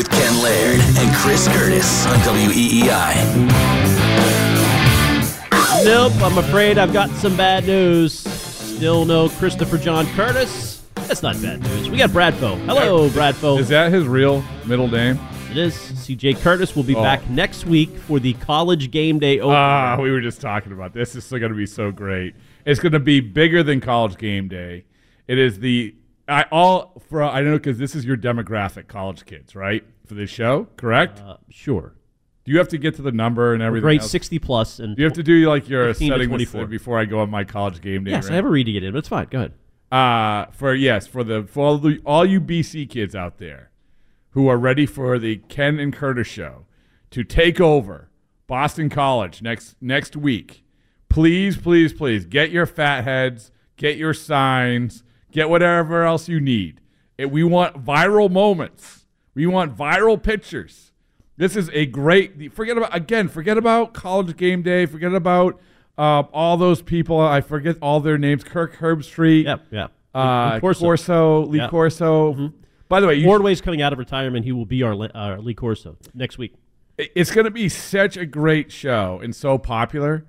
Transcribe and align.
with 0.00 0.08
Ken 0.08 0.42
Laird 0.42 0.80
and 0.96 1.14
Chris 1.16 1.46
Curtis 1.46 2.06
on 2.06 2.16
WEEI. 2.20 3.14
Nope, 5.84 6.14
I'm 6.22 6.38
afraid 6.38 6.78
I've 6.78 6.94
got 6.94 7.10
some 7.10 7.36
bad 7.36 7.66
news. 7.66 8.18
Still 8.18 9.04
no 9.04 9.28
Christopher 9.28 9.76
John 9.76 10.06
Curtis. 10.14 10.82
That's 10.94 11.22
not 11.22 11.34
bad 11.42 11.60
news. 11.60 11.90
We 11.90 11.98
got 11.98 12.08
Bradfo. 12.08 12.58
Hello, 12.64 13.10
Bradfo. 13.10 13.58
Is 13.58 13.68
that 13.68 13.92
his 13.92 14.06
real 14.06 14.42
middle 14.64 14.88
name? 14.88 15.18
It 15.50 15.58
is. 15.58 15.74
CJ 15.74 16.40
Curtis 16.40 16.74
will 16.74 16.82
be 16.84 16.94
Oh. 16.94 17.02
back 17.02 17.28
next 17.28 17.66
week 17.66 17.90
for 17.90 18.18
the 18.18 18.32
college 18.34 18.90
game 18.90 19.18
day 19.18 19.38
opener. 19.38 19.54
Ah, 19.54 20.00
we 20.00 20.10
were 20.10 20.22
just 20.22 20.40
talking 20.40 20.72
about 20.72 20.94
this. 20.94 21.12
This 21.12 21.26
is 21.26 21.30
going 21.38 21.52
to 21.52 21.58
be 21.58 21.66
so 21.66 21.92
great. 21.92 22.34
It's 22.64 22.80
going 22.80 22.92
to 22.92 23.00
be 23.00 23.20
bigger 23.20 23.62
than 23.62 23.82
college 23.82 24.16
game 24.16 24.48
day. 24.48 24.84
It 25.28 25.36
is 25.38 25.58
the 25.58 25.94
I 26.30 26.46
all 26.50 27.02
for 27.08 27.22
I 27.22 27.42
know 27.42 27.58
because 27.58 27.78
this 27.78 27.94
is 27.94 28.04
your 28.04 28.16
demographic, 28.16 28.86
college 28.88 29.24
kids, 29.26 29.54
right? 29.54 29.84
For 30.06 30.14
this 30.14 30.30
show, 30.30 30.68
correct? 30.76 31.20
Uh, 31.20 31.36
sure. 31.50 31.94
do 32.44 32.52
you 32.52 32.58
have 32.58 32.68
to 32.68 32.78
get 32.78 32.94
to 32.96 33.02
the 33.02 33.12
number 33.12 33.52
and 33.52 33.62
everything? 33.62 33.82
Grade 33.82 34.00
else? 34.00 34.10
60 34.10 34.38
plus 34.38 34.78
and 34.78 34.96
Do 34.96 35.02
you 35.02 35.04
have 35.04 35.14
to 35.14 35.22
do 35.22 35.48
like 35.48 35.68
your 35.68 35.86
15 35.88 36.08
setting 36.08 36.30
this 36.30 36.50
24. 36.50 36.66
before 36.66 36.98
I 36.98 37.04
go 37.04 37.20
on 37.20 37.30
my 37.30 37.44
college 37.44 37.80
game 37.80 38.04
day? 38.04 38.12
Yes, 38.12 38.24
right? 38.24 38.32
I 38.32 38.36
have 38.36 38.44
a 38.44 38.48
reading 38.48 38.74
it 38.76 38.82
in, 38.82 38.92
but 38.92 38.98
it's 38.98 39.08
fine. 39.08 39.26
Go 39.30 39.38
ahead. 39.38 39.52
uh, 39.92 40.50
for 40.52 40.74
yes, 40.74 41.06
for 41.06 41.22
the 41.24 41.44
for 41.44 41.66
all, 41.66 41.78
the, 41.78 42.00
all 42.06 42.24
you 42.24 42.40
BC 42.40 42.88
kids 42.88 43.14
out 43.14 43.38
there 43.38 43.70
who 44.30 44.48
are 44.48 44.56
ready 44.56 44.86
for 44.86 45.18
the 45.18 45.36
Ken 45.48 45.78
and 45.78 45.92
Curtis 45.92 46.28
show 46.28 46.66
to 47.10 47.24
take 47.24 47.60
over 47.60 48.08
Boston 48.46 48.88
College 48.88 49.42
next 49.42 49.76
next 49.80 50.16
week. 50.16 50.64
Please, 51.08 51.56
please, 51.56 51.92
please 51.92 52.24
get 52.24 52.50
your 52.50 52.66
fat 52.66 53.02
heads, 53.02 53.50
get 53.76 53.96
your 53.96 54.14
signs, 54.14 55.02
get 55.32 55.48
whatever 55.50 56.04
else 56.04 56.28
you 56.28 56.40
need. 56.40 56.80
We 57.18 57.44
want 57.44 57.84
viral 57.84 58.30
moments. 58.30 59.06
We 59.34 59.46
want 59.46 59.76
viral 59.76 60.22
pictures. 60.22 60.92
This 61.36 61.56
is 61.56 61.70
a 61.72 61.86
great. 61.86 62.52
Forget 62.52 62.76
about 62.76 62.94
again. 62.94 63.28
Forget 63.28 63.56
about 63.56 63.94
college 63.94 64.36
game 64.36 64.62
day. 64.62 64.86
Forget 64.86 65.12
about 65.14 65.60
uh, 65.96 66.24
all 66.32 66.56
those 66.56 66.82
people. 66.82 67.20
I 67.20 67.40
forget 67.40 67.76
all 67.80 68.00
their 68.00 68.18
names. 68.18 68.44
Kirk 68.44 68.76
Herbstreit. 68.76 69.44
Yep, 69.44 69.66
yeah. 69.70 69.86
Uh, 70.14 70.60
Corso. 70.60 70.80
Corso. 70.80 71.46
Lee. 71.46 71.58
Mm-hmm. 71.58 71.70
Corso. 71.70 72.52
By 72.88 73.00
the 73.00 73.06
way, 73.06 73.22
Wardway's 73.24 73.60
coming 73.60 73.80
out 73.82 73.92
of 73.92 73.98
retirement. 73.98 74.44
He 74.44 74.52
will 74.52 74.66
be 74.66 74.82
our, 74.82 75.08
our 75.14 75.38
Lee 75.40 75.54
Corso 75.54 75.96
next 76.12 76.38
week. 76.38 76.54
it's 76.98 77.30
going 77.30 77.44
to 77.44 77.50
be 77.50 77.68
such 77.68 78.16
a 78.16 78.26
great 78.26 78.72
show 78.72 79.20
and 79.22 79.34
so 79.34 79.58
popular 79.58 80.26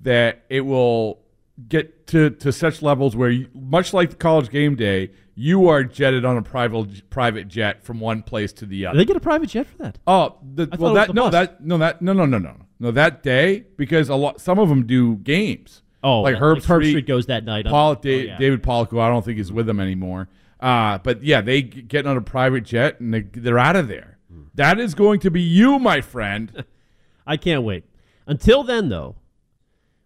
that 0.00 0.44
it 0.48 0.60
will 0.60 1.23
get 1.68 2.06
to, 2.08 2.30
to 2.30 2.52
such 2.52 2.82
levels 2.82 3.14
where, 3.16 3.30
you, 3.30 3.48
much 3.54 3.92
like 3.92 4.10
the 4.10 4.16
college 4.16 4.50
game 4.50 4.74
day, 4.76 5.10
you 5.34 5.68
are 5.68 5.82
jetted 5.84 6.24
on 6.24 6.36
a 6.36 6.42
private 6.42 7.08
private 7.10 7.48
jet 7.48 7.82
from 7.84 8.00
one 8.00 8.22
place 8.22 8.52
to 8.54 8.66
the 8.66 8.80
Did 8.80 8.86
other. 8.86 8.98
they 8.98 9.04
get 9.04 9.16
a 9.16 9.20
private 9.20 9.48
jet 9.48 9.66
for 9.66 9.78
that? 9.78 9.98
Oh, 10.06 10.36
the, 10.42 10.68
well, 10.78 10.94
that 10.94 11.12
no, 11.14 11.24
bus. 11.24 11.32
that 11.32 11.64
no, 11.64 11.78
that 11.78 12.00
no, 12.02 12.12
no, 12.12 12.24
no, 12.24 12.38
no, 12.38 12.56
no, 12.78 12.90
that 12.92 13.22
day 13.22 13.64
because 13.76 14.08
a 14.08 14.14
lot, 14.14 14.40
some 14.40 14.58
of 14.58 14.68
them 14.68 14.86
do 14.86 15.16
games. 15.16 15.82
Oh, 16.04 16.20
like 16.20 16.34
like 16.34 16.42
Herb, 16.42 16.58
Herb 16.58 16.62
Street, 16.64 16.90
Street 16.90 17.06
goes 17.06 17.26
that 17.26 17.44
night. 17.44 17.64
Paul, 17.66 17.96
Oh, 18.04 18.08
yeah. 18.08 18.36
David 18.38 18.62
Pollack, 18.62 18.90
who 18.90 19.00
I 19.00 19.08
don't 19.08 19.24
think 19.24 19.38
is 19.38 19.50
with 19.50 19.66
them 19.66 19.80
anymore. 19.80 20.28
Uh, 20.60 20.98
but 20.98 21.22
yeah, 21.22 21.40
they 21.40 21.62
get 21.62 22.06
on 22.06 22.16
a 22.16 22.20
private 22.20 22.62
jet 22.62 23.00
and 23.00 23.12
they, 23.12 23.22
they're 23.22 23.58
out 23.58 23.74
of 23.76 23.88
there. 23.88 24.18
Hmm. 24.30 24.42
That 24.54 24.78
is 24.78 24.94
going 24.94 25.20
to 25.20 25.30
be 25.30 25.40
you, 25.40 25.78
my 25.78 26.00
friend. 26.00 26.64
I 27.26 27.36
can't 27.38 27.62
wait. 27.62 27.84
Until 28.26 28.62
then, 28.62 28.88
though, 28.88 29.16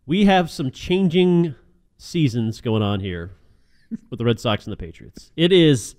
we 0.09 0.25
have 0.25 0.51
some 0.51 0.71
changing 0.71 1.55
seasons 1.99 2.63
going 2.63 2.83
on 2.83 2.99
here 2.99 3.31
with 4.09 4.17
the 4.19 4.25
Red 4.25 4.41
Sox 4.41 4.65
and 4.65 4.73
the 4.73 4.77
Patriots. 4.77 5.31
It 5.37 5.53
is, 5.53 5.97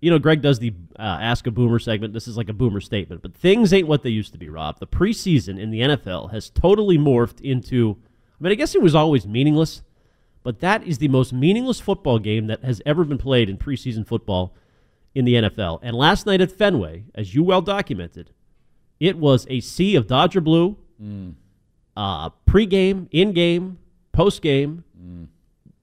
you 0.00 0.10
know, 0.10 0.18
Greg 0.18 0.42
does 0.42 0.58
the 0.58 0.74
uh, 0.98 1.18
Ask 1.20 1.46
a 1.46 1.52
Boomer 1.52 1.78
segment. 1.78 2.12
This 2.12 2.26
is 2.26 2.36
like 2.36 2.48
a 2.48 2.52
boomer 2.52 2.80
statement, 2.80 3.22
but 3.22 3.32
things 3.32 3.72
ain't 3.72 3.86
what 3.86 4.02
they 4.02 4.10
used 4.10 4.32
to 4.32 4.38
be, 4.38 4.48
Rob. 4.48 4.80
The 4.80 4.86
preseason 4.88 5.60
in 5.60 5.70
the 5.70 5.80
NFL 5.80 6.32
has 6.32 6.50
totally 6.50 6.98
morphed 6.98 7.40
into, 7.40 7.96
I 8.40 8.42
mean, 8.42 8.50
I 8.50 8.56
guess 8.56 8.74
it 8.74 8.82
was 8.82 8.96
always 8.96 9.28
meaningless, 9.28 9.82
but 10.42 10.58
that 10.58 10.82
is 10.82 10.98
the 10.98 11.08
most 11.08 11.32
meaningless 11.32 11.78
football 11.78 12.18
game 12.18 12.48
that 12.48 12.64
has 12.64 12.82
ever 12.84 13.04
been 13.04 13.18
played 13.18 13.48
in 13.48 13.58
preseason 13.58 14.04
football 14.04 14.56
in 15.14 15.24
the 15.24 15.34
NFL. 15.34 15.78
And 15.82 15.94
last 15.94 16.26
night 16.26 16.40
at 16.40 16.50
Fenway, 16.50 17.04
as 17.14 17.32
you 17.32 17.44
well 17.44 17.62
documented, 17.62 18.32
it 18.98 19.18
was 19.18 19.46
a 19.48 19.60
sea 19.60 19.94
of 19.94 20.08
Dodger 20.08 20.40
blue, 20.40 20.76
uh, 21.96 22.30
pregame, 22.48 23.08
in-game, 23.10 23.78
postgame. 24.14 24.82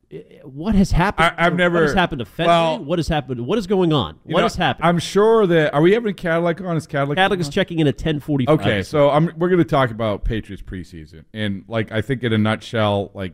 I- 0.09 0.23
What 0.43 0.73
has 0.75 0.91
happened? 0.91 1.33
I- 1.37 1.45
I've 1.45 1.55
never- 1.55 1.75
What 1.75 1.83
has 1.83 1.93
happened 1.93 2.19
to 2.19 2.25
Fenway? 2.25 2.47
well- 2.47 2.83
what 2.83 2.97
has 2.97 3.09
happened? 3.09 3.45
What 3.45 3.57
is 3.57 3.67
going 3.67 3.91
on? 3.91 4.15
What 4.23 4.37
know, 4.37 4.43
has 4.43 4.55
happened? 4.55 4.87
I'm 4.87 4.99
sure 4.99 5.45
that 5.47 5.73
are 5.73 5.81
we 5.81 5.91
having 5.91 6.13
Cadillac 6.13 6.61
on? 6.61 6.77
Is 6.77 6.87
Cadillac? 6.87 7.17
Cadillac 7.17 7.41
is 7.41 7.47
on? 7.47 7.51
checking 7.51 7.79
in 7.79 7.87
at 7.87 7.97
10:45. 7.97 8.47
Okay, 8.47 8.83
so 8.83 9.09
I'm 9.09 9.31
we're 9.37 9.49
going 9.49 9.57
to 9.59 9.65
talk 9.65 9.91
about 9.91 10.23
Patriots 10.23 10.63
preseason 10.63 11.25
and 11.33 11.65
like 11.67 11.91
I 11.91 12.01
think 12.01 12.23
in 12.23 12.31
a 12.31 12.37
nutshell, 12.37 13.11
like 13.13 13.33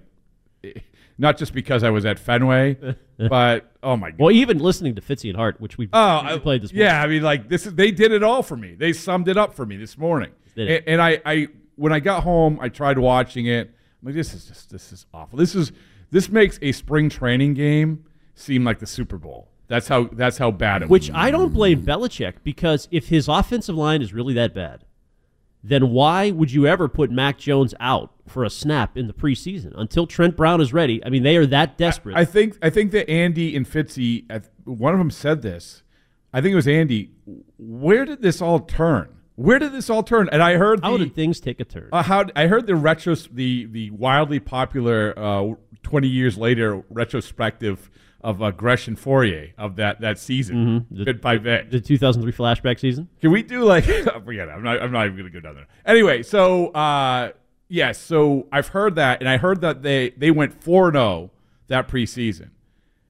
eh, 0.64 0.72
not 1.20 1.38
just 1.38 1.54
because 1.54 1.84
I 1.84 1.92
was 1.92 2.06
at 2.08 2.18
Fenway, 2.18 2.76
but 3.30 3.72
oh 3.84 3.96
my 3.96 4.10
god. 4.10 4.20
well, 4.20 4.32
even 4.32 4.58
listening 4.58 4.96
to 4.96 5.02
Fitzy 5.02 5.30
and 5.30 5.38
Hart, 5.38 5.62
which 5.62 5.78
we 5.78 5.90
Oh, 5.94 6.40
played 6.42 6.64
this 6.64 6.74
morning. 6.74 6.88
Yeah, 6.88 7.04
I 7.04 7.06
mean, 7.06 7.22
like 7.22 7.50
this 7.50 7.68
is 7.68 7.76
they 7.76 7.92
did 7.92 8.12
it 8.12 8.24
all 8.24 8.42
for 8.42 8.58
me. 8.58 8.74
They 8.74 8.94
summed 8.94 9.28
it 9.28 9.38
up 9.38 9.54
for 9.54 9.68
me 9.68 9.78
this 9.78 9.96
morning. 9.96 10.32
And, 10.58 10.70
and 10.88 11.02
I, 11.02 11.22
I, 11.26 11.48
when 11.76 11.92
I 11.92 12.00
got 12.00 12.24
home, 12.24 12.60
I 12.62 12.70
tried 12.70 12.98
watching 12.98 13.46
it. 13.48 13.68
I'm 13.68 14.08
like, 14.08 14.16
this 14.16 14.34
is 14.34 14.46
just 14.46 14.70
this 14.70 14.92
is 14.92 15.06
awful. 15.14 15.38
This 15.38 15.56
is 15.56 15.72
this 16.12 16.30
makes 16.30 16.60
a 16.62 16.72
spring 16.72 17.10
training 17.10 17.54
game 17.54 18.06
seem 18.36 18.64
like 18.64 18.80
the 18.80 18.88
Super 18.88 19.18
Bowl. 19.18 19.50
That's 19.68 19.88
how 19.88 20.06
that's 20.06 20.38
how 20.38 20.52
bad 20.52 20.84
it 20.84 20.90
Which 20.90 21.10
was. 21.10 21.16
I 21.16 21.32
don't 21.32 21.54
blame 21.54 21.84
Belichick 21.84 22.36
because 22.44 22.88
if 22.92 23.08
his 23.08 23.28
offensive 23.28 23.76
line 23.76 24.02
is 24.02 24.14
really 24.14 24.34
that 24.36 24.54
bad, 24.54 24.86
then 25.64 25.92
why 25.92 26.32
would 26.32 26.52
you 26.52 26.68
ever 26.68 26.90
put 26.90 27.10
Mac 27.10 27.38
Jones 27.38 27.74
out 27.80 28.12
for 28.28 28.44
a 28.44 28.50
snap 28.50 28.98
in 28.98 29.08
the 29.08 29.14
preseason 29.14 29.72
until 29.76 30.06
Trent 30.06 30.36
Brown 30.36 30.60
is 30.60 30.74
ready? 30.74 31.04
I 31.06 31.10
mean, 31.10 31.24
they 31.24 31.38
are 31.38 31.46
that 31.48 31.78
desperate. 31.78 32.18
I 32.18 32.26
think 32.26 32.58
I 32.62 32.70
think 32.70 32.92
that 32.92 33.10
Andy 33.10 33.56
and 33.56 33.66
Fitzy, 33.66 34.26
one 34.66 34.94
of 34.94 35.00
them 35.00 35.12
said 35.12 35.42
this. 35.42 35.84
I 36.34 36.42
think 36.42 36.52
it 36.52 36.58
was 36.58 36.68
Andy. 36.68 37.12
Where 37.58 38.06
did 38.06 38.22
this 38.22 38.42
all 38.42 38.60
turn? 38.60 39.10
Where 39.36 39.58
did 39.60 39.72
this 39.72 39.90
all 39.90 40.04
turn? 40.04 40.30
And 40.32 40.44
I 40.44 40.58
heard 40.58 40.82
How 40.84 40.96
did 40.98 41.16
things 41.16 41.40
take 41.40 41.60
a 41.60 41.66
turn? 41.66 41.90
Uh, 41.92 42.04
how 42.04 42.26
I 42.36 42.48
heard 42.48 42.68
the 42.68 42.76
retro, 42.76 43.16
the 43.16 43.66
the 43.66 43.90
wildly 43.92 44.40
popular 44.40 45.14
uh, 45.18 45.54
twenty 45.82 46.08
years 46.08 46.38
later 46.38 46.84
retrospective 46.90 47.90
of 48.22 48.42
uh, 48.42 48.52
Gresham 48.52 48.96
Fourier 48.96 49.54
of 49.58 49.76
that 49.78 50.00
that 50.02 50.18
season, 50.20 50.86
The- 50.92 51.04
bit 51.06 51.22
by. 51.22 51.38
The 51.38 51.82
2003 51.84 52.32
flashback 52.32 52.80
season. 52.80 53.10
Can 53.22 53.32
we 53.32 53.42
do 53.44 53.64
like 53.64 53.84
forget 54.26 54.48
it? 54.48 54.52
I'm 54.52 54.64
not 54.64 54.82
I'm 54.82 54.92
not 54.92 55.06
even 55.08 55.18
gonna 55.18 55.30
go 55.32 55.40
down 55.40 55.56
there. 55.56 55.68
Anyway, 55.86 56.22
so 56.24 56.68
uh 56.68 57.32
yes, 57.68 57.98
so 58.00 58.48
I've 58.52 58.68
heard 58.68 58.96
that 58.96 59.20
and 59.20 59.28
I 59.28 59.38
heard 59.38 59.62
that 59.62 59.82
they 59.82 60.12
they 60.12 60.30
went 60.32 60.62
4-0 60.62 61.32
that 61.70 61.88
preseason. 61.88 62.52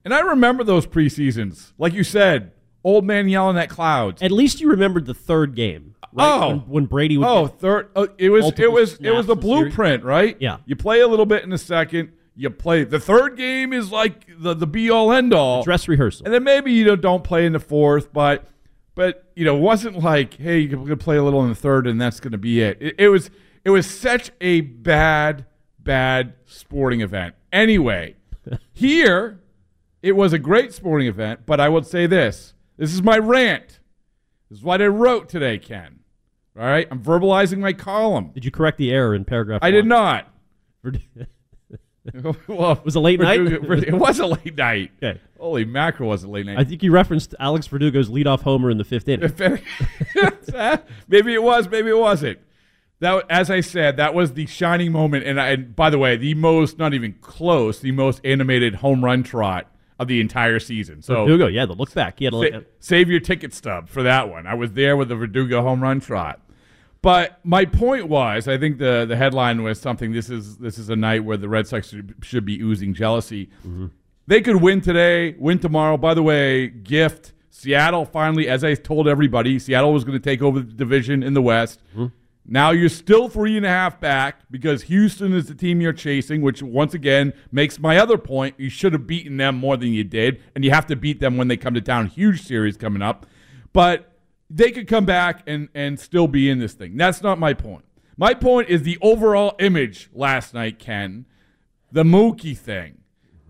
And 0.05 0.13
I 0.13 0.19
remember 0.21 0.63
those 0.63 0.87
preseasons. 0.87 1.73
Like 1.77 1.93
you 1.93 2.03
said, 2.03 2.52
old 2.83 3.06
man 3.06 3.27
yelling 3.30 3.57
at 3.57 3.69
clouds. 3.69 4.21
At 4.21 4.31
least 4.31 4.62
you 4.62 4.69
remembered 4.69 5.06
the 5.06 5.13
third 5.13 5.56
game. 5.56 5.95
Right? 6.12 6.27
Oh. 6.31 6.47
when, 6.50 6.59
when 6.59 6.85
Brady 6.85 7.18
would 7.18 7.27
Oh, 7.27 7.47
third 7.47 7.89
uh, 7.95 8.07
it 8.18 8.30
was 8.30 8.51
it 8.57 8.71
was 8.71 8.94
it 9.00 9.12
was 9.12 9.25
the 9.25 9.33
in 9.33 9.39
the 9.39 9.47
series. 9.47 9.63
blueprint, 9.74 10.03
right? 10.03 10.38
Yeah. 10.39 10.57
You 10.65 10.75
play 10.75 11.00
a 11.01 11.07
little 11.07 11.25
bit 11.25 11.44
in 11.44 11.50
the 11.50 11.57
second, 11.57 12.12
you 12.35 12.50
play 12.50 12.83
the 12.83 13.00
third 13.00 13.35
game 13.35 13.74
is 13.74 13.91
like 13.91 14.27
the 14.39 14.53
the 14.53 14.68
be 14.68 14.89
all 14.91 15.12
end 15.12 15.33
all. 15.33 15.63
dress 15.63 15.88
rehearsal. 15.88 16.25
And 16.25 16.33
then 16.33 16.44
maybe 16.44 16.71
you 16.71 16.85
know 16.85 16.95
don't 16.95 17.24
play 17.24 17.45
in 17.45 17.53
the 17.53 17.59
fourth, 17.59 18.13
but 18.13 18.47
but 18.94 19.31
you 19.36 19.44
know 19.44 19.57
it 19.57 19.62
wasn't 19.62 20.03
like 20.03 20.36
hey 20.36 20.59
you're 20.59 20.77
gonna 20.83 20.97
play 20.97 21.18
a 21.18 21.24
little 21.24 21.41
in 21.44 21.50
the 21.50 21.56
third 21.56 21.88
and 21.88 22.00
that's 22.00 22.19
gonna 22.19 22.38
be 22.38 22.62
it. 22.62 22.77
It, 22.79 22.95
it 23.00 23.09
was 23.09 23.31
it 23.65 23.71
was 23.71 23.89
such 23.89 24.29
a 24.39 24.62
bad 24.62 25.45
bad 25.79 26.33
sporting 26.45 27.01
event. 27.01 27.33
Anyway, 27.51 28.15
here 28.74 29.39
it 30.03 30.15
was 30.15 30.31
a 30.33 30.39
great 30.39 30.74
sporting 30.74 31.07
event, 31.07 31.41
but 31.47 31.59
I 31.59 31.69
would 31.69 31.88
say 31.88 32.06
this: 32.07 32.53
this 32.77 32.93
is 32.93 33.01
my 33.01 33.17
rant. 33.17 33.79
This 34.49 34.59
is 34.59 34.63
what 34.63 34.81
I 34.81 34.87
wrote 34.87 35.29
today, 35.29 35.57
Ken. 35.57 35.99
All 36.57 36.65
right, 36.65 36.87
I'm 36.91 37.01
verbalizing 37.01 37.57
my 37.57 37.73
column. 37.73 38.31
Did 38.33 38.45
you 38.45 38.51
correct 38.51 38.77
the 38.77 38.91
error 38.91 39.15
in 39.15 39.25
paragraph? 39.25 39.59
I 39.63 39.71
did 39.71 39.85
not. 39.85 40.27
Well, 42.47 42.81
Was 42.83 42.95
it 42.95 42.99
late 42.99 43.19
night? 43.21 43.39
it 43.39 43.93
was 43.93 44.19
a 44.19 44.25
late 44.27 44.57
night. 44.57 44.91
Okay. 45.01 45.21
Holy 45.39 45.65
mackerel, 45.65 46.09
was 46.09 46.23
a 46.23 46.27
late 46.27 46.45
night? 46.45 46.57
I 46.59 46.63
think 46.63 46.83
you 46.83 46.91
referenced 46.91 47.33
Alex 47.39 47.67
Verdugo's 47.67 48.09
leadoff 48.09 48.41
homer 48.41 48.69
in 48.69 48.77
the 48.77 48.83
fifth 48.83 49.07
inning. 49.07 49.31
maybe 51.07 51.33
it 51.33 51.41
was, 51.41 51.69
maybe 51.69 51.89
it 51.89 51.97
wasn't. 51.97 52.39
That, 52.99 53.25
as 53.29 53.49
I 53.49 53.61
said, 53.61 53.97
that 53.97 54.13
was 54.13 54.33
the 54.33 54.45
shining 54.45 54.91
moment. 54.91 55.25
And, 55.25 55.39
I, 55.39 55.49
and 55.51 55.75
by 55.75 55.89
the 55.89 55.97
way, 55.97 56.15
the 56.17 56.33
most, 56.33 56.77
not 56.77 56.93
even 56.93 57.13
close, 57.21 57.79
the 57.79 57.91
most 57.91 58.21
animated 58.23 58.75
home 58.75 59.03
run 59.03 59.23
trot 59.23 59.72
of 60.03 60.07
the 60.07 60.21
entire 60.21 60.59
season. 60.59 61.01
So 61.01 61.25
Verdugo, 61.25 61.47
yeah, 61.47 61.65
the 61.65 61.73
look 61.73 61.94
back. 61.94 62.19
He 62.19 62.25
had 62.25 62.33
a 62.33 62.38
sa- 62.38 62.55
look. 62.57 62.65
save 62.79 63.09
your 63.09 63.19
ticket 63.19 63.53
stub 63.53 63.89
for 63.89 64.03
that 64.03 64.29
one. 64.29 64.45
I 64.45 64.53
was 64.53 64.73
there 64.73 64.95
with 64.95 65.09
the 65.09 65.15
Verdugo 65.15 65.61
home 65.61 65.81
run 65.81 66.00
trot. 66.00 66.39
But 67.01 67.39
my 67.44 67.65
point 67.65 68.07
was, 68.07 68.47
I 68.47 68.57
think 68.57 68.77
the 68.77 69.05
the 69.05 69.17
headline 69.17 69.63
was 69.63 69.79
something. 69.79 70.13
This 70.13 70.29
is 70.29 70.57
this 70.57 70.77
is 70.77 70.89
a 70.89 70.95
night 70.95 71.25
where 71.25 71.35
the 71.35 71.50
Red 71.50 71.67
Sox 71.67 71.89
should, 71.89 72.15
should 72.21 72.45
be 72.45 72.61
oozing 72.61 72.94
jealousy. 72.94 73.47
Mm-hmm. 73.67 73.88
They 74.25 74.39
could 74.39 74.57
win 74.57 74.79
today, 74.79 75.35
win 75.38 75.59
tomorrow. 75.59 75.97
By 75.97 76.13
the 76.13 76.23
way, 76.23 76.67
gift 76.67 77.33
Seattle 77.50 78.05
finally, 78.05 78.47
as 78.47 78.63
I 78.63 78.75
told 78.75 79.07
everybody, 79.07 79.59
Seattle 79.59 79.91
was 79.91 80.03
going 80.05 80.17
to 80.17 80.23
take 80.23 80.41
over 80.41 80.59
the 80.61 80.71
division 80.71 81.23
in 81.23 81.33
the 81.33 81.41
West. 81.41 81.81
Mm-hmm. 81.91 82.05
Now 82.45 82.71
you're 82.71 82.89
still 82.89 83.29
three 83.29 83.55
and 83.55 83.65
a 83.65 83.69
half 83.69 84.01
back 84.01 84.41
because 84.51 84.83
Houston 84.83 85.33
is 85.33 85.47
the 85.47 85.55
team 85.55 85.79
you're 85.79 85.93
chasing, 85.93 86.41
which 86.41 86.61
once 86.61 86.93
again 86.93 87.33
makes 87.51 87.79
my 87.79 87.97
other 87.97 88.17
point. 88.17 88.55
You 88.57 88.69
should 88.69 88.93
have 88.93 89.07
beaten 89.07 89.37
them 89.37 89.55
more 89.55 89.77
than 89.77 89.89
you 89.89 90.03
did, 90.03 90.41
and 90.53 90.65
you 90.65 90.71
have 90.71 90.85
to 90.87 90.95
beat 90.95 91.19
them 91.21 91.37
when 91.37 91.47
they 91.47 91.55
come 91.55 91.73
to 91.73 91.81
town. 91.81 92.07
Huge 92.07 92.41
series 92.41 92.75
coming 92.75 93.01
up. 93.01 93.25
But 93.71 94.11
they 94.49 94.71
could 94.71 94.87
come 94.87 95.05
back 95.05 95.43
and, 95.47 95.69
and 95.73 95.99
still 95.99 96.27
be 96.27 96.49
in 96.49 96.59
this 96.59 96.73
thing. 96.73 96.97
That's 96.97 97.21
not 97.21 97.39
my 97.39 97.53
point. 97.53 97.85
My 98.17 98.33
point 98.33 98.69
is 98.69 98.83
the 98.83 98.97
overall 99.01 99.55
image 99.59 100.09
last 100.13 100.53
night, 100.53 100.79
Ken. 100.79 101.25
The 101.91 102.03
Mookie 102.03 102.57
thing, 102.57 102.99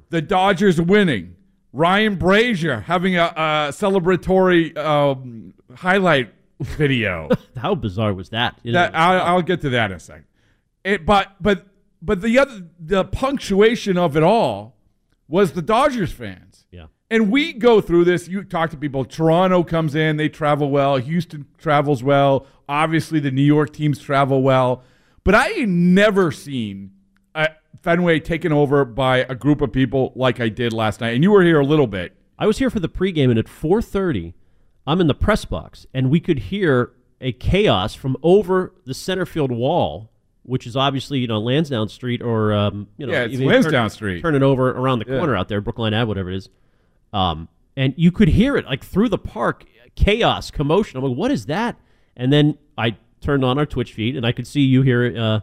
the 0.10 0.22
Dodgers 0.22 0.80
winning, 0.80 1.36
Ryan 1.72 2.18
Brasier 2.18 2.84
having 2.84 3.18
a, 3.18 3.34
a 3.36 3.72
celebratory 3.72 4.78
um, 4.78 5.54
highlight 5.76 6.34
video. 6.64 7.30
How 7.58 7.76
bizarre 7.76 8.14
was 8.14 8.30
that? 8.30 8.60
That 8.64 8.96
I'll, 8.96 9.22
I'll 9.22 9.42
get 9.42 9.62
to 9.62 9.70
that 9.72 9.92
in 9.92 9.98
a 9.98 10.00
second. 10.00 10.26
It, 10.84 11.06
but 11.06 11.36
but 11.40 11.68
but 12.02 12.22
the 12.22 12.40
other 12.40 12.68
the 12.80 13.06
punctuation 13.06 13.98
of 13.98 14.18
it 14.18 14.24
all 14.24 14.76
was 15.28 15.54
the 15.54 15.62
Dodgers 15.62 16.12
fans. 16.12 16.66
yeah. 16.72 16.88
And 17.10 17.32
we 17.32 17.54
go 17.54 17.80
through 17.80 18.06
this. 18.06 18.28
You 18.28 18.44
talk 18.44 18.72
to 18.72 18.78
people. 18.78 19.06
Toronto 19.06 19.64
comes 19.64 19.96
in, 19.96 20.18
they 20.18 20.30
travel 20.30 20.70
well. 20.70 20.98
Houston 20.98 21.46
travels 21.58 22.04
well. 22.04 22.48
Obviously, 22.68 23.20
the 23.20 23.32
New 23.32 23.44
York 23.44 23.72
teams 23.72 24.00
travel 24.00 24.42
well. 24.42 24.84
But 25.24 25.36
I 25.36 25.50
ain't 25.52 25.70
never 25.70 26.32
seen 26.32 26.92
Fenway 27.84 28.22
taken 28.22 28.54
over 28.54 28.86
by 28.86 29.18
a 29.18 29.36
group 29.36 29.60
of 29.62 29.72
people 29.74 30.14
like 30.16 30.40
I 30.40 30.48
did 30.48 30.72
last 30.72 31.02
night. 31.02 31.14
And 31.16 31.24
you 31.24 31.32
were 31.32 31.44
here 31.44 31.60
a 31.60 31.66
little 31.66 31.86
bit. 31.86 32.16
I 32.40 32.48
was 32.48 32.58
here 32.58 32.70
for 32.70 32.80
the 32.80 32.90
pregame, 32.90 33.30
and 33.30 33.38
at 33.38 33.48
4:30, 33.48 34.34
I'm 34.86 35.00
in 35.02 35.08
the 35.08 35.14
press 35.16 35.46
box, 35.46 35.86
and 35.94 36.10
we 36.10 36.20
could 36.20 36.40
hear 36.40 36.92
a 37.22 37.32
chaos 37.32 37.96
from 37.96 38.18
over 38.22 38.74
the 38.86 38.94
center 38.94 39.26
field 39.26 39.52
wall, 39.52 40.12
which 40.44 40.68
is 40.68 40.76
obviously 40.76 41.20
you 41.20 41.28
know 41.28 41.40
Lansdowne 41.40 41.88
Street 41.90 42.22
or 42.22 42.54
um, 42.54 42.88
you 42.98 43.06
know 43.08 43.14
Yeah, 43.14 43.24
it's 43.24 43.40
Lansdowne 43.40 43.72
turn- 43.74 43.90
Street. 43.90 44.22
Turn 44.22 44.36
it 44.36 44.44
over 44.44 44.72
around 44.72 45.00
the 45.00 45.06
corner 45.06 45.36
out 45.36 45.48
there, 45.48 45.62
Brookline 45.62 45.94
Ave, 45.94 46.08
whatever 46.08 46.30
it 46.32 46.36
is. 46.38 46.50
Um, 47.14 47.48
and 47.78 47.94
you 47.98 48.12
could 48.12 48.28
hear 48.28 48.58
it 48.58 48.66
like 48.66 48.84
through 48.84 49.10
the 49.10 49.18
park, 49.18 49.66
chaos, 49.96 50.52
commotion. 50.52 50.98
I'm 50.98 51.04
like, 51.10 51.18
what 51.18 51.32
is 51.32 51.46
that? 51.48 51.78
And 52.18 52.32
then 52.32 52.58
I 52.78 52.98
turned 53.22 53.46
on 53.46 53.58
our 53.58 53.66
Twitch 53.66 53.94
feed, 53.94 54.16
and 54.18 54.26
I 54.26 54.32
could 54.32 54.46
see 54.46 54.62
you 54.62 54.82
here 54.82 55.06
uh, 55.18 55.40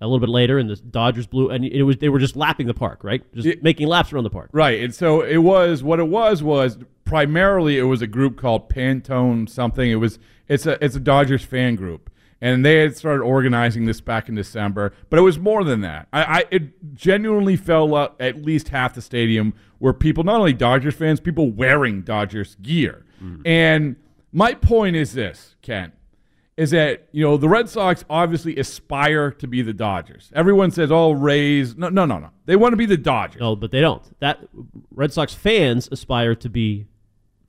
a 0.00 0.06
little 0.06 0.20
bit 0.20 0.28
later, 0.28 0.58
and 0.58 0.68
the 0.68 0.76
Dodgers 0.76 1.26
blew, 1.26 1.48
and 1.50 1.64
it 1.64 1.82
was 1.84 1.96
they 1.96 2.08
were 2.10 2.18
just 2.18 2.36
lapping 2.36 2.66
the 2.66 2.74
park, 2.74 3.02
right? 3.04 3.22
Just 3.34 3.46
Yeah. 3.46 3.54
making 3.62 3.88
laps 3.88 4.12
around 4.12 4.24
the 4.24 4.30
park. 4.30 4.50
Right. 4.52 4.82
And 4.82 4.94
so 4.94 5.22
it 5.22 5.38
was 5.38 5.82
what 5.82 5.98
it 5.98 6.08
was 6.08 6.42
was 6.42 6.76
primarily 7.12 7.76
it 7.76 7.82
was 7.82 8.00
a 8.00 8.06
group 8.06 8.38
called 8.38 8.70
Pantone 8.70 9.46
something. 9.46 9.90
It 9.90 9.96
was 9.96 10.18
it's 10.48 10.64
a 10.64 10.82
it's 10.82 10.96
a 10.96 11.00
Dodgers 11.00 11.44
fan 11.44 11.76
group. 11.76 12.08
And 12.40 12.64
they 12.64 12.78
had 12.78 12.96
started 12.96 13.22
organizing 13.22 13.84
this 13.84 14.00
back 14.00 14.30
in 14.30 14.34
December, 14.34 14.94
but 15.10 15.18
it 15.18 15.22
was 15.22 15.38
more 15.38 15.62
than 15.62 15.82
that. 15.82 16.08
I, 16.10 16.22
I 16.22 16.44
it 16.50 16.94
genuinely 16.94 17.56
fell 17.56 17.86
like 17.86 18.12
at 18.18 18.42
least 18.42 18.70
half 18.70 18.94
the 18.94 19.02
stadium 19.02 19.52
were 19.78 19.92
people, 19.92 20.24
not 20.24 20.36
only 20.36 20.54
Dodgers 20.54 20.94
fans, 20.94 21.20
people 21.20 21.50
wearing 21.50 22.00
Dodgers 22.00 22.56
gear. 22.62 23.04
Mm-hmm. 23.22 23.42
And 23.46 23.96
my 24.32 24.54
point 24.54 24.96
is 24.96 25.12
this, 25.12 25.54
Ken, 25.60 25.92
is 26.56 26.70
that 26.70 27.08
you 27.12 27.22
know 27.22 27.36
the 27.36 27.48
Red 27.48 27.68
Sox 27.68 28.06
obviously 28.08 28.56
aspire 28.56 29.30
to 29.32 29.46
be 29.46 29.60
the 29.60 29.74
Dodgers. 29.74 30.32
Everyone 30.34 30.70
says, 30.70 30.90
"Oh, 30.90 31.12
Rays." 31.12 31.76
No, 31.76 31.90
no, 31.90 32.06
no, 32.06 32.18
no. 32.18 32.30
They 32.46 32.56
want 32.56 32.72
to 32.72 32.78
be 32.78 32.86
the 32.86 32.96
Dodgers. 32.96 33.40
No, 33.40 33.54
but 33.54 33.70
they 33.70 33.82
don't. 33.82 34.02
That 34.20 34.40
Red 34.90 35.12
Sox 35.12 35.34
fans 35.34 35.90
aspire 35.92 36.34
to 36.36 36.48
be 36.48 36.86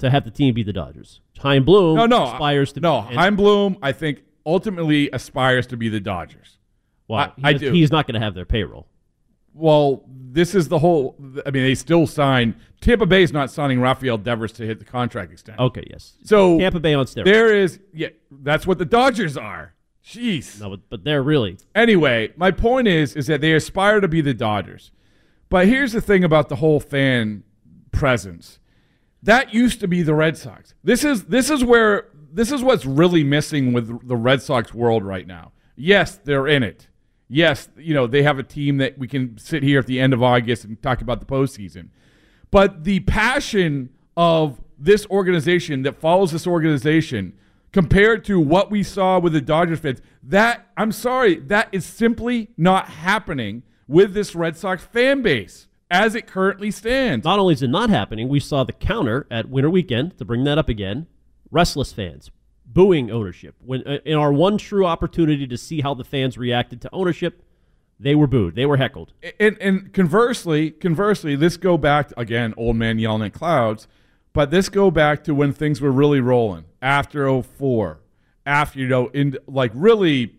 to 0.03 0.09
have 0.09 0.23
the 0.25 0.31
team 0.31 0.53
be 0.53 0.63
the 0.63 0.73
Dodgers. 0.73 1.19
Chaim 1.39 1.63
Bloom 1.65 1.95
No, 1.97 2.05
no, 2.05 2.23
aspires 2.25 2.71
to 2.73 2.79
no. 2.79 3.01
be. 3.01 3.07
and- 3.09 3.17
Chaim 3.17 3.35
Bloom, 3.35 3.77
I 3.81 3.91
think, 3.91 4.23
ultimately 4.45 5.09
aspires 5.11 5.65
to 5.67 5.77
be 5.77 5.89
the 5.89 5.99
Dodgers. 5.99 6.57
well, 7.07 7.33
I- 7.43 7.49
I 7.49 7.53
do. 7.53 7.71
He's 7.71 7.91
not 7.91 8.07
going 8.07 8.19
to 8.19 8.25
have 8.25 8.33
their 8.35 8.45
payroll. 8.45 8.87
Well, 9.55 10.03
this 10.07 10.55
is 10.55 10.67
the 10.67 10.79
whole. 10.79 11.15
I 11.45 11.51
mean, 11.51 11.61
they 11.63 11.75
still 11.75 12.07
signed. 12.07 12.55
Tampa 12.81 13.05
Bay 13.05 13.21
is 13.21 13.31
not 13.31 13.51
signing 13.51 13.79
Rafael 13.79 14.17
Devers 14.17 14.51
to 14.53 14.65
hit 14.65 14.79
the 14.79 14.85
contract 14.85 15.31
extension. 15.31 15.61
Okay, 15.63 15.85
yes. 15.91 16.13
So 16.23 16.57
Tampa 16.57 16.79
Bay 16.79 16.93
on 16.95 17.05
steroids. 17.05 17.25
there 17.25 17.53
is. 17.53 17.79
Yeah, 17.93 18.09
that's 18.31 18.65
what 18.65 18.79
the 18.79 18.85
Dodgers 18.85 19.37
are. 19.37 19.73
Jeez. 20.03 20.59
No, 20.59 20.71
but, 20.71 20.79
but 20.89 21.03
they're 21.05 21.21
really 21.23 21.57
Anyway, 21.75 22.33
my 22.35 22.51
point 22.51 22.87
is, 22.89 23.15
is 23.15 23.27
that 23.27 23.39
they 23.41 23.53
aspire 23.53 24.01
to 24.01 24.07
be 24.07 24.19
the 24.21 24.33
Dodgers. 24.33 24.91
But 25.49 25.67
here's 25.67 25.91
the 25.93 26.01
thing 26.01 26.23
about 26.23 26.49
the 26.49 26.55
whole 26.57 26.79
fan 26.81 27.43
presence. 27.91 28.59
That 29.23 29.53
used 29.53 29.79
to 29.79 29.87
be 29.87 30.03
the 30.03 30.13
Red 30.13 30.37
Sox. 30.37 30.73
This 30.83 31.03
is 31.03 31.25
this 31.25 31.49
is 31.49 31.63
where 31.63 32.09
this 32.31 32.51
is 32.51 32.61
what's 32.61 32.85
really 32.85 33.23
missing 33.23 33.71
with 33.73 34.07
the 34.07 34.17
Red 34.17 34.41
Sox 34.41 34.73
world 34.73 35.03
right 35.03 35.25
now. 35.25 35.53
Yes, 35.75 36.19
they're 36.23 36.47
in 36.47 36.61
it. 36.61 36.89
Yes, 37.29 37.69
you 37.77 37.93
know, 37.93 38.05
they 38.05 38.23
have 38.23 38.37
a 38.37 38.43
team 38.43 38.77
that 38.77 38.97
we 38.97 39.07
can 39.07 39.37
sit 39.37 39.63
here 39.63 39.79
at 39.79 39.87
the 39.87 39.99
end 39.99 40.13
of 40.13 40.21
August 40.21 40.65
and 40.65 40.79
talk 40.81 41.01
about 41.01 41.19
the 41.19 41.25
postseason. 41.25 41.89
But 42.51 42.83
the 42.83 42.99
passion 43.01 43.89
of 44.17 44.61
this 44.77 45.07
organization 45.07 45.83
that 45.83 45.95
follows 45.95 46.31
this 46.31 46.45
organization 46.45 47.33
compared 47.71 48.23
to 48.25 48.39
what 48.39 48.69
we 48.69 48.83
saw 48.83 49.19
with 49.19 49.33
the 49.33 49.41
Dodgers 49.41 49.79
fans, 49.79 50.01
that 50.21 50.67
I'm 50.77 50.91
sorry, 50.91 51.39
that 51.39 51.69
is 51.71 51.85
simply 51.85 52.49
not 52.57 52.89
happening 52.89 53.63
with 53.87 54.13
this 54.13 54.35
Red 54.35 54.57
Sox 54.57 54.83
fan 54.83 55.21
base 55.21 55.67
as 55.93 56.15
it 56.15 56.25
currently 56.25 56.71
stands. 56.71 57.23
not 57.23 57.37
only 57.37 57.53
is 57.53 57.61
it 57.61 57.69
not 57.69 57.89
happening, 57.91 58.27
we 58.27 58.39
saw 58.39 58.63
the 58.63 58.73
counter 58.73 59.27
at 59.29 59.47
Winter 59.47 59.69
Weekend 59.69 60.17
to 60.17 60.25
bring 60.25 60.43
that 60.43 60.57
up 60.57 60.67
again. 60.67 61.05
Restless 61.51 61.93
fans 61.93 62.31
booing 62.65 63.11
ownership 63.11 63.53
when 63.63 63.85
uh, 63.87 63.99
in 64.03 64.17
our 64.17 64.33
one 64.33 64.57
true 64.57 64.85
opportunity 64.85 65.45
to 65.45 65.57
see 65.57 65.81
how 65.81 65.93
the 65.93 66.03
fans 66.03 66.35
reacted 66.37 66.81
to 66.81 66.89
ownership, 66.91 67.43
they 67.99 68.15
were 68.15 68.25
booed. 68.25 68.55
They 68.55 68.65
were 68.65 68.77
heckled. 68.77 69.13
and 69.39 69.55
and 69.61 69.93
conversely, 69.93 70.71
conversely, 70.71 71.35
this 71.35 71.57
go 71.57 71.77
back 71.77 72.07
to, 72.09 72.19
again, 72.19 72.55
old 72.57 72.75
man 72.75 72.97
yelling 72.97 73.21
at 73.21 73.33
clouds, 73.33 73.87
but 74.33 74.49
this 74.49 74.69
go 74.69 74.89
back 74.89 75.23
to 75.25 75.35
when 75.35 75.53
things 75.53 75.79
were 75.79 75.91
really 75.91 76.19
rolling 76.19 76.65
after 76.81 77.41
04, 77.43 77.99
after 78.47 78.79
you 78.79 78.87
know, 78.87 79.09
in 79.09 79.37
like 79.45 79.71
really, 79.75 80.35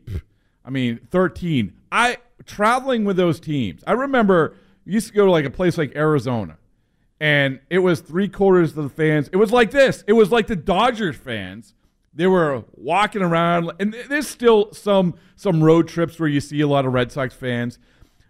I 0.65 0.71
mean, 0.71 0.99
13. 1.11 1.73
I 1.93 2.17
traveling 2.45 3.05
with 3.05 3.17
those 3.17 3.39
teams. 3.39 3.85
I 3.87 3.93
remember 3.93 4.57
you 4.85 4.95
used 4.95 5.09
to 5.09 5.13
go 5.15 5.25
to 5.27 5.31
like 5.31 5.45
a 5.45 5.51
place 5.51 5.77
like 5.79 5.95
Arizona, 5.97 6.59
and 7.21 7.61
it 7.71 7.79
was 7.79 8.01
three 8.01 8.29
quarters 8.29 8.77
of 8.77 8.85
the 8.85 8.91
fans. 8.91 9.29
It 9.33 9.37
was 9.37 9.53
like 9.53 9.71
this. 9.71 10.05
It 10.07 10.13
was 10.15 10.31
like 10.33 10.47
the 10.47 10.57
Dodgers 10.57 11.17
fans. 11.17 11.75
They 12.17 12.27
were 12.29 12.65
walking 12.75 13.23
around, 13.23 13.73
and 13.81 13.95
there's 14.09 14.29
still 14.29 14.73
some 14.73 15.15
some 15.37 15.63
road 15.63 15.89
trips 15.89 16.19
where 16.21 16.29
you 16.29 16.41
see 16.41 16.61
a 16.61 16.67
lot 16.69 16.87
of 16.87 16.93
Red 16.93 17.11
Sox 17.11 17.35
fans, 17.35 17.79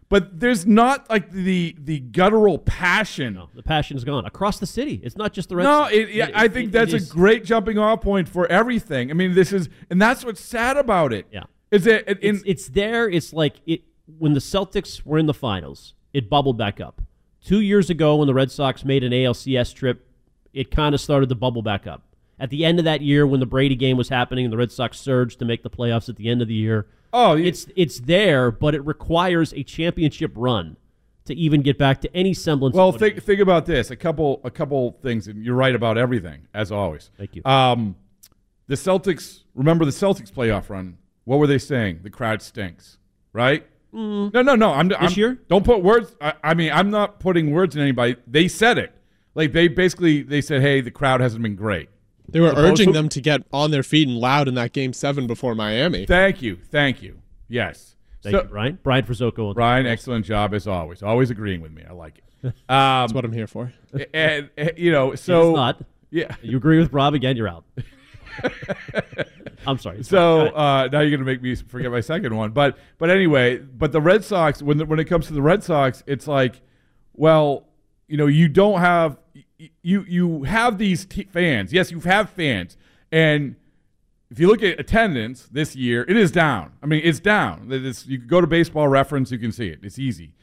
but 0.09 0.41
there's 0.41 0.65
not 0.67 1.11
like 1.11 1.31
the 1.31 1.77
the 1.79 1.99
guttural 2.01 2.59
passion. 2.59 3.35
No, 3.35 3.51
the 3.55 3.63
passion's 3.63 4.03
gone 4.05 4.25
across 4.25 4.59
the 4.59 4.67
city. 4.67 5.01
It's 5.05 5.17
not 5.19 5.35
just 5.35 5.51
the 5.51 5.57
Red 5.57 5.65
No, 5.65 5.83
Sox. 5.83 5.93
it, 5.95 6.09
yeah, 6.11 6.31
I 6.35 6.49
think 6.49 6.69
it 6.69 6.73
that's 6.73 6.95
a 6.95 7.01
great 7.01 7.45
jumping 7.45 7.77
off 7.77 8.01
point 8.01 8.27
for 8.29 8.47
everything. 8.47 9.11
I 9.11 9.15
mean, 9.15 9.35
this 9.35 9.53
is, 9.53 9.69
and 9.91 10.01
that's 10.01 10.25
what's 10.25 10.41
sad 10.41 10.79
about 10.79 11.13
it. 11.13 11.27
Yeah. 11.31 11.43
is 11.71 11.87
it? 11.87 12.05
it- 12.09 12.21
in, 12.23 12.37
it's, 12.37 12.45
it's 12.47 12.69
there. 12.69 13.07
It's 13.11 13.35
like 13.35 13.57
it 13.67 13.83
when 14.19 14.33
the 14.33 14.41
Celtics 14.41 15.05
were 15.05 15.19
in 15.19 15.27
the 15.27 15.35
finals, 15.35 15.93
it 16.15 16.31
bubbled 16.31 16.57
back 16.57 16.81
up. 16.81 17.03
Two 17.45 17.61
years 17.61 17.91
ago, 17.91 18.17
when 18.17 18.27
the 18.27 18.33
Red 18.33 18.51
Sox 18.51 18.85
made 18.85 19.05
an 19.05 19.13
ALCS 19.13 19.75
trip, 19.75 20.07
it 20.55 20.71
kind 20.71 20.95
of 20.95 21.01
started 21.01 21.29
to 21.29 21.35
bubble 21.35 21.61
back 21.61 21.87
up. 21.87 22.03
At 22.41 22.49
the 22.51 22.65
end 22.65 22.79
of 22.79 22.85
that 22.87 23.01
year, 23.03 23.27
when 23.27 23.41
the 23.41 23.47
Brady 23.47 23.77
game 23.77 23.97
was 23.97 24.09
happening 24.09 24.45
and 24.47 24.53
the 24.53 24.57
Red 24.57 24.73
Sox 24.73 24.99
surged 24.99 25.39
to 25.41 25.45
make 25.45 25.63
the 25.63 25.71
playoffs 25.71 26.09
at 26.09 26.17
the 26.17 26.29
end 26.31 26.41
of 26.41 26.49
the 26.49 26.55
year, 26.55 26.87
oh, 27.13 27.35
you- 27.35 27.45
it's 27.45 27.67
it's 27.77 28.01
there, 28.01 28.51
but 28.51 28.75
it 28.75 28.85
requires 28.87 29.53
a 29.53 29.63
championship 29.63 30.33
run 30.35 30.77
to 31.27 31.35
even 31.35 31.63
get 31.63 31.79
back 31.79 32.01
to 32.03 32.17
any 32.17 32.35
semblance. 32.35 32.75
Well, 32.75 32.93
think 32.93 33.23
think 33.23 33.41
about 33.41 33.67
this. 33.67 33.91
A 33.91 33.97
couple 33.97 34.41
a 34.45 34.51
couple 34.51 34.99
things, 35.03 35.29
and 35.29 35.45
you're 35.45 35.55
right 35.55 35.75
about 35.75 35.97
everything 35.99 36.49
as 36.55 36.73
always. 36.73 37.11
Thank 37.19 37.37
you. 37.37 37.43
Um, 37.45 37.97
the 38.67 38.75
Celtics. 38.75 39.41
Remember 39.55 39.85
the 39.85 39.91
Celtics 39.93 40.33
playoff 40.33 40.69
run. 40.71 40.99
What 41.25 41.39
were 41.39 41.47
they 41.47 41.59
saying? 41.59 42.01
The 42.03 42.11
crowd 42.11 42.43
stinks, 42.43 42.99
right? 43.33 43.65
No, 43.95 44.43
no, 44.43 44.55
no. 44.57 44.73
I'm 44.73 44.89
This 44.89 44.99
I'm- 44.99 45.13
year? 45.15 45.39
Don't 45.49 45.65
put 45.65 45.83
words. 45.83 46.15
I, 46.21 46.35
I 46.43 46.55
mean, 46.55 46.73
I'm 46.73 46.91
not 46.91 47.21
putting 47.21 47.53
words 47.53 47.77
in 47.77 47.83
anybody. 47.83 48.17
They 48.27 48.49
said 48.49 48.77
it. 48.79 48.93
Like 49.35 49.53
they 49.53 49.69
basically 49.69 50.23
they 50.23 50.41
said, 50.41 50.61
"Hey, 50.63 50.81
the 50.81 50.91
crowd 50.91 51.21
hasn't 51.21 51.43
been 51.43 51.57
great." 51.57 51.89
They 52.29 52.41
were 52.41 52.49
Opposed 52.49 52.73
urging 52.81 52.87
to- 52.89 52.93
them 52.93 53.09
to 53.11 53.21
get 53.21 53.43
on 53.53 53.71
their 53.71 53.83
feet 53.83 54.09
and 54.09 54.17
loud 54.17 54.49
in 54.49 54.55
that 54.55 54.73
game 54.73 54.93
seven 54.93 55.27
before 55.27 55.55
Miami. 55.55 56.07
Thank 56.07 56.41
you, 56.43 56.57
thank 56.71 57.03
you. 57.03 57.19
Yes. 57.49 57.97
Thank 58.23 58.35
So- 58.37 58.43
you, 58.43 58.49
Brian. 58.49 58.79
Brian 58.83 59.05
Frizzoco. 59.05 59.55
Ryan, 59.55 59.87
excellent 59.87 60.25
job 60.25 60.55
as 60.55 60.67
always. 60.67 61.03
Always 61.03 61.31
agreeing 61.31 61.61
with 61.61 61.73
me. 61.73 61.83
I 61.89 61.93
like 61.93 62.19
it. 62.19 62.25
Um, 62.47 62.53
That's 62.69 63.13
what 63.13 63.25
I'm 63.25 63.33
here 63.33 63.47
for. 63.47 63.73
and, 64.15 64.49
and, 64.57 64.73
you 64.77 64.91
know, 64.93 65.15
so 65.15 65.51
it's 65.51 65.57
not. 65.57 65.83
yeah. 66.11 66.35
You 66.43 66.57
agree 66.57 66.79
with 66.79 66.93
Rob 66.93 67.13
again? 67.15 67.37
You're 67.37 67.49
out. 67.49 67.65
I'm 69.67 69.79
sorry. 69.79 70.03
So 70.03 70.11
fine. 70.11 70.19
Go 70.19 70.41
ahead. 70.41 70.55
uh, 70.55 70.89
now 70.89 71.01
you're 71.01 71.11
going 71.11 71.21
to 71.21 71.27
make 71.27 71.43
me 71.43 71.55
forget 71.55 71.91
my 71.91 72.01
second 72.01 72.37
one. 72.37 72.51
But 72.51 72.79
but 72.99 73.11
anyway, 73.11 73.59
but 73.59 73.93
the 73.93 74.01
Red 74.01 74.25
Sox 74.25 74.63
when 74.63 74.79
the, 74.79 74.87
when 74.87 74.99
it 74.99 75.05
comes 75.05 75.27
to 75.29 75.33
the 75.33 75.43
Red 75.43 75.63
Sox, 75.63 76.03
it's 76.07 76.27
like, 76.27 76.61
well, 77.15 77.67
you 78.09 78.17
know, 78.17 78.27
you 78.27 78.49
don't 78.49 78.81
have 78.81 79.19
you 79.83 80.05
you 80.07 80.43
have 80.45 80.79
these 80.79 81.05
t- 81.05 81.25
fans. 81.25 81.73
Yes, 81.73 81.91
you 81.91 82.01
have 82.01 82.31
fans, 82.31 82.77
and 83.11 83.57
if 84.31 84.41
you 84.41 84.49
look 84.49 84.63
at 84.63 84.81
attendance 84.81 85.49
this 85.51 85.77
year, 85.77 86.05
it 86.09 86.17
is 86.17 86.33
down. 86.33 86.73
I 86.83 86.87
mean, 86.87 87.03
it's 87.05 87.21
down. 87.21 87.69
It's, 87.71 88.07
you 88.07 88.19
can 88.19 88.27
go 88.27 88.41
to 88.41 88.47
Baseball 88.47 88.89
Reference, 88.89 89.31
you 89.31 89.39
can 89.39 89.53
see 89.53 89.69
it. 89.69 89.79
It's 89.83 89.99
easy. 89.99 90.35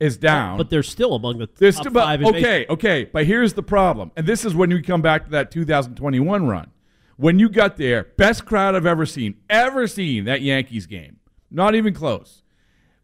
It's 0.00 0.16
down. 0.16 0.58
but 0.58 0.70
they're 0.70 0.82
still 0.82 1.14
among 1.14 1.38
the 1.38 1.48
There's 1.56 1.76
top 1.76 1.88
still, 1.88 1.94
five. 1.94 2.20
in 2.20 2.28
okay, 2.28 2.66
okay, 2.68 3.04
but 3.04 3.26
here's 3.26 3.54
the 3.54 3.62
problem, 3.62 4.12
and 4.16 4.26
this 4.26 4.44
is 4.44 4.54
when 4.54 4.70
we 4.70 4.80
come 4.82 5.02
back 5.02 5.24
to 5.24 5.30
that 5.30 5.50
2021 5.50 6.46
run. 6.46 6.70
When 7.18 7.40
you 7.40 7.48
got 7.48 7.78
there, 7.78 8.04
best 8.16 8.46
crowd 8.46 8.76
I've 8.76 8.86
ever 8.86 9.04
seen, 9.04 9.38
ever 9.50 9.88
seen 9.88 10.24
that 10.26 10.40
Yankees 10.40 10.86
game. 10.86 11.16
Not 11.50 11.74
even 11.74 11.92
close. 11.92 12.44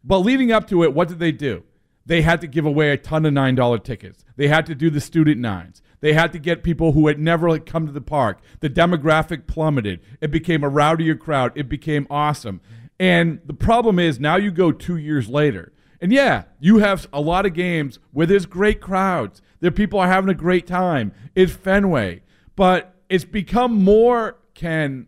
But 0.05 0.19
leading 0.19 0.53
up 0.53 0.69
to 0.69 0.83
it, 0.85 0.93
what 0.93 1.09
did 1.09 1.19
they 1.19 1.33
do? 1.33 1.63
They 2.05 2.21
had 2.21 2.39
to 2.39 2.47
give 2.47 2.65
away 2.65 2.91
a 2.91 2.97
ton 2.97 3.25
of 3.25 3.33
nine 3.33 3.55
dollar 3.55 3.77
tickets. 3.77 4.23
They 4.37 4.47
had 4.47 4.65
to 4.67 4.75
do 4.75 4.89
the 4.89 5.01
student 5.01 5.41
nines. 5.41 5.81
They 5.99 6.13
had 6.13 6.31
to 6.31 6.39
get 6.39 6.63
people 6.63 6.93
who 6.93 7.07
had 7.07 7.19
never 7.19 7.59
come 7.59 7.87
to 7.87 7.91
the 7.91 7.99
park. 7.99 8.39
The 8.61 8.69
demographic 8.69 9.47
plummeted. 9.47 9.99
It 10.21 10.31
became 10.31 10.63
a 10.63 10.69
rowdier 10.69 11.19
crowd. 11.19 11.51
It 11.55 11.67
became 11.67 12.07
awesome. 12.09 12.61
And 12.97 13.41
the 13.45 13.53
problem 13.53 13.99
is 13.99 14.17
now 14.17 14.37
you 14.37 14.51
go 14.51 14.71
two 14.71 14.95
years 14.95 15.27
later, 15.27 15.73
and 15.99 16.13
yeah, 16.13 16.43
you 16.61 16.77
have 16.77 17.09
a 17.11 17.19
lot 17.19 17.45
of 17.45 17.53
games 17.53 17.99
where 18.13 18.27
there's 18.27 18.45
great 18.45 18.79
crowds. 18.79 19.41
There 19.59 19.71
people 19.71 19.99
are 19.99 20.07
having 20.07 20.29
a 20.29 20.35
great 20.35 20.67
time. 20.67 21.11
It's 21.35 21.51
Fenway, 21.51 22.21
but 22.55 22.94
it's 23.09 23.25
become 23.25 23.83
more 23.83 24.37
can 24.53 25.07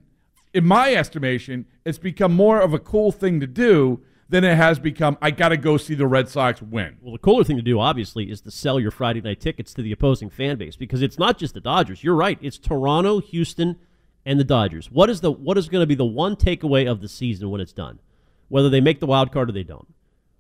in 0.54 0.66
my 0.66 0.94
estimation, 0.94 1.66
it's 1.86 1.98
become 1.98 2.34
more 2.34 2.60
of 2.60 2.74
a 2.74 2.80
cool 2.80 3.12
thing 3.12 3.40
to 3.40 3.48
do 3.48 4.02
than 4.30 4.44
it 4.44 4.56
has 4.56 4.80
become. 4.80 5.18
I 5.22 5.32
got 5.32 5.50
to 5.50 5.58
go 5.58 5.78
see 5.78 5.96
the 5.96 6.08
Red 6.08 6.30
Sox 6.30 6.62
win. 6.62 6.98
Well, 7.02 7.14
the 7.14 7.20
cooler 7.20 7.44
thing 7.44 7.58
to 7.58 7.62
do, 7.62 7.80
obviously, 7.80 8.32
is 8.32 8.42
to 8.42 8.52
sell 8.52 8.80
your 8.80 8.92
Friday 8.92 9.22
night 9.22 9.40
tickets 9.40 9.74
to 9.76 9.82
the 9.82 9.92
opposing 9.92 10.30
fan 10.30 10.58
base 10.58 10.76
because 10.76 11.02
it's 11.02 11.20
not 11.20 11.38
just 11.38 11.54
the 11.54 11.62
Dodgers. 11.62 12.04
You're 12.04 12.16
right; 12.16 12.40
it's 12.42 12.58
Toronto, 12.58 13.20
Houston, 13.20 13.78
and 14.26 14.40
the 14.40 14.44
Dodgers. 14.44 14.92
What 14.92 15.10
is 15.10 15.22
the 15.22 15.32
what 15.32 15.58
is 15.58 15.70
going 15.70 15.84
to 15.84 15.88
be 15.88 15.96
the 15.96 16.06
one 16.06 16.36
takeaway 16.36 16.90
of 16.90 17.02
the 17.02 17.08
season 17.08 17.50
when 17.50 17.62
it's 17.62 17.74
done? 17.74 18.00
Whether 18.50 18.70
they 18.70 18.82
make 18.82 19.00
the 19.00 19.08
wild 19.08 19.32
card 19.32 19.50
or 19.50 19.54
they 19.54 19.64
don't, 19.64 19.88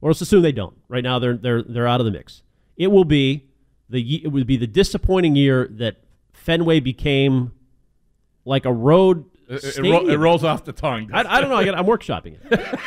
or 0.02 0.10
let's 0.10 0.22
assume 0.22 0.42
they 0.42 0.52
don't. 0.52 0.78
Right 0.88 1.04
now, 1.04 1.20
they're 1.20 1.38
they're 1.38 1.62
they're 1.62 1.88
out 1.88 2.02
of 2.02 2.06
the 2.06 2.12
mix. 2.12 2.42
It 2.76 2.88
will 2.88 3.06
be 3.06 3.50
the 3.90 4.24
it 4.24 4.30
would 4.30 4.48
be 4.48 4.58
the 4.58 4.68
disappointing 4.68 5.36
year 5.36 5.68
that 5.72 5.98
Fenway 6.48 6.80
became 6.80 7.51
like 8.46 8.63
a 8.66 8.72
road. 8.72 9.25
It, 9.50 9.63
it, 9.66 9.82
ro- 9.82 10.08
it 10.08 10.16
rolls 10.16 10.46
off 10.46 10.63
the 10.63 10.72
tongue. 10.72 11.10
I, 11.13 11.20
I 11.38 11.42
don't 11.42 11.50
know. 11.50 11.58
I 11.58 11.66
got, 11.66 11.75
I'm 11.77 11.86
workshopping 11.86 12.38
it. 12.42 12.80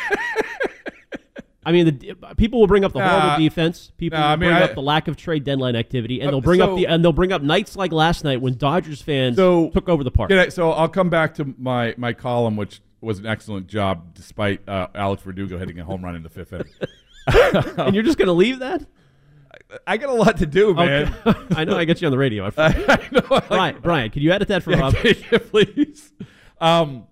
I 1.63 1.71
mean, 1.71 1.85
the, 1.85 2.15
people 2.37 2.59
will 2.59 2.65
bring 2.65 2.83
up 2.83 2.91
the 2.91 3.07
horrible 3.07 3.37
defense. 3.37 3.91
People 3.97 4.17
I 4.17 4.31
will 4.31 4.37
mean, 4.37 4.49
bring 4.49 4.63
I- 4.63 4.65
up 4.65 4.73
the 4.73 4.81
lack 4.81 5.07
of 5.07 5.15
trade 5.15 5.43
deadline 5.43 5.75
activity, 5.75 6.19
and 6.19 6.29
Uh, 6.29 6.31
they'll 6.31 6.41
bring 6.41 6.59
so- 6.59 6.71
up 6.71 6.75
the 6.75 6.87
and 6.87 7.05
they'll 7.05 7.13
bring 7.13 7.31
up 7.31 7.43
nights 7.43 7.75
like 7.75 7.91
last 7.91 8.23
night 8.23 8.41
when 8.41 8.57
Dodgers 8.57 8.99
fans 9.03 9.35
So- 9.35 9.69
took 9.69 9.87
over 9.87 10.03
the 10.03 10.09
park. 10.09 10.31
I- 10.31 10.49
so 10.49 10.71
I'll 10.71 10.89
come 10.89 11.11
back 11.11 11.35
to 11.35 11.53
my, 11.59 11.93
my 11.97 12.13
column, 12.13 12.55
which 12.55 12.81
was 12.99 13.19
an 13.19 13.27
excellent 13.27 13.67
job 13.67 14.15
despite 14.15 14.67
uh, 14.67 14.87
Alex 14.95 15.21
Verdugo 15.21 15.59
hitting 15.59 15.79
a 15.79 15.83
home 15.83 16.03
run 16.03 16.15
in 16.15 16.23
the 16.23 16.29
fifth 16.29 16.51
inning. 16.53 16.73
and 17.77 17.93
you're 17.93 18.03
just 18.03 18.17
going 18.17 18.25
to 18.27 18.33
leave 18.33 18.57
that? 18.59 18.83
I 19.87 19.97
got 19.97 20.09
a 20.09 20.13
lot 20.13 20.37
to 20.37 20.45
do, 20.45 20.73
man. 20.73 21.15
Okay. 21.25 21.39
I 21.55 21.63
know 21.65 21.77
I 21.77 21.85
get 21.85 22.01
you 22.01 22.07
on 22.07 22.11
the 22.11 22.17
radio. 22.17 22.45
I 22.45 22.51
I 22.57 23.09
know. 23.11 23.21
Like- 23.29 23.47
Brian, 23.47 23.79
Brian, 23.81 24.09
can 24.11 24.21
you 24.21 24.31
edit 24.31 24.47
that 24.49 24.63
for 24.63 24.71
Rob? 24.71 24.95
Yeah, 25.03 25.13
please. 25.37 26.11
Um, 26.59 27.07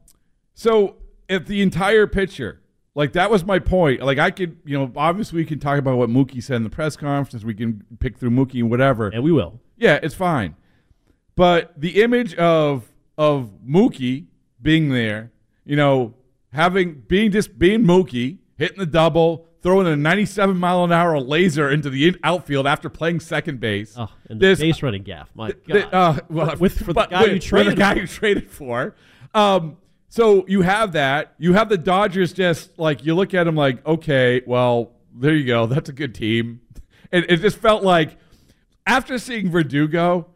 so 0.54 0.98
if 1.28 1.46
the 1.46 1.62
entire 1.62 2.08
picture, 2.08 2.62
like 2.96 3.13
that 3.13 3.32
was 3.32 3.46
my 3.46 3.60
point. 3.60 4.01
Like 4.01 4.18
I 4.20 4.32
could, 4.32 4.58
you 4.66 4.78
know, 4.78 4.92
obviously 4.96 5.38
we 5.38 5.46
can 5.46 5.60
talk 5.60 5.80
about 5.80 5.98
what 5.98 6.10
Mookie 6.10 6.44
said 6.44 6.58
in 6.58 6.63
the 6.63 6.70
press 6.70 6.98
conference. 6.98 7.44
We 7.44 7.54
can 7.54 7.86
pick 8.00 8.18
through 8.18 8.32
Mookie 8.32 8.60
and 8.60 8.70
whatever. 8.70 9.08
And 9.08 9.24
we 9.24 9.32
will. 9.32 9.60
Yeah, 9.78 10.00
it's 10.01 10.16
fine. 10.16 10.56
But 11.36 11.80
the 11.80 12.01
image 12.01 12.36
of 12.36 12.86
of 13.18 13.51
Mookie 13.66 14.25
being 14.62 14.89
there, 14.89 15.32
you 15.66 15.75
know, 15.75 16.13
having 16.51 17.04
being 17.08 17.32
just 17.32 17.58
being 17.58 17.84
Mookie, 17.86 18.39
hitting 18.58 18.80
the 18.80 18.86
double, 18.86 19.48
throwing 19.62 19.88
a 19.88 19.96
97 19.96 20.58
mile 20.58 20.84
an 20.84 20.92
hour 20.92 21.20
laser 21.20 21.70
into 21.70 21.89
the 21.89 22.08
in- 22.08 22.18
outfield 22.24 22.66
after 22.66 22.89
playing 22.89 23.20
second 23.20 23.60
base. 23.60 23.94
Oh, 23.98 24.08
and 24.30 24.39
the 24.39 24.48
This- 24.48 24.60
base 24.60 24.82
running 24.82 25.04
gaff. 25.04 25.30
My 25.36 25.51
God. 25.68 25.94
uh, 25.94 26.20
well, 26.30 26.56
With- 26.60 26.80
for 26.86 26.94
the 26.94 27.06
guy 27.06 27.25
you 27.25 27.34
with- 27.34 27.44
for 27.44 27.50
traded 27.50 27.74
the 27.74 27.78
guy 27.78 27.94
for. 27.96 28.00
you 28.00 28.08
traded 28.08 28.50
for. 28.51 28.96
Um, 29.34 29.78
so 30.08 30.46
you 30.48 30.62
have 30.62 30.94
that. 30.94 31.34
You 31.38 31.54
have 31.54 31.70
the 31.70 31.78
Dodgers. 31.78 32.34
Just 32.34 32.78
like 32.80 33.06
you 33.06 33.13
look 33.16 33.34
at 33.34 33.44
them, 33.44 33.56
like 33.56 33.86
okay, 33.86 34.42
well, 34.46 34.92
there 35.13 35.34
you 35.36 35.46
go. 35.46 35.66
That's 35.68 35.89
a 35.89 35.94
good 35.94 36.16
team. 36.16 36.62
And 37.12 37.25
it 37.28 37.38
just 37.38 37.58
felt 37.58 37.84
like 37.84 38.18
after 38.88 39.18
seeing 39.18 39.51
Verdugo, 39.51 40.28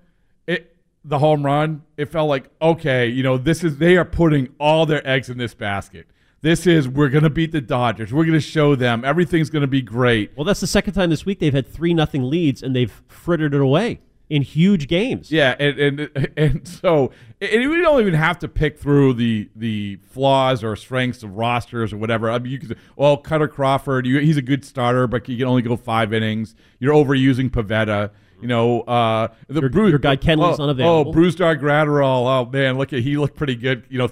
it 0.47 0.75
the 1.05 1.19
home 1.19 1.43
run. 1.43 1.81
It 1.97 2.11
felt 2.11 2.29
like 2.29 2.49
okay, 2.61 3.07
you 3.07 3.23
know, 3.23 3.37
this 3.37 3.63
is 3.63 3.77
they 3.77 3.95
are 3.97 4.05
putting 4.05 4.49
all 4.59 4.85
their 4.85 5.05
eggs 5.07 5.29
in 5.29 5.37
this 5.37 5.53
basket. 5.53 6.07
This 6.43 6.67
is 6.67 6.89
we're 6.89 7.07
gonna 7.07 7.29
beat 7.29 7.53
the 7.53 7.61
Dodgers. 7.61 8.11
We're 8.11 8.25
gonna 8.25 8.41
show 8.41 8.75
them 8.75 9.05
everything's 9.05 9.49
gonna 9.49 9.65
be 9.65 9.81
great. 9.81 10.33
well, 10.35 10.43
that's 10.43 10.59
the 10.59 10.67
second 10.67 10.91
time 10.91 11.09
this 11.09 11.25
week 11.25 11.39
they've 11.39 11.53
had 11.53 11.65
three 11.65 11.93
nothing 11.93 12.29
leads 12.29 12.61
and 12.61 12.75
they've 12.75 13.01
frittered 13.07 13.53
it 13.53 13.61
away 13.61 14.01
in 14.29 14.41
huge 14.41 14.89
games. 14.89 15.31
Yeah, 15.31 15.55
and 15.57 15.79
and 15.79 16.31
and 16.37 16.67
so 16.67 17.11
and 17.39 17.69
we 17.69 17.79
don't 17.79 18.01
even 18.01 18.13
have 18.13 18.39
to 18.39 18.49
pick 18.49 18.77
through 18.77 19.13
the 19.13 19.49
the 19.55 19.99
flaws 20.11 20.65
or 20.65 20.75
strengths 20.75 21.23
of 21.23 21.37
rosters 21.37 21.93
or 21.93 21.97
whatever. 21.97 22.29
I 22.29 22.39
mean, 22.39 22.51
you 22.51 22.59
could 22.59 22.77
well, 22.97 23.17
Kutter 23.17 23.49
Crawford, 23.49 24.05
you, 24.05 24.19
he's 24.19 24.35
a 24.35 24.41
good 24.41 24.65
starter, 24.65 25.07
but 25.07 25.25
he 25.25 25.37
can 25.37 25.47
only 25.47 25.61
go 25.61 25.77
five 25.77 26.11
innings. 26.11 26.55
You're 26.77 26.93
overusing 26.93 27.51
Pivetta. 27.51 28.11
You 28.41 28.49
know, 28.49 28.81
uh, 28.81 29.29
the 29.47 29.61
Your- 29.61 29.69
Bruce, 29.69 29.91
your 29.91 29.99
guy 29.99 30.17
Kenley's 30.17 30.59
oh, 30.59 30.63
unavailable. 30.63 31.11
Oh, 31.11 31.13
Brusdar 31.13 31.57
Graterol. 31.57 32.27
Oh 32.27 32.49
man, 32.51 32.77
look 32.77 32.91
at 32.91 32.99
he 32.99 33.15
looked 33.15 33.37
pretty 33.37 33.55
good. 33.55 33.85
You 33.87 33.99
know, 33.99 34.09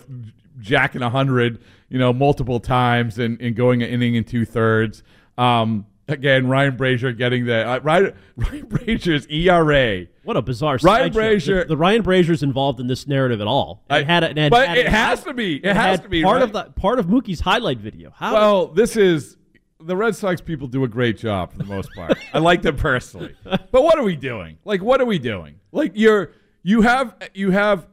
jacking 0.62 1.02
a 1.02 1.10
hundred. 1.10 1.60
You 1.90 2.00
know, 2.00 2.14
multiple 2.14 2.62
times 2.62 3.20
and, 3.20 3.42
and 3.42 3.54
going 3.54 3.84
an 3.84 3.90
inning 3.90 4.16
and 4.16 4.26
two 4.26 4.46
thirds. 4.46 5.04
Um, 5.38 5.86
again, 6.08 6.48
Ryan 6.48 6.78
Brasier 6.78 7.18
getting 7.18 7.46
the 7.46 7.68
uh, 7.68 7.80
Ryan, 7.84 8.14
Ryan 8.38 8.66
Brasier's 8.68 9.28
ERA. 9.28 10.06
What 10.24 10.38
a 10.38 10.42
bizarre 10.42 10.78
Ryan. 10.82 11.12
Brasier- 11.12 11.64
The, 11.64 11.70
the 11.70 11.78
Ryan 11.78 12.02
Brasier's 12.04 12.44
involved 12.44 12.80
in 12.80 12.88
this 12.88 13.08
narrative 13.08 13.42
at 13.42 13.48
all. 13.48 13.84
And 13.90 13.98
I- 13.98 14.00
it 14.00 14.08
had, 14.08 14.24
it 14.24 14.38
had, 14.38 14.50
but 14.52 14.68
had- 14.70 14.78
it 14.78 14.88
has 14.88 15.24
to 15.26 15.34
be. 15.34 15.58
It 15.58 15.76
has 15.76 16.00
to 16.00 16.08
be, 16.08 16.24
part 16.24 16.36
right? 16.38 16.44
of 16.44 16.54
the 16.54 16.64
part 16.80 16.98
of 17.00 17.08
Mookie's 17.08 17.42
highlight 17.42 17.80
video. 17.80 18.12
How 18.16 18.34
Well, 18.34 18.68
this 18.68 18.96
is 18.96 19.36
the 19.82 19.98
Red 19.98 20.16
Sox 20.16 20.40
people 20.40 20.68
do 20.68 20.86
a 20.86 20.88
great 20.88 21.18
job 21.18 21.52
for 21.52 21.58
the 21.58 21.66
most 21.66 21.90
part. 21.94 22.18
I 22.34 22.38
like 22.40 22.62
them 22.62 22.78
personally. 22.78 23.36
But 23.44 23.84
what 23.84 23.98
are 23.98 24.04
we 24.04 24.16
doing? 24.16 24.60
Like 24.64 24.82
what 24.82 25.02
are 25.02 25.06
we 25.06 25.20
doing? 25.20 25.56
Like 25.74 25.92
you're 25.96 26.32
you 26.64 26.82
have 26.84 27.16
you 27.34 27.52
have 27.52 27.88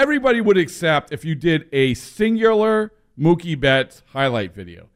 everybody 0.00 0.40
would 0.40 0.56
accept 0.56 1.12
if 1.12 1.24
you 1.24 1.34
did 1.34 1.68
a 1.72 1.92
singular 1.92 2.90
Mookie 3.18 3.58
Betts 3.58 4.02
highlight 4.12 4.54
video. 4.54 4.88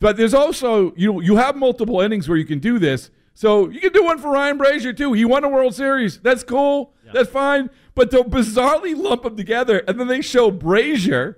But 0.00 0.16
there's 0.16 0.34
also 0.34 0.92
you 0.96 1.20
you 1.20 1.36
have 1.36 1.54
multiple 1.56 2.00
innings 2.00 2.28
where 2.28 2.36
you 2.36 2.44
can 2.44 2.58
do 2.58 2.78
this. 2.78 3.10
So 3.34 3.68
you 3.68 3.80
can 3.80 3.92
do 3.92 4.04
one 4.04 4.18
for 4.18 4.32
Ryan 4.32 4.58
Brasier 4.58 4.96
too. 4.96 5.12
He 5.12 5.24
won 5.24 5.44
a 5.44 5.48
World 5.48 5.74
Series. 5.74 6.18
That's 6.18 6.42
cool. 6.42 6.92
That's 7.12 7.30
fine. 7.30 7.70
But 7.94 8.10
they'll 8.10 8.24
bizarrely 8.24 8.96
lump 8.96 9.22
them 9.22 9.36
together, 9.36 9.78
and 9.86 9.98
then 10.00 10.08
they 10.08 10.20
show 10.20 10.50
Brasier. 10.50 11.36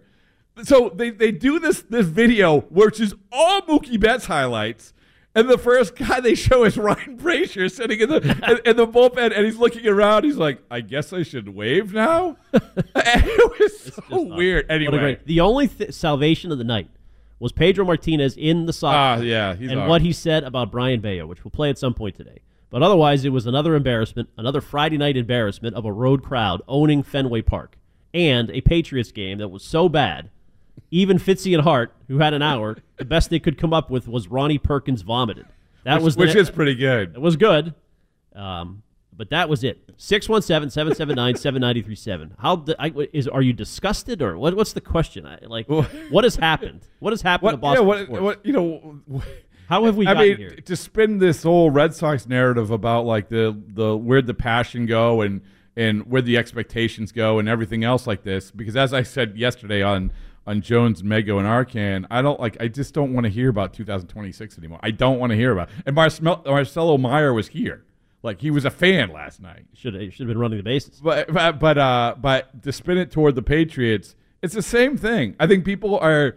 So 0.62 0.90
they, 0.94 1.10
they 1.10 1.32
do 1.32 1.58
this 1.58 1.82
this 1.82 2.06
video, 2.06 2.60
which 2.62 2.98
is 3.00 3.14
all 3.30 3.62
Mookie 3.62 4.00
Betts 4.00 4.26
highlights. 4.26 4.94
And 5.34 5.48
the 5.48 5.56
first 5.56 5.96
guy 5.96 6.20
they 6.20 6.34
show 6.34 6.64
is 6.64 6.76
Ryan 6.76 7.16
Brasier 7.16 7.70
sitting 7.70 8.00
in 8.00 8.08
the 8.10 8.16
in, 8.48 8.70
in 8.70 8.76
the 8.76 8.86
bullpen, 8.86 9.34
and 9.34 9.46
he's 9.46 9.56
looking 9.56 9.86
around. 9.86 10.24
He's 10.24 10.36
like, 10.36 10.60
"I 10.70 10.80
guess 10.82 11.12
I 11.12 11.22
should 11.22 11.48
wave 11.48 11.92
now." 11.94 12.36
It 12.94 13.60
was 13.60 13.94
so 13.94 14.22
weird. 14.22 14.66
What 14.66 14.70
a 14.70 14.74
Anyway, 14.74 14.98
great- 14.98 15.26
the 15.26 15.40
only 15.40 15.68
th- 15.68 15.92
salvation 15.92 16.52
of 16.52 16.58
the 16.58 16.64
night 16.64 16.88
was 17.38 17.50
Pedro 17.52 17.84
Martinez 17.84 18.36
in 18.36 18.66
the 18.66 18.72
Sox. 18.72 18.94
Ah, 18.94 19.22
yeah, 19.22 19.54
he's 19.54 19.70
and 19.70 19.88
what 19.88 20.02
he 20.02 20.12
said 20.12 20.44
about 20.44 20.70
Brayan 20.70 21.00
Bello, 21.00 21.26
which 21.26 21.44
we'll 21.44 21.50
play 21.50 21.70
at 21.70 21.78
some 21.78 21.94
point 21.94 22.14
today. 22.14 22.38
But 22.70 22.82
otherwise, 22.82 23.24
it 23.24 23.30
was 23.30 23.46
another 23.46 23.74
embarrassment, 23.74 24.28
another 24.38 24.60
Friday 24.60 24.96
night 24.98 25.16
embarrassment 25.16 25.74
of 25.76 25.84
a 25.84 25.92
road 25.92 26.22
crowd 26.22 26.62
owning 26.68 27.02
Fenway 27.02 27.42
Park, 27.42 27.76
and 28.14 28.50
a 28.50 28.60
Patriots 28.60 29.12
game 29.12 29.38
that 29.38 29.48
was 29.48 29.64
so 29.64 29.88
bad. 29.88 30.30
Even 30.92 31.18
Fitzy 31.18 31.54
and 31.54 31.64
Hart, 31.64 31.92
who 32.06 32.18
had 32.18 32.34
an 32.34 32.42
hour, 32.42 32.76
the 32.98 33.04
best 33.04 33.30
they 33.30 33.40
could 33.40 33.58
come 33.58 33.72
up 33.72 33.90
with 33.90 34.06
was 34.06 34.28
Ronnie 34.28 34.58
Perkins 34.58 35.02
vomited. 35.02 35.46
That 35.84 35.94
which, 35.94 36.04
was 36.04 36.14
the, 36.16 36.20
which 36.20 36.36
is 36.36 36.50
pretty 36.50 36.74
good. 36.76 37.14
it 37.14 37.20
was 37.20 37.34
good. 37.36 37.74
Um, 38.36 38.82
but 39.14 39.30
that 39.30 39.48
was 39.48 39.64
it. 39.64 39.96
617-779-7937. 39.98 42.32
How 42.38 42.64
I, 42.78 42.92
is 43.12 43.26
are 43.28 43.42
you 43.42 43.52
disgusted 43.52 44.22
or 44.22 44.38
what 44.38 44.54
what's 44.54 44.72
the 44.72 44.80
question? 44.80 45.26
I, 45.26 45.38
like 45.42 45.68
what 45.68 46.24
has 46.24 46.36
happened? 46.36 46.80
What 47.00 47.12
has 47.12 47.20
happened 47.22 47.50
to 47.50 47.56
What, 47.56 47.74
yeah, 47.74 47.82
Boston 47.82 47.86
what, 47.86 48.04
sports? 48.04 48.22
what, 48.22 48.46
you 48.46 48.52
know, 48.52 49.00
How 49.68 49.84
have 49.84 49.96
we 49.96 50.06
I 50.06 50.14
gotten 50.14 50.28
mean, 50.28 50.36
here? 50.38 50.50
to 50.50 50.76
spin 50.76 51.18
this 51.18 51.42
whole 51.42 51.70
Red 51.70 51.94
Sox 51.94 52.26
narrative 52.26 52.70
about 52.70 53.04
like 53.06 53.28
the 53.28 53.56
the 53.68 53.96
where'd 53.96 54.26
the 54.26 54.34
passion 54.34 54.86
go 54.86 55.20
and 55.22 55.40
and 55.76 56.06
where 56.10 56.22
the 56.22 56.36
expectations 56.36 57.12
go 57.12 57.38
and 57.38 57.48
everything 57.48 57.82
else 57.84 58.06
like 58.06 58.24
this. 58.24 58.50
Because 58.50 58.76
as 58.76 58.92
I 58.92 59.02
said 59.02 59.36
yesterday 59.38 59.82
on 59.82 60.12
on 60.46 60.60
Jones, 60.60 61.02
Mego, 61.02 61.38
and 61.38 61.46
Arcan, 61.46 62.06
I 62.10 62.20
don't 62.22 62.40
like. 62.40 62.56
I 62.60 62.68
just 62.68 62.94
don't 62.94 63.12
want 63.14 63.24
to 63.24 63.30
hear 63.30 63.48
about 63.48 63.72
2026 63.72 64.58
anymore. 64.58 64.80
I 64.82 64.90
don't 64.90 65.18
want 65.18 65.30
to 65.30 65.36
hear 65.36 65.52
about. 65.52 65.68
And 65.86 65.94
Marcel, 65.94 66.42
Marcelo 66.44 66.98
Mayer 66.98 67.32
was 67.32 67.48
here, 67.48 67.84
like 68.22 68.40
he 68.40 68.50
was 68.50 68.64
a 68.64 68.70
fan 68.70 69.10
last 69.12 69.40
night. 69.40 69.66
Should 69.74 69.94
have 69.94 70.12
should 70.12 70.20
have 70.20 70.28
been 70.28 70.38
running 70.38 70.58
the 70.58 70.64
bases. 70.64 71.00
But 71.02 71.32
but 71.32 71.58
but 71.60 71.78
uh, 71.78 72.16
but 72.20 72.62
to 72.62 72.72
spin 72.72 72.98
it 72.98 73.10
toward 73.10 73.34
the 73.36 73.42
Patriots, 73.42 74.16
it's 74.42 74.54
the 74.54 74.62
same 74.62 74.96
thing. 74.96 75.36
I 75.38 75.46
think 75.46 75.64
people 75.64 75.98
are 75.98 76.36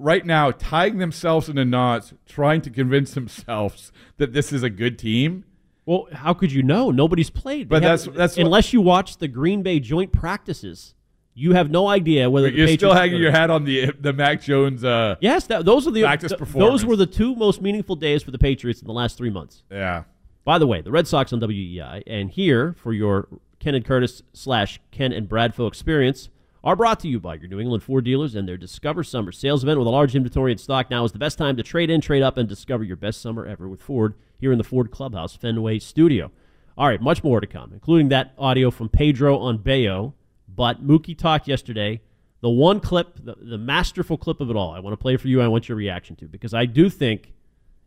right 0.00 0.26
now 0.26 0.50
tying 0.50 0.98
themselves 0.98 1.48
into 1.48 1.64
knots, 1.64 2.12
trying 2.26 2.60
to 2.62 2.70
convince 2.70 3.14
themselves 3.14 3.92
that 4.16 4.32
this 4.32 4.52
is 4.52 4.64
a 4.64 4.70
good 4.70 4.98
team. 4.98 5.44
Well, 5.86 6.08
how 6.12 6.34
could 6.34 6.50
you 6.50 6.62
know? 6.64 6.90
Nobody's 6.90 7.30
played. 7.30 7.68
They 7.68 7.74
But 7.76 7.82
that's- 7.82 8.08
that's 8.16 8.36
what- 8.36 8.46
unless 8.46 8.72
you 8.72 8.80
watch 8.80 9.18
the 9.18 9.28
Green 9.28 9.62
Bay 9.62 9.78
joint 9.80 10.12
practices, 10.12 10.94
you 11.34 11.52
have 11.52 11.70
no 11.70 11.88
idea 11.88 12.30
whether 12.30 12.50
the 12.50 12.56
You're 12.56 12.68
still 12.68 12.94
hanging 12.94 13.20
your 13.20 13.30
hat 13.32 13.50
on 13.50 13.64
the 13.64 13.92
the 14.00 14.12
Mac 14.12 14.40
Jones. 14.42 14.84
Uh, 14.84 15.16
Yes, 15.20 15.46
that, 15.48 15.64
those 15.64 15.86
are 15.86 15.90
the 15.90 16.02
Practice 16.02 16.30
th- 16.30 16.38
performance. 16.38 16.70
those 16.82 16.84
were 16.86 16.96
the 16.96 17.06
two 17.06 17.34
most 17.34 17.60
meaningful 17.60 17.96
days 17.96 18.22
for 18.22 18.30
the 18.30 18.38
Patriots 18.38 18.80
in 18.80 18.86
the 18.86 18.92
last 18.92 19.16
three 19.18 19.30
months. 19.30 19.62
yeah. 19.70 20.04
By 20.44 20.58
the 20.58 20.66
way, 20.66 20.82
the 20.82 20.90
Red 20.90 21.06
Sox 21.08 21.32
on 21.32 21.40
WEEI 21.40 22.02
and 22.06 22.30
here 22.30 22.74
for 22.74 22.92
your 22.92 23.28
Ken 23.60 23.74
and 23.74 23.82
Curtis 23.82 24.22
slash 24.34 24.78
Ken 24.90 25.10
and 25.10 25.26
Bradfo 25.26 25.66
experience 25.66 26.28
are 26.62 26.76
brought 26.76 27.00
to 27.00 27.08
you 27.08 27.18
by 27.18 27.34
your 27.36 27.48
New 27.48 27.58
England 27.60 27.82
Ford 27.82 28.04
dealers 28.04 28.34
and 28.34 28.46
their 28.46 28.58
Discover 28.58 29.04
Summer 29.04 29.32
sales 29.32 29.62
event 29.62 29.78
with 29.78 29.86
a 29.88 29.90
large 29.90 30.14
inventory 30.14 30.52
in 30.52 30.58
stock. 30.58 30.90
Now 30.90 31.02
is 31.04 31.12
the 31.12 31.18
best 31.18 31.38
time 31.38 31.56
to 31.56 31.62
trade 31.62 31.88
in, 31.88 32.02
trade 32.02 32.22
up, 32.22 32.36
and 32.36 32.46
discover 32.48 32.84
your 32.84 32.96
best 32.96 33.22
summer 33.22 33.46
ever 33.46 33.68
with 33.68 33.80
Ford 33.82 34.14
here 34.38 34.52
in 34.52 34.58
the 34.58 34.64
Ford 34.64 34.90
Clubhouse 34.90 35.34
Fenway 35.34 35.78
Studio. 35.78 36.30
All 36.76 36.88
right, 36.88 37.00
much 37.00 37.24
more 37.24 37.40
to 37.40 37.46
come, 37.46 37.72
including 37.72 38.08
that 38.10 38.34
audio 38.36 38.70
from 38.70 38.88
Pedro 38.90 39.38
on 39.38 39.58
Bello. 39.58 40.12
But 40.54 40.86
Mookie 40.86 41.16
talked 41.16 41.48
yesterday. 41.48 42.00
The 42.40 42.50
one 42.50 42.80
clip, 42.80 43.24
the, 43.24 43.36
the 43.40 43.56
masterful 43.56 44.18
clip 44.18 44.40
of 44.40 44.50
it 44.50 44.56
all, 44.56 44.72
I 44.72 44.78
want 44.80 44.92
to 44.92 44.98
play 44.98 45.16
for 45.16 45.28
you. 45.28 45.40
I 45.40 45.48
want 45.48 45.68
your 45.68 45.76
reaction 45.76 46.14
to 46.16 46.26
because 46.26 46.52
I 46.52 46.66
do 46.66 46.90
think 46.90 47.32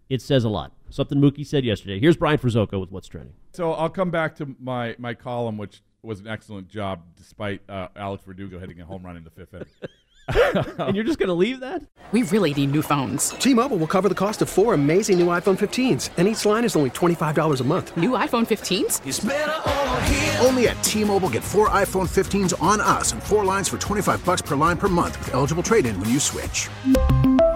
it 0.09 0.21
says 0.21 0.43
a 0.43 0.49
lot. 0.49 0.71
Something 0.89 1.19
Mookie 1.19 1.45
said 1.45 1.63
yesterday. 1.63 1.99
Here's 1.99 2.17
Brian 2.17 2.39
Frizzoka 2.39 2.79
with 2.79 2.91
what's 2.91 3.07
trending. 3.07 3.33
So 3.53 3.73
I'll 3.73 3.89
come 3.89 4.09
back 4.09 4.35
to 4.37 4.55
my 4.59 4.95
my 4.97 5.13
column, 5.13 5.57
which 5.57 5.81
was 6.01 6.19
an 6.19 6.27
excellent 6.27 6.69
job 6.69 7.01
despite 7.15 7.61
uh, 7.69 7.89
Alex 7.95 8.23
Verdugo 8.25 8.59
hitting 8.59 8.79
a 8.81 8.85
home 8.85 9.05
run 9.05 9.17
in 9.17 9.23
the 9.23 9.29
fifth 9.29 9.53
inning. 9.53 9.67
and 10.27 10.95
you're 10.95 11.03
just 11.03 11.19
going 11.19 11.27
to 11.27 11.33
leave 11.33 11.59
that? 11.59 11.81
We 12.13 12.23
really 12.23 12.53
need 12.53 12.71
new 12.71 12.81
phones. 12.81 13.31
T-Mobile 13.31 13.75
will 13.77 13.87
cover 13.87 14.07
the 14.07 14.15
cost 14.15 14.41
of 14.41 14.47
four 14.47 14.73
amazing 14.73 15.19
new 15.19 15.27
iPhone 15.27 15.57
15s, 15.57 16.11
and 16.15 16.25
each 16.25 16.45
line 16.45 16.63
is 16.63 16.77
only 16.77 16.91
$25 16.91 17.59
a 17.59 17.63
month. 17.65 17.97
New 17.97 18.11
iPhone 18.11 18.47
15s? 18.47 20.45
Only 20.45 20.69
at 20.69 20.81
T-Mobile 20.85 21.29
get 21.29 21.43
four 21.43 21.67
iPhone 21.69 22.07
15s 22.07 22.59
on 22.61 22.79
us 22.79 23.11
and 23.11 23.21
four 23.21 23.43
lines 23.43 23.67
for 23.67 23.77
25 23.77 24.23
bucks 24.23 24.41
per 24.41 24.55
line 24.55 24.77
per 24.77 24.87
month 24.87 25.19
with 25.19 25.33
eligible 25.33 25.63
trade-in 25.63 25.99
when 25.99 26.09
you 26.09 26.19
switch. 26.21 26.69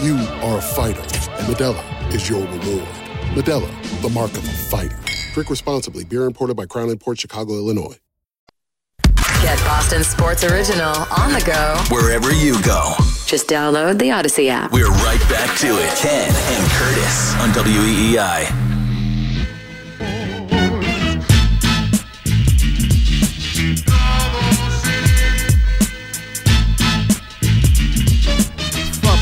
You 0.00 0.16
are 0.42 0.58
a 0.58 0.60
fighter, 0.60 1.00
and 1.00 1.46
Modelo 1.46 2.12
is 2.12 2.28
your 2.28 2.40
reward. 2.40 2.88
Modelo, 3.34 4.02
the 4.02 4.08
mark 4.08 4.32
of 4.32 4.38
a 4.38 4.50
fighter. 4.50 4.98
Drink 5.34 5.48
responsibly. 5.48 6.04
Beer 6.04 6.24
imported 6.24 6.56
by 6.56 6.66
Crown 6.66 6.96
Port 6.98 7.20
Chicago, 7.20 7.54
Illinois. 7.54 7.96
Get 9.40 9.58
Boston 9.60 10.02
Sports 10.02 10.42
Original 10.42 10.94
on 11.16 11.32
the 11.32 11.42
go. 11.46 11.94
Wherever 11.94 12.32
you 12.32 12.60
go. 12.62 12.94
Just 13.26 13.48
download 13.48 13.98
the 13.98 14.08
Audacy 14.08 14.48
app. 14.48 14.72
We're 14.72 14.90
right 14.90 15.20
back 15.28 15.56
to 15.58 15.68
it. 15.68 15.96
Ken 15.96 16.28
and 16.28 16.70
Curtis 16.72 17.34
on 17.36 17.50
WEEI. 17.50 18.73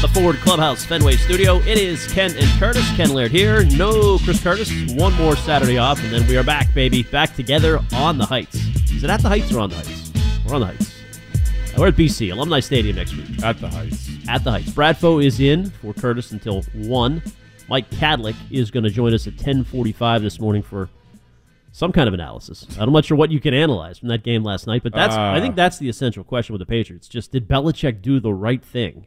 The 0.02 0.08
Ford 0.08 0.36
Clubhouse 0.36 0.84
Fenway 0.84 1.14
Studio, 1.16 1.58
it 1.58 1.78
is 1.78 2.12
Ken 2.12 2.32
and 2.36 2.60
Curtis. 2.60 2.84
Ken 2.96 3.10
Laird 3.14 3.30
here. 3.30 3.64
No 3.64 4.18
Chris 4.18 4.42
Curtis. 4.42 4.70
One 4.94 5.12
more 5.14 5.36
Saturday 5.36 5.78
off, 5.78 6.02
and 6.02 6.12
then 6.12 6.26
we 6.26 6.36
are 6.36 6.42
back, 6.42 6.74
baby. 6.74 7.04
Back 7.04 7.36
together 7.36 7.78
on 7.94 8.18
the 8.18 8.26
Heights. 8.26 8.56
Is 8.90 9.04
it 9.04 9.10
at 9.10 9.20
the 9.22 9.28
Heights 9.28 9.52
or 9.52 9.60
on 9.60 9.70
the 9.70 9.76
Heights? 9.76 10.12
We're 10.44 10.54
on 10.56 10.60
the 10.62 10.66
Heights. 10.66 10.92
We're 11.78 11.86
at 11.88 11.94
BC, 11.94 12.32
Alumni 12.32 12.58
Stadium 12.58 12.96
next 12.96 13.14
week. 13.16 13.42
At 13.44 13.60
the 13.60 13.68
Heights. 13.68 14.10
At 14.28 14.42
the 14.42 14.50
Heights. 14.50 14.70
Bradfo 14.70 15.24
is 15.24 15.38
in 15.38 15.70
for 15.70 15.94
Curtis 15.94 16.32
until 16.32 16.62
1. 16.74 17.22
Mike 17.68 17.88
Kadlick 17.90 18.34
is 18.50 18.72
going 18.72 18.84
to 18.84 18.90
join 18.90 19.14
us 19.14 19.28
at 19.28 19.34
10:45 19.36 20.20
this 20.22 20.40
morning 20.40 20.62
for 20.62 20.88
some 21.70 21.92
kind 21.92 22.08
of 22.08 22.12
analysis. 22.14 22.66
I'm 22.78 22.92
not 22.92 23.04
sure 23.04 23.16
what 23.16 23.30
you 23.30 23.38
can 23.40 23.54
analyze 23.54 23.98
from 24.00 24.08
that 24.08 24.24
game 24.24 24.42
last 24.42 24.66
night, 24.66 24.82
but 24.82 24.92
that's 24.92 25.14
I 25.14 25.40
think 25.40 25.52
Uh. 25.52 25.56
that's 25.56 25.78
the 25.78 25.88
essential 25.88 26.24
question 26.24 26.52
with 26.52 26.60
the 26.60 26.66
Patriots. 26.66 27.06
Just 27.06 27.30
did 27.30 27.46
Belichick 27.48 28.02
do 28.02 28.18
the 28.18 28.34
right 28.34 28.62
thing 28.62 29.06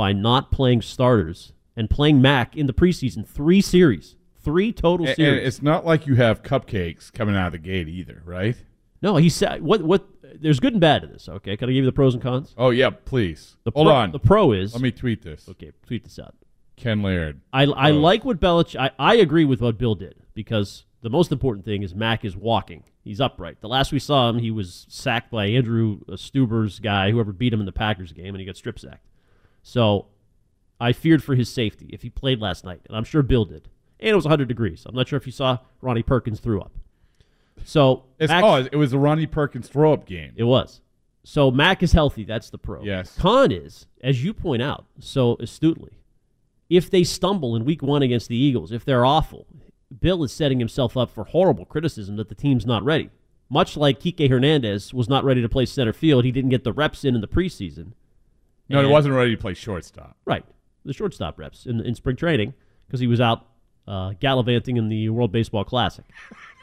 by 0.00 0.14
not 0.14 0.50
playing 0.50 0.80
starters 0.80 1.52
and 1.76 1.90
playing 1.90 2.22
Mac 2.22 2.56
in 2.56 2.66
the 2.66 2.72
preseason 2.72 3.28
three 3.28 3.60
series, 3.60 4.16
three 4.42 4.72
total 4.72 5.04
And- 5.04 5.08
and 5.10 5.16
series? 5.16 5.46
it's 5.46 5.60
not 5.60 5.84
like 5.84 6.06
you 6.06 6.14
have 6.14 6.42
cupcakes 6.42 7.12
coming 7.12 7.36
out 7.36 7.48
of 7.48 7.52
the 7.52 7.58
gate 7.58 7.86
either, 7.86 8.22
right? 8.24 8.56
No, 9.02 9.16
he 9.16 9.28
said 9.28 9.60
what 9.60 9.82
what. 9.82 10.08
There's 10.40 10.58
good 10.58 10.72
and 10.72 10.80
bad 10.80 11.02
to 11.02 11.06
this. 11.06 11.28
Okay, 11.28 11.54
can 11.54 11.68
I 11.68 11.72
give 11.72 11.84
you 11.84 11.90
the 11.90 11.92
pros 11.92 12.14
and 12.14 12.22
cons? 12.22 12.54
Oh 12.56 12.70
yeah, 12.70 12.88
please. 12.88 13.56
The 13.64 13.72
Hold 13.72 13.88
pro- 13.88 13.94
on. 13.94 14.12
The 14.12 14.18
pro 14.18 14.52
is 14.52 14.72
Let 14.72 14.80
me 14.80 14.90
tweet 14.90 15.20
this. 15.20 15.46
okay. 15.50 15.70
Tweet 15.86 16.04
this 16.04 16.18
out. 16.18 16.34
Ken 16.76 17.02
Laird. 17.02 17.42
I, 17.52 17.64
I 17.64 17.90
oh. 17.90 18.00
like 18.00 18.24
what 18.24 18.40
Belichick. 18.40 18.80
I, 18.80 18.92
I 18.98 19.16
agree 19.16 19.44
with 19.44 19.60
what 19.60 19.76
Bill 19.76 19.94
did 19.96 20.14
because 20.32 20.86
the 21.02 21.10
most 21.10 21.30
important 21.30 21.66
thing 21.66 21.82
is 21.82 21.94
Mac 21.94 22.24
is 22.24 22.38
walking. 22.38 22.84
He's 23.04 23.20
upright. 23.20 23.60
The 23.60 23.68
last 23.68 23.92
we 23.92 23.98
saw 23.98 24.30
him, 24.30 24.38
he 24.38 24.50
was 24.50 24.86
sacked 24.88 25.30
by 25.30 25.44
Andrew 25.48 26.00
Stuber's 26.16 26.78
guy, 26.78 27.10
whoever 27.10 27.34
beat 27.34 27.52
him 27.52 27.60
in 27.60 27.66
the 27.66 27.72
Packers 27.72 28.12
game, 28.12 28.28
and 28.34 28.38
he 28.38 28.46
got 28.46 28.56
strip 28.56 28.78
sacked. 28.78 29.04
So 29.62 30.06
I 30.80 30.92
feared 30.92 31.22
for 31.22 31.34
his 31.34 31.48
safety 31.52 31.90
if 31.92 32.02
he 32.02 32.10
played 32.10 32.40
last 32.40 32.64
night, 32.64 32.80
and 32.88 32.96
I'm 32.96 33.04
sure 33.04 33.22
Bill 33.22 33.44
did. 33.44 33.68
And 33.98 34.08
it 34.10 34.14
was 34.14 34.24
100 34.24 34.48
degrees. 34.48 34.84
I'm 34.86 34.94
not 34.94 35.08
sure 35.08 35.16
if 35.18 35.26
you 35.26 35.32
saw 35.32 35.58
Ronnie 35.82 36.02
Perkins 36.02 36.40
threw 36.40 36.60
up. 36.60 36.72
So 37.64 38.04
It's, 38.18 38.30
Mac- 38.30 38.42
oh, 38.44 38.56
it 38.56 38.76
was 38.76 38.90
the 38.92 38.98
Ronnie 38.98 39.26
Perkins 39.26 39.68
throw 39.68 39.92
up 39.92 40.06
game. 40.06 40.32
it 40.36 40.44
was. 40.44 40.80
So 41.22 41.50
Mac 41.50 41.82
is 41.82 41.92
healthy. 41.92 42.24
That's 42.24 42.48
the 42.48 42.56
pro. 42.58 42.82
Yes. 42.82 43.14
Con 43.18 43.52
is, 43.52 43.86
as 44.02 44.24
you 44.24 44.32
point 44.32 44.62
out 44.62 44.86
so 44.98 45.36
astutely, 45.38 45.92
if 46.70 46.90
they 46.90 47.04
stumble 47.04 47.54
in 47.56 47.64
week 47.66 47.82
one 47.82 48.02
against 48.02 48.28
the 48.28 48.36
Eagles, 48.36 48.72
if 48.72 48.84
they're 48.86 49.04
awful, 49.04 49.46
Bill 50.00 50.24
is 50.24 50.32
setting 50.32 50.58
himself 50.58 50.96
up 50.96 51.10
for 51.10 51.24
horrible 51.24 51.66
criticism 51.66 52.16
that 52.16 52.30
the 52.30 52.34
team's 52.34 52.64
not 52.64 52.82
ready. 52.84 53.10
Much 53.50 53.76
like 53.76 54.00
Kike 54.00 54.30
Hernandez 54.30 54.94
was 54.94 55.08
not 55.08 55.24
ready 55.24 55.42
to 55.42 55.48
play 55.48 55.66
center 55.66 55.92
field. 55.92 56.24
He 56.24 56.32
didn't 56.32 56.50
get 56.50 56.64
the 56.64 56.72
reps 56.72 57.04
in 57.04 57.14
in 57.16 57.20
the 57.20 57.28
preseason. 57.28 57.92
No, 58.70 58.78
he 58.78 58.84
And- 58.84 58.92
wasn't 58.92 59.14
ready 59.14 59.34
to 59.34 59.40
play 59.40 59.54
shortstop. 59.54 60.16
Right. 60.24 60.44
The 60.84 60.92
shortstop 60.94 61.38
reps 61.38 61.66
in, 61.66 61.80
in 61.80 61.94
spring 61.94 62.16
training 62.16 62.54
because 62.86 63.00
he 63.00 63.06
was 63.06 63.20
out 63.20 63.46
uh, 63.86 64.14
gallivanting 64.20 64.76
in 64.76 64.88
the 64.88 65.08
World 65.10 65.32
Baseball 65.32 65.64
Classic. 65.64 66.04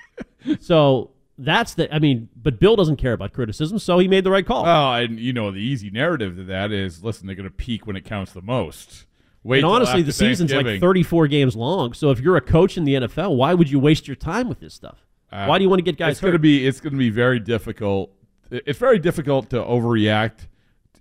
so 0.59 1.11
that's 1.37 1.75
the, 1.75 1.93
I 1.93 1.99
mean, 1.99 2.29
but 2.35 2.59
Bill 2.59 2.75
doesn't 2.75 2.95
care 2.95 3.13
about 3.13 3.33
criticism, 3.33 3.77
so 3.77 3.99
he 3.99 4.07
made 4.07 4.23
the 4.23 4.31
right 4.31 4.45
call. 4.45 4.65
Oh, 4.65 4.93
and 4.93 5.19
you 5.19 5.33
know 5.33 5.51
the 5.51 5.59
easy 5.59 5.89
narrative 5.89 6.35
to 6.37 6.43
that 6.45 6.71
is, 6.71 7.03
listen, 7.03 7.27
they're 7.27 7.35
going 7.35 7.47
to 7.49 7.55
peak 7.55 7.85
when 7.85 7.95
it 7.95 8.05
counts 8.05 8.31
the 8.33 8.41
most. 8.41 9.05
Wait 9.43 9.59
and 9.59 9.67
honestly, 9.67 10.01
the 10.01 10.11
season's 10.11 10.51
like 10.51 10.79
34 10.79 11.27
games 11.27 11.55
long. 11.55 11.93
So 11.93 12.09
if 12.11 12.19
you're 12.19 12.35
a 12.37 12.41
coach 12.41 12.75
in 12.77 12.83
the 12.83 12.95
NFL, 12.95 13.35
why 13.35 13.53
would 13.53 13.69
you 13.69 13.79
waste 13.79 14.07
your 14.07 14.15
time 14.15 14.49
with 14.49 14.59
this 14.59 14.73
stuff? 14.73 15.05
Uh, 15.31 15.45
why 15.45 15.57
do 15.57 15.63
you 15.63 15.69
want 15.69 15.79
to 15.79 15.83
get 15.83 15.97
guys 15.97 16.13
It's 16.13 16.21
going 16.21 16.33
to 16.33 16.39
be 16.39 16.65
it's 16.65 16.79
going 16.81 16.93
to 16.93 16.99
be 16.99 17.09
very 17.09 17.39
difficult. 17.39 18.11
It's 18.49 18.79
very 18.79 18.97
difficult 18.99 19.49
to 19.51 19.57
overreact 19.57 20.47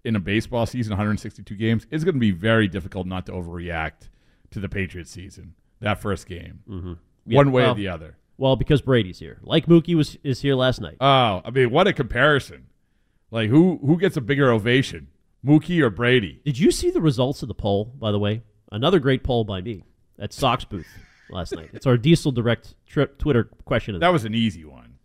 in 0.07 0.17
a 0.17 0.21
baseball 0.21 0.65
season, 0.67 0.93
162 0.93 1.55
games. 1.57 1.87
It's 1.91 2.05
going 2.05 2.15
to 2.15 2.21
be 2.21 2.31
very 2.31 2.69
difficult 2.69 3.07
not 3.07 3.27
to 3.27 3.33
overreact 3.33 4.09
to 4.53 4.61
the 4.61 4.69
Patriots 4.69 5.11
season 5.11 5.55
that 5.81 6.01
first 6.01 6.27
game, 6.27 6.61
Mm-hmm. 6.69 6.93
Yeah, 7.27 7.37
one 7.37 7.53
way 7.53 7.63
well- 7.65 7.73
or 7.73 7.75
the 7.75 7.89
other. 7.89 8.17
Well, 8.39 8.55
because 8.57 8.83
Brady's 8.83 9.19
here. 9.19 9.39
Like 9.43 9.65
Mookie 9.67 9.95
was 9.95 10.19
is 10.23 10.41
here 10.43 10.55
last 10.55 10.81
night. 10.81 10.97
Oh, 11.01 11.41
I 11.45 11.51
mean, 11.51 11.71
what 11.71 11.87
a 11.87 11.93
comparison! 11.95 12.67
Like 13.31 13.49
who 13.49 13.79
who 13.85 13.99
gets 13.99 14.17
a 14.19 14.21
bigger 14.21 14.51
ovation, 14.51 15.09
Mookie 15.45 15.81
or 15.81 15.89
Brady? 15.89 16.41
Did 16.45 16.59
you 16.59 16.71
see 16.71 16.91
the 16.91 17.01
results 17.01 17.41
of 17.43 17.49
the 17.49 17.55
poll, 17.55 17.87
by 17.99 18.13
the 18.13 18.19
way? 18.19 18.43
Another 18.71 18.99
great 18.99 19.25
poll 19.25 19.45
by 19.45 19.63
me 19.63 19.85
at 20.19 20.35
Sox 20.35 20.65
Booth 20.67 20.87
last 21.31 21.55
night. 21.57 21.71
It's 21.73 21.87
our 21.87 21.97
Diesel 21.97 22.31
Direct 22.31 22.75
tri- 22.87 23.07
Twitter 23.19 23.45
question. 23.65 23.95
Of 23.95 24.01
the 24.01 24.07
That 24.07 24.13
was 24.13 24.27
an 24.27 24.35
easy 24.35 24.65
one. 24.67 24.99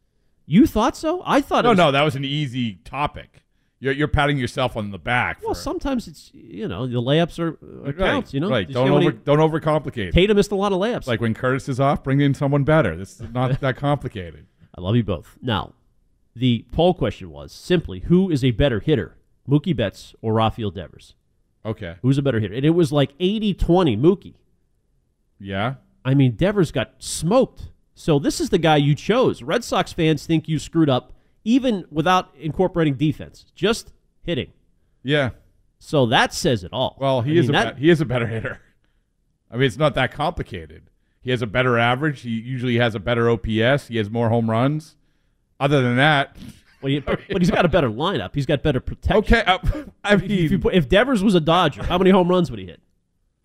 You 0.45 0.67
thought 0.67 0.97
so? 0.97 1.23
I 1.25 1.39
thought 1.39 1.63
it 1.63 1.67
No, 1.67 1.69
was, 1.69 1.77
no, 1.77 1.91
that 1.93 2.01
was 2.03 2.15
an 2.17 2.25
easy 2.25 2.75
topic. 2.83 3.40
You're, 3.81 3.93
you're 3.93 4.07
patting 4.07 4.37
yourself 4.37 4.77
on 4.77 4.91
the 4.91 4.99
back. 4.99 5.39
Well, 5.43 5.55
sometimes 5.55 6.07
it's 6.07 6.29
you 6.33 6.67
know 6.67 6.85
the 6.85 7.01
layups 7.01 7.39
are, 7.39 7.57
are 7.63 7.91
right, 7.91 7.97
counts. 7.97 8.31
You 8.33 8.39
know, 8.39 8.47
right? 8.49 8.69
Don't 8.71 8.85
see 8.85 8.89
how 8.91 8.99
many- 8.99 9.07
over 9.07 9.17
don't 9.17 9.39
overcomplicate. 9.39 10.13
Tatum 10.13 10.37
missed 10.37 10.51
a 10.51 10.55
lot 10.55 10.71
of 10.71 10.79
layups. 10.79 11.07
Like 11.07 11.19
when 11.19 11.33
Curtis 11.33 11.67
is 11.67 11.79
off, 11.79 12.03
bring 12.03 12.21
in 12.21 12.33
someone 12.35 12.63
better. 12.63 12.95
This 12.95 13.19
is 13.19 13.29
not 13.33 13.59
that 13.59 13.75
complicated. 13.77 14.45
I 14.77 14.81
love 14.81 14.95
you 14.95 15.03
both. 15.03 15.35
Now, 15.41 15.73
the 16.35 16.63
poll 16.71 16.93
question 16.93 17.31
was 17.31 17.51
simply 17.51 18.01
who 18.01 18.29
is 18.29 18.43
a 18.43 18.51
better 18.51 18.79
hitter, 18.79 19.17
Mookie 19.49 19.75
Betts 19.75 20.13
or 20.21 20.35
Rafael 20.35 20.69
Devers? 20.69 21.15
Okay. 21.65 21.95
Who's 22.03 22.19
a 22.19 22.21
better 22.21 22.39
hitter? 22.39 22.53
And 22.53 22.63
it 22.65 22.69
was 22.71 22.91
like 22.91 23.11
80 23.19 23.55
20 23.55 23.97
Mookie. 23.97 24.35
Yeah. 25.39 25.75
I 26.05 26.13
mean, 26.13 26.33
Devers 26.33 26.71
got 26.71 26.93
smoked. 26.99 27.69
So 27.95 28.19
this 28.19 28.39
is 28.39 28.49
the 28.49 28.57
guy 28.57 28.77
you 28.77 28.95
chose. 28.95 29.41
Red 29.43 29.63
Sox 29.63 29.91
fans 29.91 30.25
think 30.25 30.47
you 30.47 30.59
screwed 30.59 30.89
up 30.89 31.13
even 31.43 31.85
without 31.91 32.29
incorporating 32.39 32.95
defense, 32.95 33.45
just 33.55 33.91
hitting. 34.23 34.51
Yeah. 35.03 35.31
So 35.79 36.05
that 36.07 36.33
says 36.33 36.63
it 36.63 36.71
all. 36.73 36.95
Well, 36.99 37.21
he 37.21 37.37
I 37.37 37.39
is 37.41 37.47
mean, 37.47 37.55
a 37.55 37.63
that- 37.63 37.77
he 37.77 37.89
is 37.89 38.01
a 38.01 38.05
better 38.05 38.27
hitter. 38.27 38.59
I 39.49 39.55
mean, 39.55 39.63
it's 39.65 39.77
not 39.77 39.95
that 39.95 40.11
complicated. 40.11 40.83
He 41.21 41.29
has 41.31 41.41
a 41.41 41.47
better 41.47 41.77
average. 41.77 42.21
He 42.21 42.29
usually 42.29 42.77
has 42.77 42.95
a 42.95 42.99
better 42.99 43.29
OPS. 43.29 43.87
He 43.87 43.97
has 43.97 44.09
more 44.09 44.29
home 44.29 44.49
runs. 44.49 44.95
Other 45.59 45.81
than 45.83 45.97
that, 45.97 46.35
well, 46.81 46.99
but 47.05 47.19
he's 47.41 47.51
got 47.51 47.65
a 47.65 47.69
better 47.69 47.89
lineup. 47.89 48.33
He's 48.33 48.47
got 48.47 48.63
better 48.63 48.79
protection. 48.79 49.17
okay. 49.37 49.43
uh, 49.45 49.59
I 50.03 50.15
If, 50.15 50.27
you 50.27 50.49
mean, 50.49 50.61
put, 50.61 50.73
if 50.73 50.89
Devers 50.89 51.23
was 51.23 51.35
a 51.35 51.39
Dodger, 51.39 51.83
how 51.83 51.99
many 51.99 52.09
home 52.09 52.27
runs 52.27 52.49
would 52.49 52.59
he 52.59 52.65
hit? 52.65 52.81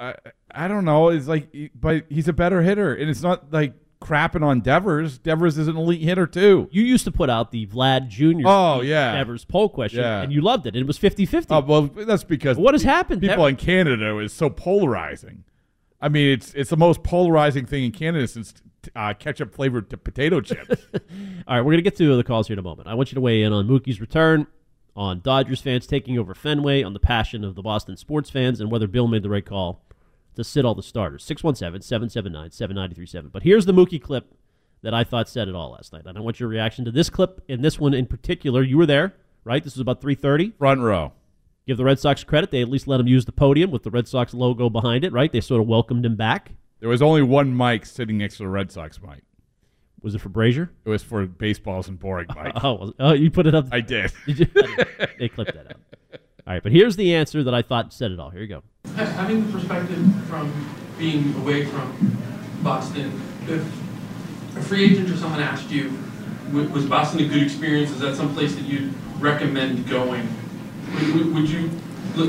I, 0.01 0.15
I 0.51 0.69
don't 0.69 0.87
know. 0.87 1.09
It's 1.11 1.27
like, 1.27 1.49
but 1.79 2.07
he's 2.09 2.29
a 2.29 2.33
better 2.33 2.63
hitter, 2.63 2.95
and 2.95 3.11
it's 3.11 3.21
not 3.23 3.53
like 3.53 3.75
crapping 4.01 4.43
on 4.43 4.61
Devers. 4.61 5.19
Devers 5.19 5.59
is 5.59 5.69
an 5.69 5.77
elite 5.77 6.03
hitter 6.03 6.27
too. 6.27 6.69
You 6.71 6.83
used 6.83 7.05
to 7.05 7.11
put 7.13 7.31
out 7.31 7.51
the 7.51 7.67
Vlad 7.67 8.09
Jr. 8.09 8.47
Oh, 8.47 8.81
yeah. 8.83 9.13
Devers 9.17 9.45
poll 9.45 9.69
question, 9.69 10.01
Yeah. 10.01 10.23
and 10.23 10.33
you 10.33 10.41
loved 10.41 10.67
it. 10.67 10.75
And 10.75 10.83
it 10.83 10.87
was 10.87 10.99
50 10.99 11.27
50. 11.27 11.53
Oh 11.55 11.61
well, 11.61 11.83
that's 11.83 12.25
because 12.25 12.57
What 12.57 12.75
has 12.75 12.83
happened? 12.83 13.21
People 13.23 13.45
Dev- 13.45 13.51
in 13.51 13.57
Canada 13.57 14.19
is 14.19 14.33
so 14.33 14.51
polarizing. 14.51 15.45
I 16.01 16.09
mean, 16.11 16.29
it's 16.29 16.53
it's 16.55 16.71
the 16.71 16.77
most 16.77 17.03
polarizing 17.03 17.65
thing 17.67 17.85
in 17.85 17.93
Canada 17.93 18.29
since 18.29 18.55
uh, 18.95 19.15
ketchup 19.15 19.55
flavored 19.55 19.89
t- 19.91 19.97
potato 19.97 20.41
chips. 20.41 20.87
All 21.49 21.57
right, 21.57 21.61
we're 21.61 21.73
going 21.73 21.79
to 21.79 21.83
get 21.83 21.97
to 21.97 22.17
the 22.17 22.23
calls 22.23 22.47
here 22.49 22.55
in 22.55 22.59
a 22.59 22.63
moment. 22.63 22.87
I 22.89 22.95
want 22.95 23.11
you 23.11 23.15
to 23.17 23.21
weigh 23.21 23.43
in 23.43 23.53
on 23.53 23.67
Mookie's 23.67 24.01
return, 24.01 24.47
on 24.95 25.21
Dodgers 25.21 25.61
fans 25.63 25.87
taking 25.87 26.19
over 26.19 26.35
Fenway, 26.35 26.83
on 26.83 26.93
the 26.93 27.01
passion 27.01 27.45
of 27.45 27.55
the 27.55 27.63
Boston 27.63 27.97
sports 27.97 28.29
fans, 28.31 28.61
and 28.61 28.71
whether 28.71 28.87
Bill 28.87 29.09
made 29.09 29.23
the 29.23 29.31
right 29.31 29.45
call 29.45 29.83
to 30.37 30.45
sit 30.45 30.65
all 30.65 30.75
the 30.75 30.83
starters. 30.83 31.25
617 31.25 31.83
779 31.83 32.51
7937. 32.51 33.31
But 33.33 33.43
here's 33.43 33.67
the 33.67 33.73
Mookie 33.73 34.01
clip 34.01 34.35
that 34.83 34.95
I 34.95 35.05
thought 35.05 35.29
said 35.29 35.49
it 35.49 35.55
all 35.55 35.73
last 35.73 35.93
night. 35.93 36.03
And 36.07 36.17
I 36.17 36.21
want 36.21 36.39
your 36.39 36.49
reaction 36.49 36.85
to 36.85 36.91
this 36.91 37.11
clip 37.11 37.43
and 37.49 37.65
this 37.65 37.81
one 37.81 37.95
in 37.95 38.07
particular. 38.07 38.63
You 38.63 38.79
were 38.79 38.87
there, 38.87 39.15
right? 39.45 39.63
This 39.65 39.75
was 39.75 39.81
about 39.81 40.01
3.30. 40.01 40.57
Front 40.57 40.81
row. 40.81 41.13
Give 41.67 41.77
the 41.77 41.85
Red 41.85 41.99
Sox 41.99 42.23
credit. 42.23 42.53
They 42.53 42.63
at 42.63 42.69
least 42.69 42.87
let 42.87 43.01
him 43.01 43.09
use 43.09 43.25
the 43.25 43.33
podium 43.33 43.71
with 43.71 43.83
the 43.83 43.91
Red 43.91 44.07
Sox 44.07 44.33
logo 44.33 44.71
behind 44.71 45.05
it, 45.05 45.13
right? 45.13 45.33
They 45.33 45.41
sort 45.41 45.61
of 45.61 45.67
welcomed 45.67 46.07
him 46.07 46.15
back. 46.15 46.53
There 46.79 46.89
was 46.89 47.03
only 47.03 47.23
one 47.23 47.57
mic 47.57 47.87
sitting 47.87 48.19
next 48.19 48.37
to 48.37 48.45
the 48.45 48.49
Red 48.49 48.71
Sox 48.71 49.01
mic. 49.03 49.23
Was 50.03 50.15
it 50.15 50.21
for 50.21 50.29
Brasier? 50.29 50.69
It 50.85 50.89
was 50.89 51.03
for 51.03 51.27
baseballs 51.27 51.89
and 51.89 51.99
boring 51.99 52.29
mic. 52.37 52.53
Oh, 52.63 52.93
oh, 53.01 53.13
you 53.13 53.31
put 53.31 53.47
it 53.49 53.55
up. 53.55 53.67
I 53.73 53.81
did. 53.81 54.13
Did 54.27 54.39
you? 54.39 54.47
they 55.19 55.29
clipped 55.29 55.55
that 55.55 55.67
out. 55.67 55.81
All 56.47 56.55
right, 56.55 56.63
but 56.63 56.71
here's 56.71 56.95
the 56.95 57.15
answer 57.17 57.43
that 57.43 57.55
I 57.55 57.63
thought 57.63 57.93
said 57.93 58.13
it 58.13 58.21
all. 58.21 58.31
Here 58.31 58.41
you 58.41 58.47
go. 58.47 58.63
Having 58.97 59.47
the 59.47 59.53
perspective 59.53 60.27
from 60.27 60.53
being 60.99 61.35
away 61.37 61.67
from 61.67 62.19
Boston, 62.63 63.21
if 63.47 63.63
a 64.57 64.63
free 64.63 64.85
agent 64.85 65.11
or 65.11 65.17
someone 65.17 65.41
asked 65.41 65.71
you, 65.71 65.93
was 66.53 66.87
Boston 66.87 67.21
a 67.21 67.29
good 67.29 67.43
experience? 67.43 67.91
Is 67.91 68.01
that 68.01 68.17
some 68.17 68.33
place 68.35 68.55
that 68.55 68.65
you'd 68.65 68.95
recommend 69.19 69.89
going? 69.89 70.27
Would, 70.95 71.35
would, 71.35 71.49
you, 71.49 71.71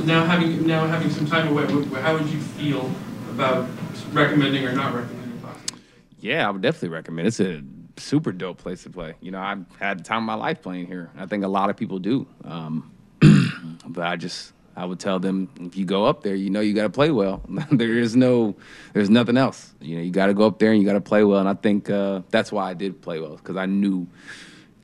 now 0.04 0.26
having 0.26 0.66
now 0.66 0.88
having 0.88 1.10
some 1.10 1.26
time 1.26 1.48
away, 1.48 1.66
how 2.02 2.18
would 2.18 2.28
you 2.28 2.40
feel 2.40 2.92
about 3.30 3.70
recommending 4.12 4.66
or 4.66 4.74
not 4.74 4.94
recommending 4.94 5.38
Boston? 5.38 5.80
Yeah, 6.20 6.48
I 6.48 6.52
would 6.52 6.62
definitely 6.62 6.90
recommend. 6.90 7.28
It's 7.28 7.40
a 7.40 7.64
super 7.98 8.32
dope 8.32 8.58
place 8.58 8.84
to 8.84 8.90
play. 8.90 9.16
You 9.22 9.32
know, 9.32 9.40
I've 9.40 9.66
had 9.80 10.00
the 10.00 10.04
time 10.04 10.20
of 10.20 10.24
my 10.24 10.34
life 10.34 10.62
playing 10.62 10.88
here. 10.88 11.12
I 11.18 11.26
think 11.26 11.44
a 11.44 11.48
lot 11.48 11.70
of 11.70 11.78
people 11.78 12.00
do. 12.00 12.28
Um, 12.44 12.92
but 13.88 14.06
I 14.06 14.16
just, 14.16 14.54
I 14.78 14.86
would 14.86 15.00
tell 15.00 15.18
them 15.18 15.50
if 15.60 15.76
you 15.76 15.86
go 15.86 16.06
up 16.06 16.22
there, 16.22 16.36
you 16.36 16.52
know, 16.52 16.60
you 16.60 16.76
got 16.76 16.84
to 16.84 16.90
play 16.92 17.10
well. 17.10 17.42
there 17.72 17.98
is 17.98 18.16
no, 18.16 18.56
there's 18.94 19.10
nothing 19.10 19.36
else. 19.36 19.74
You 19.82 19.98
know, 19.98 20.04
you 20.04 20.12
got 20.12 20.28
to 20.28 20.36
go 20.36 20.46
up 20.46 20.60
there 20.60 20.72
and 20.72 20.80
you 20.80 20.88
got 20.88 20.94
to 20.94 21.02
play 21.02 21.24
well. 21.24 21.40
And 21.40 21.50
I 21.50 21.56
think 21.56 21.90
uh, 21.90 22.22
that's 22.30 22.52
why 22.52 22.70
I 22.70 22.76
did 22.76 23.02
play 23.02 23.20
well 23.20 23.38
because 23.38 23.58
I 23.58 23.66
knew 23.66 24.08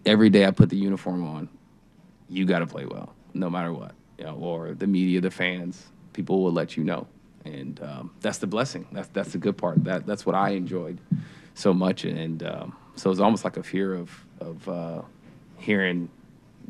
every 0.04 0.32
day 0.32 0.48
I 0.48 0.52
put 0.52 0.70
the 0.70 0.78
uniform 0.78 1.24
on, 1.24 1.48
you 2.28 2.46
got 2.46 2.60
to 2.60 2.66
play 2.66 2.86
well, 2.86 3.14
no 3.36 3.52
matter 3.52 3.72
what. 3.72 3.94
You 4.18 4.26
know, 4.26 4.36
or 4.36 4.74
the 4.74 4.88
media, 4.88 5.22
the 5.22 5.30
fans, 5.30 5.86
people 6.14 6.42
will 6.44 6.52
let 6.52 6.76
you 6.76 6.84
know, 6.84 7.08
and 7.46 7.82
um, 7.82 8.12
that's 8.22 8.38
the 8.38 8.48
blessing. 8.48 8.88
That's 8.92 9.08
that's 9.10 9.32
the 9.32 9.40
good 9.40 9.58
part. 9.58 9.84
That 9.84 10.06
that's 10.06 10.24
what 10.26 10.36
I 10.36 10.52
enjoyed 10.52 11.00
so 11.56 11.74
much, 11.74 12.06
and 12.06 12.44
um, 12.44 12.78
so 12.96 13.10
it's 13.10 13.20
almost 13.20 13.44
like 13.44 13.58
a 13.58 13.64
fear 13.64 13.96
of 13.96 14.26
of 14.40 14.70
uh, 14.70 15.02
hearing 15.58 16.10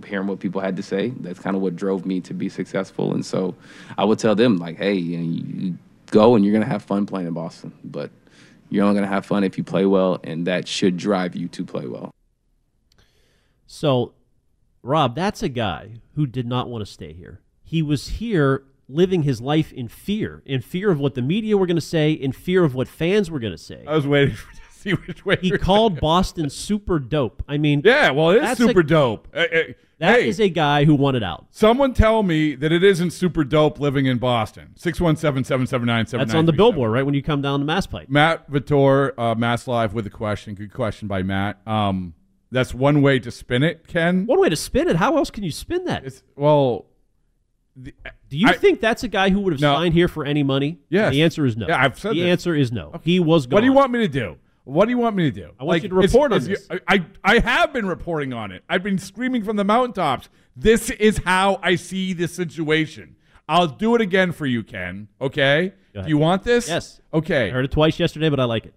hearing 0.05 0.27
what 0.27 0.39
people 0.39 0.61
had 0.61 0.75
to 0.77 0.83
say. 0.83 1.09
That's 1.19 1.39
kind 1.39 1.55
of 1.55 1.61
what 1.61 1.75
drove 1.75 2.05
me 2.05 2.21
to 2.21 2.33
be 2.33 2.49
successful. 2.49 3.13
And 3.13 3.25
so 3.25 3.55
I 3.97 4.03
would 4.05 4.19
tell 4.19 4.35
them 4.35 4.57
like, 4.57 4.77
hey, 4.77 4.93
you, 4.93 5.17
know, 5.17 5.23
you 5.23 5.77
go 6.11 6.35
and 6.35 6.43
you're 6.43 6.53
gonna 6.53 6.65
have 6.65 6.83
fun 6.83 7.05
playing 7.05 7.27
in 7.27 7.33
Boston. 7.33 7.73
But 7.83 8.11
you're 8.69 8.83
only 8.83 8.95
gonna 8.95 9.07
have 9.07 9.25
fun 9.25 9.43
if 9.43 9.57
you 9.57 9.63
play 9.63 9.85
well, 9.85 10.19
and 10.23 10.47
that 10.47 10.67
should 10.67 10.97
drive 10.97 11.35
you 11.35 11.47
to 11.49 11.63
play 11.63 11.87
well. 11.87 12.13
So, 13.65 14.13
Rob, 14.81 15.15
that's 15.15 15.41
a 15.41 15.49
guy 15.49 15.93
who 16.15 16.27
did 16.27 16.45
not 16.45 16.69
want 16.69 16.85
to 16.85 16.91
stay 16.91 17.13
here. 17.13 17.39
He 17.63 17.81
was 17.81 18.07
here 18.07 18.63
living 18.87 19.23
his 19.23 19.41
life 19.41 19.71
in 19.73 19.87
fear, 19.87 20.43
in 20.45 20.61
fear 20.61 20.91
of 20.91 20.99
what 20.99 21.15
the 21.15 21.21
media 21.21 21.57
were 21.57 21.65
going 21.65 21.77
to 21.77 21.81
say, 21.81 22.11
in 22.11 22.31
fear 22.31 22.63
of 22.63 22.75
what 22.75 22.87
fans 22.87 23.31
were 23.31 23.39
going 23.39 23.53
to 23.53 23.57
say. 23.57 23.83
I 23.87 23.95
was 23.95 24.05
waiting 24.05 24.35
for, 24.35 24.53
to 24.53 24.61
see 24.83 24.91
which 24.91 25.25
way 25.25 25.37
He 25.41 25.51
called 25.51 25.99
Boston 25.99 26.49
super 26.49 26.99
dope. 26.99 27.41
I 27.47 27.57
mean, 27.57 27.81
Yeah, 27.83 28.11
well, 28.11 28.31
it 28.31 28.35
is 28.37 28.41
that's 28.41 28.59
a- 28.59 28.67
super 28.67 28.83
dope. 28.83 29.27
Uh, 29.33 29.45
That 29.99 30.19
hey, 30.19 30.27
is 30.27 30.39
a 30.41 30.49
guy 30.49 30.83
who 30.83 30.95
wanted 30.95 31.23
out. 31.23 31.45
someone 31.51 31.93
tell 31.93 32.23
me 32.23 32.55
that 32.55 32.71
it 32.73 32.83
isn't 32.83 33.11
super 33.11 33.43
dope 33.45 33.79
living 33.79 34.05
in 34.05 34.17
Boston. 34.17 34.73
617-779-7937. 34.77 36.17
That's 36.17 36.33
on 36.33 36.45
the 36.45 36.51
billboard, 36.53 36.91
right? 36.91 37.03
When 37.05 37.13
you 37.13 37.23
come 37.23 37.41
down 37.41 37.59
to 37.61 37.65
Mass 37.65 37.87
Pike. 37.87 38.09
Matt 38.09 38.49
Vautour, 38.51 39.17
uh, 39.17 39.35
Mass 39.35 39.67
Live 39.67 39.93
with 39.93 40.05
a 40.05 40.09
question. 40.09 40.55
Good 40.55 40.73
question 40.73 41.07
by 41.07 41.23
Matt. 41.23 41.65
Um, 41.67 42.15
that's 42.51 42.73
one 42.73 43.01
way 43.01 43.19
to 43.19 43.31
spin 43.31 43.63
it, 43.63 43.87
Ken. 43.87 44.25
One 44.25 44.39
way 44.39 44.49
to 44.49 44.55
spin 44.55 44.89
it. 44.89 44.97
How 44.97 45.15
else 45.17 45.29
can 45.29 45.43
you 45.43 45.51
spin 45.51 45.85
that? 45.85 46.05
It's, 46.05 46.21
well, 46.35 46.85
Do 47.81 47.91
you 48.37 48.47
I- 48.49 48.53
think 48.53 48.81
that's 48.81 49.03
a 49.03 49.07
guy 49.07 49.29
who 49.29 49.39
would 49.41 49.53
have 49.53 49.61
No. 49.61 49.73
signed 49.75 49.93
here 49.93 50.07
for 50.07 50.25
any 50.25 50.43
money? 50.43 50.79
Yes. 50.89 51.11
The 51.11 51.23
answer 51.23 51.45
is 51.45 51.55
no. 51.57 51.67
Yeah, 51.67 51.81
I've 51.83 51.97
said 51.97 52.11
The 52.13 52.21
this. 52.21 52.29
answer 52.31 52.55
is 52.55 52.71
no. 52.71 52.99
He 53.03 53.19
was 53.19 53.45
gone. 53.47 53.55
What 53.57 53.61
do 53.61 53.65
you 53.67 53.73
want 53.73 53.91
me 53.91 53.99
to 53.99 54.07
do? 54.07 54.35
What 54.65 54.85
do 54.85 54.91
you 54.91 54.97
want 54.97 55.15
me 55.15 55.23
to 55.23 55.31
do? 55.31 55.51
I 55.59 55.63
want 55.65 55.83
you 55.83 55.89
to 55.89 55.95
it's- 55.99 56.13
report 56.13 56.31
on 56.31 56.41
it's- 56.43 56.67
this. 56.69 56.79
I, 56.87 57.05
I 57.23 57.39
have 57.39 57.73
been 57.73 57.85
reporting 57.85 58.31
on 58.33 58.51
it. 58.51 58.63
I've 58.69 58.83
been 58.83 58.97
screaming 58.97 59.43
from 59.43 59.57
the 59.57 59.63
mountaintops. 59.65 60.29
This 60.55 60.89
is 60.91 61.17
how 61.25 61.59
I 61.61 61.75
see 61.75 62.13
this 62.13 62.33
situation. 62.33 63.15
I'll 63.49 63.67
do 63.67 63.93
it 63.95 64.01
again 64.01 64.31
for 64.31 64.45
you, 64.45 64.63
Ken. 64.63 65.09
Okay? 65.19 65.73
Do 65.93 66.07
you 66.07 66.17
want 66.17 66.43
this? 66.43 66.67
Yes. 66.69 67.01
Okay. 67.13 67.49
I 67.49 67.51
heard 67.51 67.65
it 67.65 67.71
twice 67.71 67.99
yesterday, 67.99 68.29
but 68.29 68.39
I 68.39 68.45
like 68.45 68.65
it. 68.65 68.73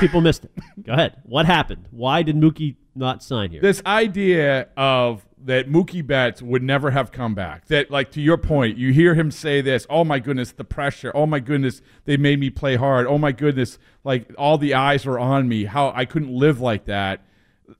People- 0.00 0.20
missed 0.20 0.44
it. 0.44 0.52
Go 0.84 0.92
ahead. 0.92 1.16
What 1.24 1.46
happened? 1.46 1.86
Why 1.90 2.22
did 2.22 2.36
Mookie 2.36 2.76
not 2.94 3.22
sign 3.22 3.50
here? 3.50 3.60
This 3.60 3.82
idea 3.84 4.68
of 4.76 5.24
that 5.44 5.68
Mookie 5.68 6.06
Betts 6.06 6.42
would 6.42 6.62
never 6.62 6.90
have 6.90 7.12
come 7.12 7.34
back. 7.34 7.66
That, 7.66 7.90
like, 7.90 8.10
to 8.12 8.20
your 8.20 8.36
point, 8.36 8.76
you 8.76 8.92
hear 8.92 9.14
him 9.14 9.30
say 9.30 9.60
this, 9.60 9.86
oh 9.88 10.04
my 10.04 10.18
goodness, 10.18 10.52
the 10.52 10.64
pressure. 10.64 11.12
Oh 11.14 11.26
my 11.26 11.40
goodness, 11.40 11.80
they 12.04 12.16
made 12.16 12.40
me 12.40 12.50
play 12.50 12.76
hard. 12.76 13.06
Oh 13.06 13.18
my 13.18 13.32
goodness, 13.32 13.78
like, 14.04 14.32
all 14.36 14.58
the 14.58 14.74
eyes 14.74 15.06
were 15.06 15.18
on 15.18 15.48
me. 15.48 15.64
How 15.64 15.92
I 15.94 16.04
couldn't 16.04 16.32
live 16.32 16.60
like 16.60 16.86
that. 16.86 17.22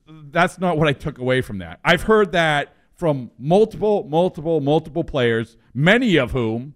That's 0.07 0.59
not 0.59 0.77
what 0.77 0.87
I 0.87 0.93
took 0.93 1.17
away 1.17 1.41
from 1.41 1.57
that. 1.59 1.79
I've 1.83 2.03
heard 2.03 2.31
that 2.31 2.75
from 2.95 3.31
multiple, 3.39 4.05
multiple, 4.09 4.61
multiple 4.61 5.03
players, 5.03 5.57
many 5.73 6.17
of 6.17 6.31
whom 6.31 6.75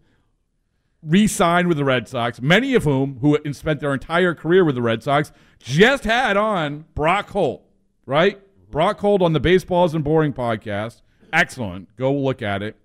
re-signed 1.06 1.68
with 1.68 1.78
the 1.78 1.84
Red 1.84 2.08
Sox, 2.08 2.42
many 2.42 2.76
of 2.76 2.84
whom 2.84 3.18
who 3.20 3.38
spent 3.54 3.80
their 3.80 3.94
entire 3.94 4.34
career 4.34 4.64
with 4.64 4.76
the 4.76 4.82
Red 4.82 5.04
Sox, 5.04 5.32
just 5.60 6.04
had 6.04 6.38
on 6.38 6.86
Brock 6.96 7.30
Holt, 7.30 7.66
right? 8.06 8.40
Brock 8.70 9.00
Holt 9.00 9.22
on 9.22 9.34
the 9.34 9.40
Baseballs 9.40 9.94
and 9.94 10.04
Boring 10.04 10.34
podcast. 10.34 11.02
Excellent. 11.32 11.96
Go 11.96 12.14
look 12.14 12.42
at 12.42 12.62
it. 12.62 12.76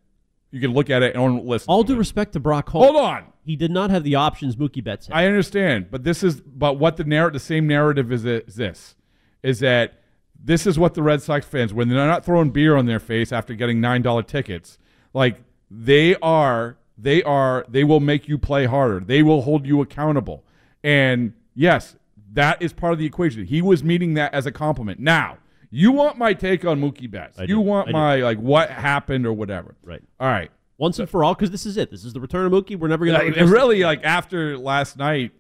You 0.51 0.61
can 0.61 0.73
look 0.73 0.89
at 0.91 1.03
it 1.03 1.15
and 1.15 1.45
listen. 1.45 1.67
All 1.69 1.83
due 1.83 1.95
it. 1.95 1.99
respect 1.99 2.33
to 2.33 2.41
Brock 2.41 2.69
Holt. 2.71 2.85
Hold 2.85 2.97
on. 2.97 3.25
He 3.45 3.57
did 3.57 3.71
not 3.71 3.91
have 3.91 4.03
the 4.05 4.15
options 4.15 4.57
Mookie 4.57 4.83
Betts 4.83 5.07
had. 5.07 5.17
I 5.17 5.27
understand, 5.27 5.91
but 5.91 6.05
this 6.05 6.23
is 6.23 6.41
but 6.41 6.79
what 6.79 6.97
the 6.97 7.05
narrative, 7.05 7.41
the 7.41 7.47
same 7.47 7.67
narrative 7.67 8.13
is, 8.13 8.25
is 8.25 8.55
this, 8.55 8.97
is 9.43 9.61
that 9.61 10.01
this 10.43 10.67
is 10.67 10.79
what 10.79 10.95
the 10.95 11.03
Red 11.03 11.23
Sox 11.23 11.45
fans 11.47 11.75
when 11.75 11.89
they're 11.89 12.07
not 12.07 12.25
throwing 12.25 12.51
beer 12.51 12.77
on 12.77 12.87
their 12.87 13.01
face 13.01 13.33
after 13.33 13.55
getting 13.55 13.81
nine 13.81 14.03
dollar 14.03 14.23
tickets, 14.23 14.79
like 15.13 15.43
they 15.71 16.15
are, 16.17 16.78
they 16.99 17.23
are, 17.23 17.65
they 17.69 17.85
will 17.85 18.01
make 18.01 18.29
you 18.29 18.37
play 18.39 18.67
harder. 18.67 19.01
They 19.01 19.23
will 19.23 19.43
hold 19.43 19.67
you 19.67 19.81
accountable, 19.81 20.45
and 20.83 21.33
yes, 21.55 21.97
that 22.33 22.61
is 22.61 22.73
part 22.73 22.93
of 22.93 22.99
the 22.99 23.07
equation. 23.07 23.45
He 23.47 23.63
was 23.63 23.83
meeting 23.85 24.15
that 24.15 24.35
as 24.35 24.47
a 24.47 24.53
compliment. 24.53 25.01
Now. 25.01 25.39
You 25.71 25.93
want 25.93 26.17
my 26.17 26.33
take 26.33 26.65
on 26.65 26.81
Mookie 26.81 27.11
Betts? 27.11 27.39
I 27.39 27.43
you 27.43 27.49
do. 27.57 27.61
want 27.61 27.89
I 27.89 27.91
do. 27.91 27.93
my 27.93 28.17
like 28.23 28.39
what 28.39 28.71
happened 28.71 29.27
or 29.27 29.35
whatever? 29.35 29.75
Right. 29.83 30.01
All 30.19 30.27
right. 30.27 30.51
Once 30.79 30.99
and 30.99 31.11
for 31.11 31.23
all, 31.23 31.35
because 31.35 31.51
this 31.51 31.67
is 31.67 31.77
it. 31.77 31.91
This 31.91 32.07
is 32.07 32.15
the 32.15 32.21
return 32.21 32.47
of 32.47 32.53
Mookie. 32.53 32.75
We're 32.75 32.89
never 32.89 33.05
going 33.05 33.19
Like, 33.23 33.35
to. 33.35 33.41
and 33.41 33.51
really, 33.51 33.83
like 33.85 34.03
after 34.03 34.57
last 34.57 34.97
night, 34.97 35.33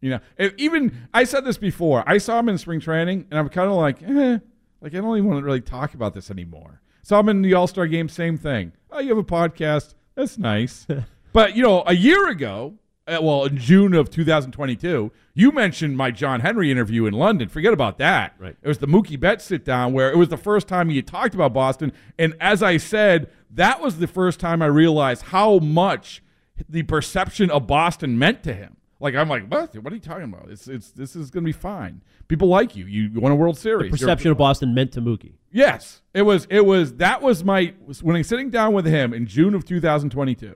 you 0.00 0.08
know, 0.08 0.20
even 0.56 1.08
I 1.12 1.24
said 1.24 1.44
this 1.44 1.58
before. 1.58 2.02
I 2.06 2.16
saw 2.16 2.38
him 2.38 2.48
in 2.48 2.56
spring 2.56 2.80
training, 2.80 3.26
and 3.30 3.38
I'm 3.38 3.50
kind 3.50 3.68
of 3.70 3.76
like, 3.76 4.02
eh, 4.02 4.38
like 4.80 4.94
I 4.94 4.98
don't 5.02 5.18
even 5.18 5.28
want 5.28 5.40
to 5.40 5.44
really 5.44 5.60
talk 5.60 5.92
about 5.92 6.14
this 6.14 6.30
anymore. 6.30 6.80
Saw 7.02 7.20
him 7.20 7.28
in 7.28 7.42
the 7.42 7.52
All 7.52 7.66
Star 7.66 7.86
game, 7.86 8.08
same 8.08 8.38
thing. 8.38 8.72
Oh, 8.90 9.00
you 9.00 9.10
have 9.10 9.18
a 9.18 9.22
podcast? 9.22 9.96
That's 10.18 10.36
nice. 10.36 10.84
but 11.32 11.54
you 11.54 11.62
know, 11.62 11.84
a 11.86 11.94
year 11.94 12.28
ago, 12.28 12.74
uh, 13.06 13.20
well, 13.22 13.44
in 13.44 13.56
June 13.56 13.94
of 13.94 14.10
2022, 14.10 15.12
you 15.32 15.52
mentioned 15.52 15.96
my 15.96 16.10
John 16.10 16.40
Henry 16.40 16.72
interview 16.72 17.06
in 17.06 17.14
London. 17.14 17.48
Forget 17.48 17.72
about 17.72 17.98
that. 17.98 18.34
Right. 18.36 18.56
It 18.60 18.66
was 18.66 18.78
the 18.78 18.88
Mookie 18.88 19.18
Betts 19.18 19.44
sit 19.44 19.64
down 19.64 19.92
where 19.92 20.10
it 20.10 20.16
was 20.16 20.28
the 20.28 20.36
first 20.36 20.66
time 20.66 20.88
he 20.88 20.96
had 20.96 21.06
talked 21.06 21.36
about 21.36 21.52
Boston, 21.52 21.92
and 22.18 22.34
as 22.40 22.64
I 22.64 22.78
said, 22.78 23.30
that 23.52 23.80
was 23.80 23.98
the 24.00 24.08
first 24.08 24.40
time 24.40 24.60
I 24.60 24.66
realized 24.66 25.22
how 25.22 25.60
much 25.60 26.20
the 26.68 26.82
perception 26.82 27.48
of 27.48 27.68
Boston 27.68 28.18
meant 28.18 28.42
to 28.42 28.52
him. 28.52 28.77
Like 29.00 29.14
I'm 29.14 29.28
like, 29.28 29.46
what? 29.48 29.74
What 29.76 29.92
are 29.92 29.96
you 29.96 30.02
talking 30.02 30.24
about? 30.24 30.50
It's 30.50 30.66
it's 30.66 30.90
this 30.90 31.14
is 31.14 31.30
going 31.30 31.44
to 31.44 31.48
be 31.48 31.52
fine. 31.52 32.02
People 32.26 32.48
like 32.48 32.74
you. 32.74 32.84
You 32.86 33.20
won 33.20 33.30
a 33.30 33.36
World 33.36 33.56
Series. 33.56 33.90
You're- 33.90 33.98
perception 33.98 34.30
of 34.30 34.38
Boston 34.38 34.74
meant 34.74 34.92
to 34.92 35.00
Mookie. 35.00 35.34
Yes, 35.52 36.02
it 36.14 36.22
was. 36.22 36.46
It 36.50 36.66
was. 36.66 36.94
That 36.96 37.22
was 37.22 37.44
my 37.44 37.74
when 38.02 38.16
I 38.16 38.18
was 38.18 38.28
sitting 38.28 38.50
down 38.50 38.72
with 38.74 38.86
him 38.86 39.14
in 39.14 39.26
June 39.26 39.54
of 39.54 39.64
2022. 39.64 40.54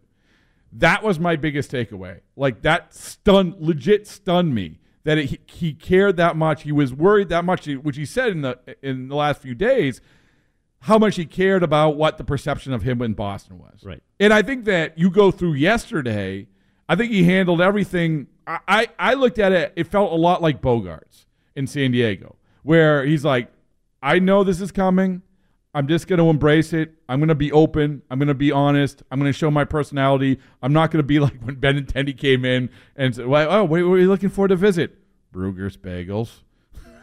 That 0.73 1.03
was 1.03 1.19
my 1.21 1.37
biggest 1.37 1.71
takeaway. 1.71 2.21
Like 2.35 2.63
that 2.63 2.95
stunned, 2.95 3.57
legit 3.59 4.07
stunned 4.09 4.55
me 4.55 4.81
that 5.05 5.19
it, 5.19 5.27
he, 5.27 5.41
he 5.47 5.73
cared 5.75 6.17
that 6.17 6.37
much. 6.37 6.63
He 6.63 6.73
was 6.73 6.93
worried 6.93 7.29
that 7.29 7.45
much, 7.45 7.67
which 7.67 7.97
he 7.97 8.07
said 8.07 8.31
in 8.31 8.43
the 8.43 8.59
in 8.83 9.09
the 9.09 9.17
last 9.17 9.41
few 9.41 9.55
days, 9.55 10.01
how 10.81 10.99
much 10.99 11.17
he 11.17 11.27
cared 11.27 11.63
about 11.63 11.97
what 11.97 12.19
the 12.19 12.25
perception 12.25 12.73
of 12.73 12.83
him 12.83 13.01
in 13.03 13.15
Boston 13.15 13.59
was. 13.59 13.85
Right. 13.85 14.03
And 14.19 14.33
I 14.33 14.43
think 14.43 14.65
that 14.65 14.99
you 14.99 15.11
go 15.11 15.31
through 15.31 15.55
yesterday. 15.55 16.49
I 16.93 16.95
think 16.95 17.11
he 17.11 17.25
handled 17.25 17.63
everything. 17.63 18.27
I, 18.47 18.59
I, 18.69 18.89
I 18.99 19.15
looked 19.15 19.39
at 19.39 19.51
it. 19.51 19.73
It 19.77 19.87
felt 19.87 20.13
a 20.13 20.15
lot 20.15 20.43
like 20.43 20.61
Bogaerts 20.61 21.25
in 21.57 21.67
San 21.67 21.91
Diego, 21.93 22.37
where 22.65 23.03
he's 23.03 23.25
like, 23.25 23.51
I 24.03 24.19
know 24.19 24.45
this 24.45 24.61
is 24.61 24.71
coming. 24.71 25.23
I'm 25.73 25.89
just 25.89 26.07
going 26.07 26.19
to 26.19 26.29
embrace 26.29 26.75
it. 26.75 26.93
I'm 27.09 27.19
going 27.19 27.31
to 27.31 27.35
be 27.35 27.51
open. 27.51 28.03
I'm 28.11 28.19
going 28.19 28.29
to 28.29 28.35
be 28.35 28.53
honest. 28.53 29.03
I'm 29.11 29.19
going 29.19 29.33
to 29.33 29.39
show 29.39 29.51
my 29.51 29.65
personality. 29.65 30.39
I'm 30.61 30.75
not 30.75 30.91
going 30.91 30.99
to 30.99 31.07
be 31.07 31.19
like 31.27 31.43
when 31.43 31.55
Ben 31.55 31.79
and 31.79 31.87
Benintendi 31.87 32.15
came 32.19 32.45
in 32.45 32.69
and 32.95 33.15
said, 33.17 33.27
well, 33.27 33.51
"Oh, 33.51 33.65
what 33.65 33.81
are 33.81 33.99
you 33.99 34.09
looking 34.09 34.29
for 34.29 34.47
to 34.47 34.55
visit?" 34.55 34.99
Bruegger's 35.33 35.79
Bagels. 35.79 36.41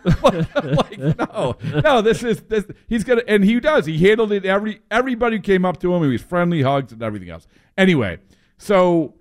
like, 0.21 0.99
no, 0.99 1.57
no. 1.83 2.01
This 2.03 2.21
is 2.21 2.41
this. 2.41 2.65
He's 2.85 3.03
gonna, 3.03 3.23
and 3.27 3.43
he 3.43 3.59
does. 3.59 3.87
He 3.87 3.97
handled 3.97 4.33
it. 4.33 4.45
Every 4.45 4.81
everybody 4.91 5.39
came 5.39 5.65
up 5.65 5.79
to 5.79 5.91
him. 5.95 6.03
He 6.03 6.09
was 6.09 6.21
friendly, 6.21 6.61
hugs, 6.61 6.91
and 6.91 7.01
everything 7.01 7.31
else. 7.31 7.47
Anyway, 7.75 8.19
so 8.59 9.15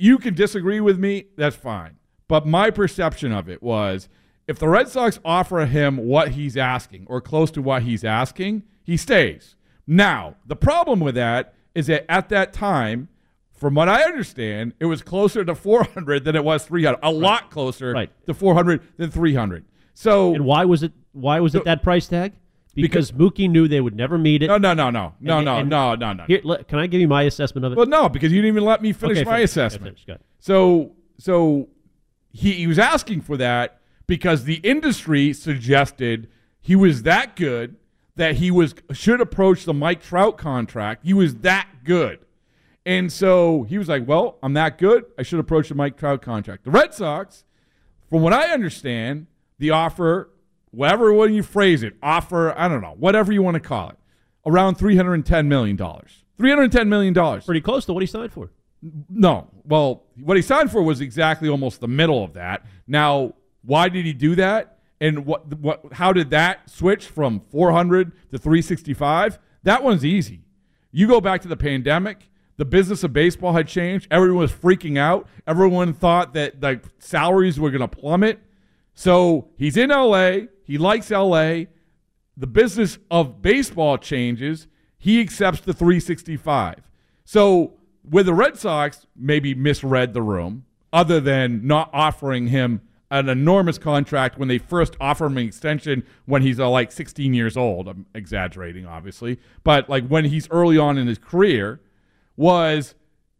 you 0.00 0.18
can 0.18 0.34
disagree 0.34 0.80
with 0.80 0.98
me. 0.98 1.26
That's 1.36 1.56
fine. 1.56 1.96
But 2.28 2.46
my 2.46 2.70
perception 2.70 3.32
of 3.32 3.48
it 3.48 3.62
was, 3.62 4.08
if 4.46 4.58
the 4.58 4.68
Red 4.68 4.88
Sox 4.88 5.18
offer 5.24 5.66
him 5.66 5.96
what 5.96 6.30
he's 6.30 6.56
asking 6.56 7.06
or 7.08 7.20
close 7.20 7.50
to 7.52 7.62
what 7.62 7.82
he's 7.82 8.04
asking, 8.04 8.62
he 8.82 8.96
stays. 8.96 9.56
Now, 9.86 10.36
the 10.46 10.56
problem 10.56 11.00
with 11.00 11.14
that 11.16 11.54
is 11.74 11.86
that 11.88 12.04
at 12.10 12.28
that 12.30 12.52
time, 12.52 13.08
from 13.52 13.74
what 13.74 13.88
I 13.88 14.02
understand, 14.04 14.74
it 14.80 14.86
was 14.86 15.02
closer 15.02 15.44
to 15.44 15.54
400 15.54 16.24
than 16.24 16.34
it 16.34 16.44
was 16.44 16.64
300. 16.64 16.98
A 17.02 17.10
lot 17.12 17.50
closer 17.50 17.92
Right. 17.92 18.10
to 18.26 18.34
400 18.34 18.80
than 18.96 19.10
300. 19.10 19.64
So 19.94 20.34
And 20.34 20.44
why 20.44 20.64
was 20.64 20.82
it? 20.82 20.92
Why 21.12 21.40
was 21.40 21.54
it 21.54 21.64
that 21.64 21.82
price 21.82 22.06
tag? 22.06 22.32
Because, 22.74 23.12
Mookie 23.12 23.50
knew 23.50 23.66
they 23.68 23.80
would 23.80 23.96
never 23.96 24.16
meet 24.16 24.42
it. 24.42 24.46
no, 24.46 24.56
no, 24.58 24.74
no, 24.74 24.90
no, 24.90 25.12
no, 25.20 25.36
And- 25.38 25.44
no, 25.44 25.56
and- 25.58 25.68
no, 25.70 25.94
no, 25.94 26.12
no. 26.12 26.24
Here, 26.26 26.40
let- 26.44 26.68
can 26.68 26.78
I 26.78 26.86
give 26.86 27.00
you 27.00 27.08
my 27.08 27.22
assessment 27.24 27.64
of 27.64 27.72
it? 27.72 27.76
Well, 27.76 27.86
no, 27.86 28.08
because 28.08 28.32
you 28.32 28.40
didn't 28.40 28.54
even 28.54 28.64
let 28.64 28.80
me 28.82 28.92
finish 28.92 29.18
Okay, 29.18 29.24
my 29.24 29.36
finish. 29.36 29.50
assessment. 29.50 29.92
Okay, 29.96 30.04
finish. 30.06 30.20
So, 30.38 30.92
so 31.18 31.68
he, 32.32 32.52
he 32.52 32.66
was 32.66 32.78
asking 32.78 33.22
for 33.22 33.36
that 33.38 33.80
because 34.06 34.44
the 34.44 34.56
industry 34.56 35.32
suggested 35.32 36.28
he 36.60 36.76
was 36.76 37.02
that 37.02 37.36
good 37.36 37.76
that 38.16 38.36
he 38.36 38.50
was 38.50 38.74
should 38.92 39.20
approach 39.20 39.64
the 39.64 39.74
Mike 39.74 40.02
Trout 40.02 40.36
contract. 40.38 41.04
He 41.04 41.12
was 41.14 41.36
that 41.36 41.66
good. 41.84 42.18
And 42.86 43.10
so 43.12 43.64
he 43.64 43.78
was 43.78 43.88
like, 43.88 44.06
"Well, 44.06 44.38
I'm 44.42 44.52
that 44.54 44.78
good. 44.78 45.04
I 45.18 45.22
should 45.22 45.38
approach 45.38 45.68
the 45.68 45.74
Mike 45.74 45.96
Trout 45.96 46.22
contract." 46.22 46.64
The 46.64 46.70
Red 46.70 46.92
Sox, 46.94 47.44
from 48.08 48.22
what 48.22 48.32
I 48.32 48.48
understand, 48.52 49.26
the 49.58 49.70
offer, 49.70 50.30
whatever 50.70 51.12
way 51.12 51.32
you 51.32 51.42
phrase 51.42 51.82
it, 51.82 51.96
offer, 52.02 52.56
I 52.58 52.68
don't 52.68 52.82
know, 52.82 52.94
whatever 52.98 53.32
you 53.32 53.42
want 53.42 53.54
to 53.54 53.60
call 53.60 53.90
it, 53.90 53.96
around 54.46 54.76
310 54.76 55.48
million 55.48 55.76
dollars. 55.76 56.24
310 56.38 56.88
million 56.88 57.12
dollars. 57.12 57.44
Pretty 57.44 57.60
close 57.60 57.84
to 57.86 57.92
what 57.92 58.02
he 58.02 58.06
signed 58.06 58.32
for. 58.32 58.50
No. 59.10 59.50
Well, 59.64 60.04
what 60.16 60.36
he 60.36 60.42
signed 60.42 60.70
for 60.70 60.82
was 60.82 61.00
exactly 61.00 61.48
almost 61.48 61.80
the 61.80 61.88
middle 61.88 62.24
of 62.24 62.32
that. 62.34 62.64
Now, 62.86 63.34
why 63.62 63.88
did 63.90 64.06
he 64.06 64.12
do 64.14 64.34
that? 64.36 64.78
And 65.02 65.26
what 65.26 65.58
what 65.58 65.92
how 65.92 66.12
did 66.12 66.30
that 66.30 66.68
switch 66.68 67.06
from 67.06 67.40
400 67.40 68.12
to 68.30 68.38
365? 68.38 69.38
That 69.62 69.82
one's 69.82 70.04
easy. 70.04 70.40
You 70.92 71.06
go 71.06 71.20
back 71.20 71.42
to 71.42 71.48
the 71.48 71.56
pandemic, 71.56 72.30
the 72.56 72.64
business 72.64 73.02
of 73.04 73.12
baseball 73.12 73.52
had 73.54 73.68
changed. 73.68 74.08
Everyone 74.10 74.40
was 74.42 74.52
freaking 74.52 74.98
out. 74.98 75.26
Everyone 75.46 75.94
thought 75.94 76.34
that 76.34 76.60
like 76.62 76.84
salaries 76.98 77.58
were 77.58 77.70
going 77.70 77.80
to 77.80 77.88
plummet. 77.88 78.38
So 78.94 79.48
he's 79.56 79.78
in 79.78 79.88
LA. 79.88 80.40
He 80.70 80.78
likes 80.78 81.10
LA. 81.10 81.64
The 82.36 82.46
business 82.46 83.00
of 83.10 83.42
baseball 83.42 83.98
changes. 83.98 84.68
He 84.98 85.20
accepts 85.20 85.62
the 85.62 85.72
365. 85.72 86.76
So 87.24 87.74
where 88.08 88.22
the 88.22 88.34
Red 88.34 88.56
Sox 88.56 89.04
maybe 89.16 89.52
misread 89.52 90.14
the 90.14 90.22
room, 90.22 90.64
other 90.92 91.18
than 91.18 91.66
not 91.66 91.90
offering 91.92 92.46
him 92.46 92.82
an 93.10 93.28
enormous 93.28 93.78
contract 93.78 94.38
when 94.38 94.46
they 94.46 94.58
first 94.58 94.96
offer 95.00 95.26
him 95.26 95.38
an 95.38 95.46
extension 95.48 96.04
when 96.26 96.42
he's 96.42 96.60
uh, 96.60 96.70
like 96.70 96.92
16 96.92 97.34
years 97.34 97.56
old. 97.56 97.88
I'm 97.88 98.06
exaggerating, 98.14 98.86
obviously, 98.86 99.40
but 99.64 99.90
like 99.90 100.06
when 100.06 100.24
he's 100.24 100.48
early 100.52 100.78
on 100.78 100.98
in 100.98 101.08
his 101.08 101.18
career, 101.18 101.80
was 102.36 102.94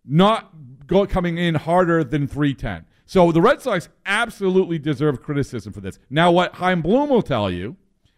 not 0.04 0.50
go, 0.88 1.06
coming 1.06 1.38
in 1.38 1.54
harder 1.54 2.02
than 2.02 2.26
310. 2.26 2.86
So 3.10 3.32
the 3.32 3.42
Red 3.42 3.60
Sox 3.60 3.88
absolutely 4.06 4.78
deserve 4.78 5.20
criticism 5.20 5.72
for 5.72 5.80
this. 5.80 5.98
Now, 6.10 6.30
what 6.30 6.54
Chaim 6.54 6.80
Bloom 6.80 7.08
will 7.10 7.22
tell 7.22 7.50
you 7.50 7.74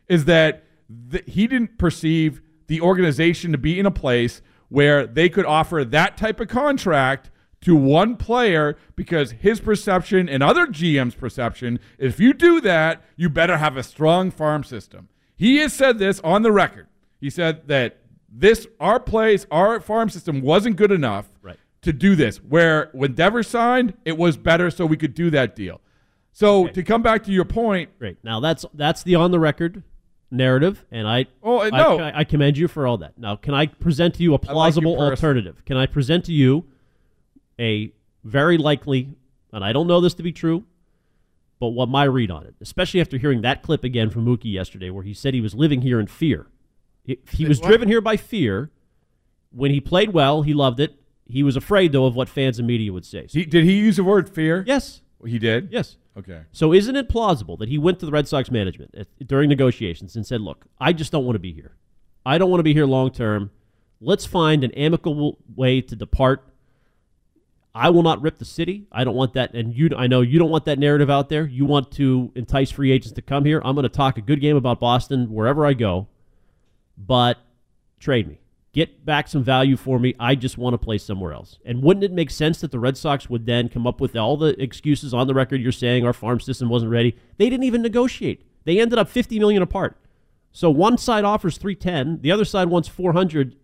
is 0.06 0.26
that 0.26 0.64
th- 1.10 1.24
he 1.26 1.46
didn't 1.46 1.78
perceive 1.78 2.42
the 2.66 2.82
organization 2.82 3.52
to 3.52 3.58
be 3.58 3.80
in 3.80 3.86
a 3.86 3.90
place 3.90 4.42
where 4.68 5.06
they 5.06 5.30
could 5.30 5.46
offer 5.46 5.82
that 5.82 6.18
type 6.18 6.40
of 6.40 6.48
contract 6.48 7.30
to 7.62 7.74
one 7.74 8.18
player 8.18 8.76
because 8.94 9.30
his 9.30 9.60
perception 9.60 10.28
and 10.28 10.42
other 10.42 10.66
GM's 10.66 11.14
perception, 11.14 11.80
if 11.96 12.20
you 12.20 12.34
do 12.34 12.60
that, 12.60 13.02
you 13.16 13.30
better 13.30 13.56
have 13.56 13.78
a 13.78 13.82
strong 13.82 14.30
farm 14.30 14.62
system. 14.62 15.08
He 15.34 15.56
has 15.56 15.72
said 15.72 15.98
this 15.98 16.20
on 16.20 16.42
the 16.42 16.52
record. 16.52 16.86
He 17.18 17.30
said 17.30 17.66
that 17.68 18.00
this 18.30 18.66
our 18.78 19.00
place, 19.00 19.46
our 19.50 19.80
farm 19.80 20.10
system 20.10 20.42
wasn't 20.42 20.76
good 20.76 20.92
enough 20.92 21.30
Right. 21.42 21.56
To 21.82 21.92
do 21.92 22.16
this. 22.16 22.38
Where 22.38 22.90
when 22.92 23.14
Devers 23.14 23.48
signed, 23.48 23.94
it 24.04 24.16
was 24.16 24.36
better 24.36 24.70
so 24.70 24.86
we 24.86 24.96
could 24.96 25.14
do 25.14 25.30
that 25.30 25.54
deal. 25.54 25.80
So 26.32 26.66
to 26.68 26.82
come 26.82 27.02
back 27.02 27.24
to 27.24 27.32
your 27.32 27.44
point, 27.44 27.90
right 27.98 28.16
Now 28.22 28.40
that's 28.40 28.64
that's 28.74 29.02
the 29.02 29.14
on 29.16 29.30
the 29.30 29.38
record 29.38 29.82
narrative, 30.30 30.84
and 30.90 31.06
I 31.06 31.26
Oh, 31.42 31.68
no. 31.68 31.98
I, 31.98 32.20
I 32.20 32.24
commend 32.24 32.56
you 32.56 32.66
for 32.66 32.86
all 32.86 32.96
that. 32.98 33.18
Now, 33.18 33.36
can 33.36 33.54
I 33.54 33.66
present 33.66 34.14
to 34.14 34.22
you 34.22 34.34
a 34.34 34.38
plausible 34.38 34.94
personally. 34.94 35.10
alternative? 35.10 35.64
Can 35.66 35.76
I 35.76 35.86
present 35.86 36.24
to 36.24 36.32
you 36.32 36.64
a 37.60 37.92
very 38.24 38.56
likely, 38.56 39.14
and 39.52 39.64
I 39.64 39.72
don't 39.72 39.86
know 39.86 40.00
this 40.00 40.14
to 40.14 40.22
be 40.22 40.32
true, 40.32 40.64
but 41.60 41.68
what 41.68 41.88
my 41.88 42.04
read 42.04 42.30
on 42.30 42.44
it, 42.44 42.54
especially 42.60 43.00
after 43.00 43.18
hearing 43.18 43.42
that 43.42 43.62
clip 43.62 43.84
again 43.84 44.10
from 44.10 44.24
Mookie 44.24 44.52
yesterday, 44.52 44.90
where 44.90 45.04
he 45.04 45.14
said 45.14 45.34
he 45.34 45.40
was 45.40 45.54
living 45.54 45.82
here 45.82 46.00
in 46.00 46.06
fear. 46.06 46.46
He, 47.04 47.18
he 47.30 47.44
was 47.44 47.60
what? 47.60 47.68
driven 47.68 47.88
here 47.88 48.00
by 48.00 48.16
fear. 48.16 48.70
When 49.50 49.70
he 49.70 49.80
played 49.80 50.12
well, 50.12 50.42
he 50.42 50.54
loved 50.54 50.80
it. 50.80 50.94
He 51.32 51.42
was 51.42 51.56
afraid 51.56 51.92
though 51.92 52.04
of 52.04 52.14
what 52.14 52.28
fans 52.28 52.58
and 52.58 52.68
media 52.68 52.92
would 52.92 53.06
say. 53.06 53.26
he, 53.30 53.46
did 53.46 53.64
he 53.64 53.78
use 53.78 53.96
the 53.96 54.04
word 54.04 54.28
fear? 54.28 54.64
Yes. 54.66 55.00
He 55.24 55.38
did? 55.38 55.70
Yes. 55.72 55.96
Okay. 56.14 56.42
So 56.52 56.74
isn't 56.74 56.94
it 56.94 57.08
plausible 57.08 57.56
that 57.56 57.70
he 57.70 57.78
went 57.78 57.98
to 58.00 58.06
the 58.06 58.12
Red 58.12 58.28
Sox 58.28 58.50
management 58.50 58.94
at, 58.94 59.06
during 59.26 59.48
negotiations 59.48 60.14
and 60.14 60.26
said, 60.26 60.42
"Look, 60.42 60.66
I 60.78 60.92
just 60.92 61.10
don't 61.10 61.24
want 61.24 61.36
to 61.36 61.40
be 61.40 61.54
here. 61.54 61.76
I 62.26 62.36
don't 62.36 62.50
want 62.50 62.58
to 62.58 62.64
be 62.64 62.74
here 62.74 62.84
long 62.84 63.10
term. 63.12 63.50
Let's 63.98 64.26
find 64.26 64.62
an 64.62 64.72
amicable 64.72 65.38
way 65.56 65.80
to 65.80 65.96
depart. 65.96 66.44
I 67.74 67.88
will 67.88 68.02
not 68.02 68.20
rip 68.20 68.36
the 68.36 68.44
city. 68.44 68.86
I 68.92 69.02
don't 69.04 69.14
want 69.14 69.32
that, 69.32 69.54
and 69.54 69.74
you. 69.74 69.88
I 69.96 70.08
know 70.08 70.20
you 70.20 70.38
don't 70.38 70.50
want 70.50 70.66
that 70.66 70.78
narrative 70.78 71.08
out 71.08 71.30
there. 71.30 71.46
You 71.46 71.64
want 71.64 71.90
to 71.92 72.30
entice 72.34 72.70
free 72.70 72.92
agents 72.92 73.14
to 73.14 73.22
come 73.22 73.46
here. 73.46 73.62
I'm 73.64 73.74
going 73.74 73.84
to 73.84 73.88
talk 73.88 74.18
a 74.18 74.22
good 74.22 74.42
game 74.42 74.56
about 74.56 74.80
Boston 74.80 75.32
wherever 75.32 75.64
I 75.64 75.72
go, 75.72 76.08
but 76.98 77.38
trade 78.00 78.28
me." 78.28 78.41
Get 78.72 79.04
back 79.04 79.28
some 79.28 79.44
value 79.44 79.76
for 79.76 79.98
me. 79.98 80.14
I 80.18 80.34
just 80.34 80.56
want 80.56 80.72
to 80.72 80.78
play 80.78 80.96
somewhere 80.96 81.34
else. 81.34 81.58
And 81.64 81.82
wouldn't 81.82 82.04
it 82.04 82.12
make 82.12 82.30
sense 82.30 82.62
that 82.62 82.70
the 82.70 82.78
Red 82.78 82.96
Sox 82.96 83.28
would 83.28 83.44
then 83.44 83.68
come 83.68 83.86
up 83.86 84.00
with 84.00 84.16
all 84.16 84.38
the 84.38 84.60
excuses 84.62 85.12
on 85.12 85.26
the 85.26 85.34
record 85.34 85.60
you're 85.60 85.72
saying 85.72 86.06
our 86.06 86.14
farm 86.14 86.40
system 86.40 86.70
wasn't 86.70 86.90
ready? 86.90 87.14
They 87.36 87.50
didn't 87.50 87.64
even 87.64 87.82
negotiate. 87.82 88.46
They 88.64 88.80
ended 88.80 88.98
up 88.98 89.10
50 89.10 89.38
million 89.38 89.62
apart. 89.62 89.98
So 90.52 90.70
one 90.70 90.96
side 90.96 91.24
offers 91.24 91.58
310, 91.58 92.22
the 92.22 92.32
other 92.32 92.46
side 92.46 92.68
wants 92.68 92.88
400. 92.88 93.56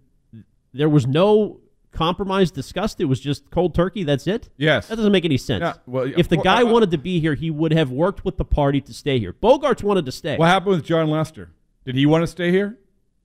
There 0.75 0.89
was 0.91 1.07
no 1.07 1.61
compromise 1.93 2.51
discussed. 2.51 3.01
It 3.01 3.07
was 3.07 3.21
just 3.21 3.51
cold 3.51 3.75
turkey. 3.75 4.05
That's 4.05 4.27
it. 4.27 4.51
Yes. 4.57 4.89
That 4.89 4.97
doesn't 4.97 5.13
make 5.13 5.25
any 5.25 5.39
sense. 5.39 5.63
Yeah, 5.63 5.75
well, 5.87 6.11
if 6.17 6.29
the 6.29 6.37
guy 6.37 6.63
uh, 6.63 6.67
wanted 6.67 6.91
to 6.91 6.99
be 6.99 7.19
here, 7.19 7.35
he 7.35 7.51
would 7.51 7.73
have 7.73 7.91
worked 7.91 8.25
with 8.25 8.37
the 8.37 8.45
party 8.45 8.81
to 8.83 8.93
stay 8.93 9.19
here. 9.19 9.33
Bogaerts 9.33 9.83
wanted 9.83 10.05
to 10.07 10.13
stay. 10.13 10.37
What 10.37 10.49
happened 10.49 10.77
with 10.77 10.85
Jon 10.85 11.09
Lester? 11.09 11.51
Did 11.85 11.95
he 11.95 12.05
want 12.05 12.23
to 12.23 12.27
stay 12.27 12.51
here? 12.51 12.79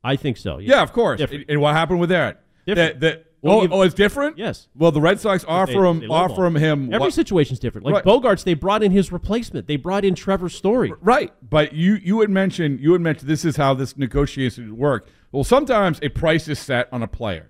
I 0.03 0.15
think 0.15 0.37
so. 0.37 0.57
Yeah, 0.59 0.81
of 0.81 0.91
course. 0.93 1.19
Different. 1.19 1.45
And, 1.49 1.61
what 1.61 1.73
happened 1.75 1.99
with 1.99 2.09
that? 2.09 2.41
Different. 2.65 2.99
That, 2.99 3.15
that, 3.15 3.25
Well, 3.41 3.61
oh, 3.61 3.67
oh, 3.71 3.81
it's 3.83 3.93
different. 3.93 4.37
Yes. 4.37 4.67
Well, 4.75 4.91
the 4.91 4.99
Red 5.01 5.19
Sox 5.19 5.45
offer 5.47 5.71
They- 5.73 5.77
him 5.89 5.99
they 6.01 6.07
offer 6.07 6.45
him 6.45 6.55
him 6.55 6.85
Every 6.93 6.99
what- 7.07 7.13
situation's 7.13 7.59
different. 7.59 7.85
Like 7.85 7.95
Right. 7.95 8.03
Bogaerts, 8.05 8.43
they 8.43 8.53
brought 8.53 8.83
in 8.83 8.91
his 8.91 9.11
replacement. 9.11 9.67
They 9.67 9.75
brought 9.77 10.03
in 10.05 10.15
Trevor 10.15 10.49
Story. 10.49 10.93
Right, 11.01 11.31
but 11.49 11.73
you 11.73 11.95
you 11.95 12.19
had 12.21 12.29
mentioned 12.29 12.79
you 12.81 12.91
had 12.93 13.01
mentioned 13.01 13.29
this 13.29 13.45
is 13.45 13.55
how 13.57 13.73
this 13.73 13.97
negotiation 13.97 14.69
would 14.69 14.77
work. 14.79 15.07
Well, 15.31 15.43
sometimes 15.43 15.99
a 16.01 16.09
price 16.09 16.47
is 16.47 16.59
set 16.59 16.87
on 16.91 17.01
a 17.01 17.07
player, 17.07 17.49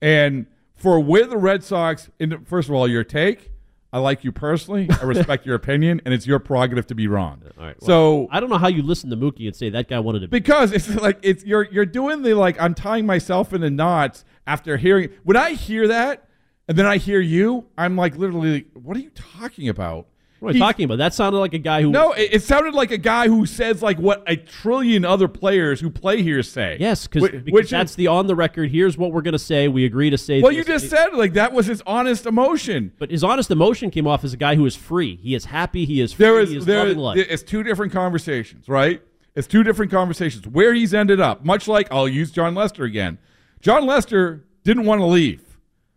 and 0.00 0.46
for 0.74 0.98
where 0.98 1.26
the 1.26 1.36
Red 1.38 1.62
Sox, 1.62 2.10
in, 2.18 2.44
first 2.44 2.68
of 2.68 2.74
all, 2.74 2.88
your 2.88 3.04
take, 3.04 3.51
I 3.92 3.98
like 3.98 4.24
you 4.24 4.32
personally, 4.32 4.88
I 5.00 5.04
respect 5.04 5.44
your 5.44 5.54
opinion, 5.54 6.00
and 6.04 6.14
it's 6.14 6.26
your 6.26 6.38
prerogative 6.38 6.86
to 6.86 6.94
be 6.94 7.08
wrong. 7.08 7.42
All 7.58 7.66
right. 7.66 7.76
so 7.82 8.26
I 8.30 8.40
don't 8.40 8.48
know 8.48 8.58
how 8.58 8.68
you 8.68 8.82
listen 8.82 9.10
to 9.10 9.16
Mookie 9.16 9.46
and 9.46 9.54
say 9.54 9.68
that 9.70 9.88
guy 9.88 9.98
wanted 9.98 10.20
to 10.20 10.28
be. 10.28 10.38
because 10.38 10.72
it's 10.72 10.88
like 11.02 11.18
it's 11.22 11.44
you're 11.44 11.64
you're 11.70 11.86
doing 11.86 12.22
the 12.22 12.34
like 12.34 12.60
I'm 12.60 12.74
tying 12.74 13.04
myself 13.04 13.52
in 13.52 13.60
the 13.60 13.70
knots 13.70 14.24
after 14.46 14.76
hearing 14.76 15.10
when 15.24 15.36
I 15.36 15.50
hear 15.52 15.88
that 15.88 16.28
and 16.68 16.78
then 16.78 16.86
I 16.86 16.96
hear 16.96 17.20
you, 17.20 17.66
I'm 17.76 17.96
like 17.96 18.16
literally, 18.16 18.66
what 18.74 18.96
are 18.96 19.00
you 19.00 19.10
talking 19.10 19.68
about? 19.68 20.06
What 20.42 20.50
I 20.50 20.52
He- 20.54 20.58
talking 20.58 20.84
about? 20.86 20.98
That 20.98 21.14
sounded 21.14 21.38
like 21.38 21.54
a 21.54 21.58
guy 21.58 21.82
who. 21.82 21.92
No, 21.92 22.10
it, 22.14 22.30
it 22.32 22.42
sounded 22.42 22.74
like 22.74 22.90
a 22.90 22.98
guy 22.98 23.28
who 23.28 23.46
says 23.46 23.80
like 23.80 23.96
what 24.00 24.24
a 24.26 24.34
trillion 24.34 25.04
other 25.04 25.28
players 25.28 25.78
who 25.78 25.88
play 25.88 26.20
here 26.20 26.42
say. 26.42 26.76
Yes, 26.80 27.06
Wh- 27.06 27.10
because 27.10 27.42
which 27.52 27.70
that's 27.70 27.92
is, 27.92 27.96
the 27.96 28.08
on 28.08 28.26
the 28.26 28.34
record. 28.34 28.68
Here's 28.72 28.98
what 28.98 29.12
we're 29.12 29.22
going 29.22 29.34
to 29.34 29.38
say. 29.38 29.68
We 29.68 29.84
agree 29.84 30.10
to 30.10 30.18
say. 30.18 30.42
well, 30.42 30.50
this. 30.50 30.58
you 30.58 30.64
just 30.64 30.90
said 30.90 31.14
like 31.14 31.34
that 31.34 31.52
was 31.52 31.66
his 31.66 31.80
honest 31.86 32.26
emotion. 32.26 32.90
But 32.98 33.12
his 33.12 33.22
honest 33.22 33.52
emotion 33.52 33.92
came 33.92 34.08
off 34.08 34.24
as 34.24 34.32
a 34.32 34.36
guy 34.36 34.56
who 34.56 34.66
is 34.66 34.74
free. 34.74 35.14
He 35.14 35.36
is 35.36 35.44
happy. 35.44 35.84
He 35.84 36.00
is 36.00 36.12
free. 36.12 36.24
There 36.26 36.40
is 36.40 36.50
he 36.50 36.56
is 36.56 36.64
there 36.64 36.80
loving 36.80 36.98
life. 36.98 37.18
it's 37.18 37.44
two 37.44 37.62
different 37.62 37.92
conversations, 37.92 38.68
right? 38.68 39.00
It's 39.36 39.46
two 39.46 39.62
different 39.62 39.92
conversations. 39.92 40.44
Where 40.48 40.74
he's 40.74 40.92
ended 40.92 41.20
up, 41.20 41.44
much 41.44 41.68
like 41.68 41.86
I'll 41.92 42.08
use 42.08 42.32
Jon 42.32 42.56
Lester 42.56 42.82
again. 42.82 43.18
Jon 43.60 43.86
Lester 43.86 44.44
didn't 44.64 44.86
want 44.86 45.00
to 45.02 45.06
leave. 45.06 45.40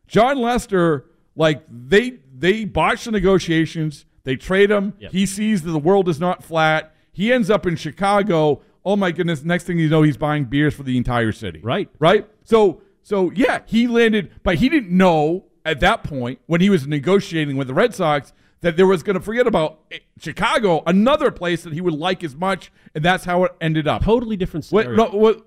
Jon 0.07 0.37
Lester, 0.37 1.05
like 1.35 1.63
they 1.67 2.19
they 2.31 2.63
botched 2.65 3.05
the 3.05 3.11
negotiations. 3.11 4.05
They 4.25 4.35
trade 4.35 4.69
him. 4.69 4.93
Yep. 4.99 5.11
He 5.11 5.25
sees 5.25 5.61
that 5.63 5.71
the 5.71 5.79
world 5.79 6.09
is 6.09 6.19
not 6.19 6.43
flat. 6.43 6.93
He 7.13 7.31
ends 7.31 7.49
up 7.49 7.65
in 7.65 7.77
Chicago. 7.77 8.61
Oh 8.83 8.97
my 8.97 9.11
goodness! 9.11 9.43
Next 9.43 9.63
thing 9.63 9.79
you 9.79 9.87
know, 9.87 10.01
he's 10.01 10.17
buying 10.17 10.45
beers 10.45 10.73
for 10.73 10.83
the 10.83 10.97
entire 10.97 11.31
city. 11.31 11.61
Right. 11.63 11.89
Right. 11.97 12.27
So 12.43 12.81
so 13.01 13.31
yeah, 13.31 13.61
he 13.65 13.87
landed, 13.87 14.31
but 14.43 14.55
he 14.55 14.67
didn't 14.67 14.89
know 14.89 15.45
at 15.63 15.79
that 15.79 16.03
point 16.03 16.39
when 16.47 16.59
he 16.59 16.69
was 16.69 16.85
negotiating 16.85 17.55
with 17.55 17.67
the 17.67 17.73
Red 17.73 17.95
Sox 17.95 18.33
that 18.61 18.77
there 18.77 18.87
was 18.87 19.03
going 19.03 19.15
to 19.15 19.21
forget 19.21 19.45
about 19.45 19.81
eh, 19.91 19.99
Chicago, 20.19 20.81
another 20.87 21.29
place 21.29 21.63
that 21.63 21.73
he 21.73 21.81
would 21.81 21.93
like 21.93 22.23
as 22.23 22.35
much, 22.35 22.71
and 22.95 23.05
that's 23.05 23.25
how 23.25 23.43
it 23.43 23.51
ended 23.61 23.87
up. 23.87 24.03
totally 24.03 24.35
different 24.35 24.67
With, 24.71 24.89
no, 24.89 25.09
with, 25.13 25.41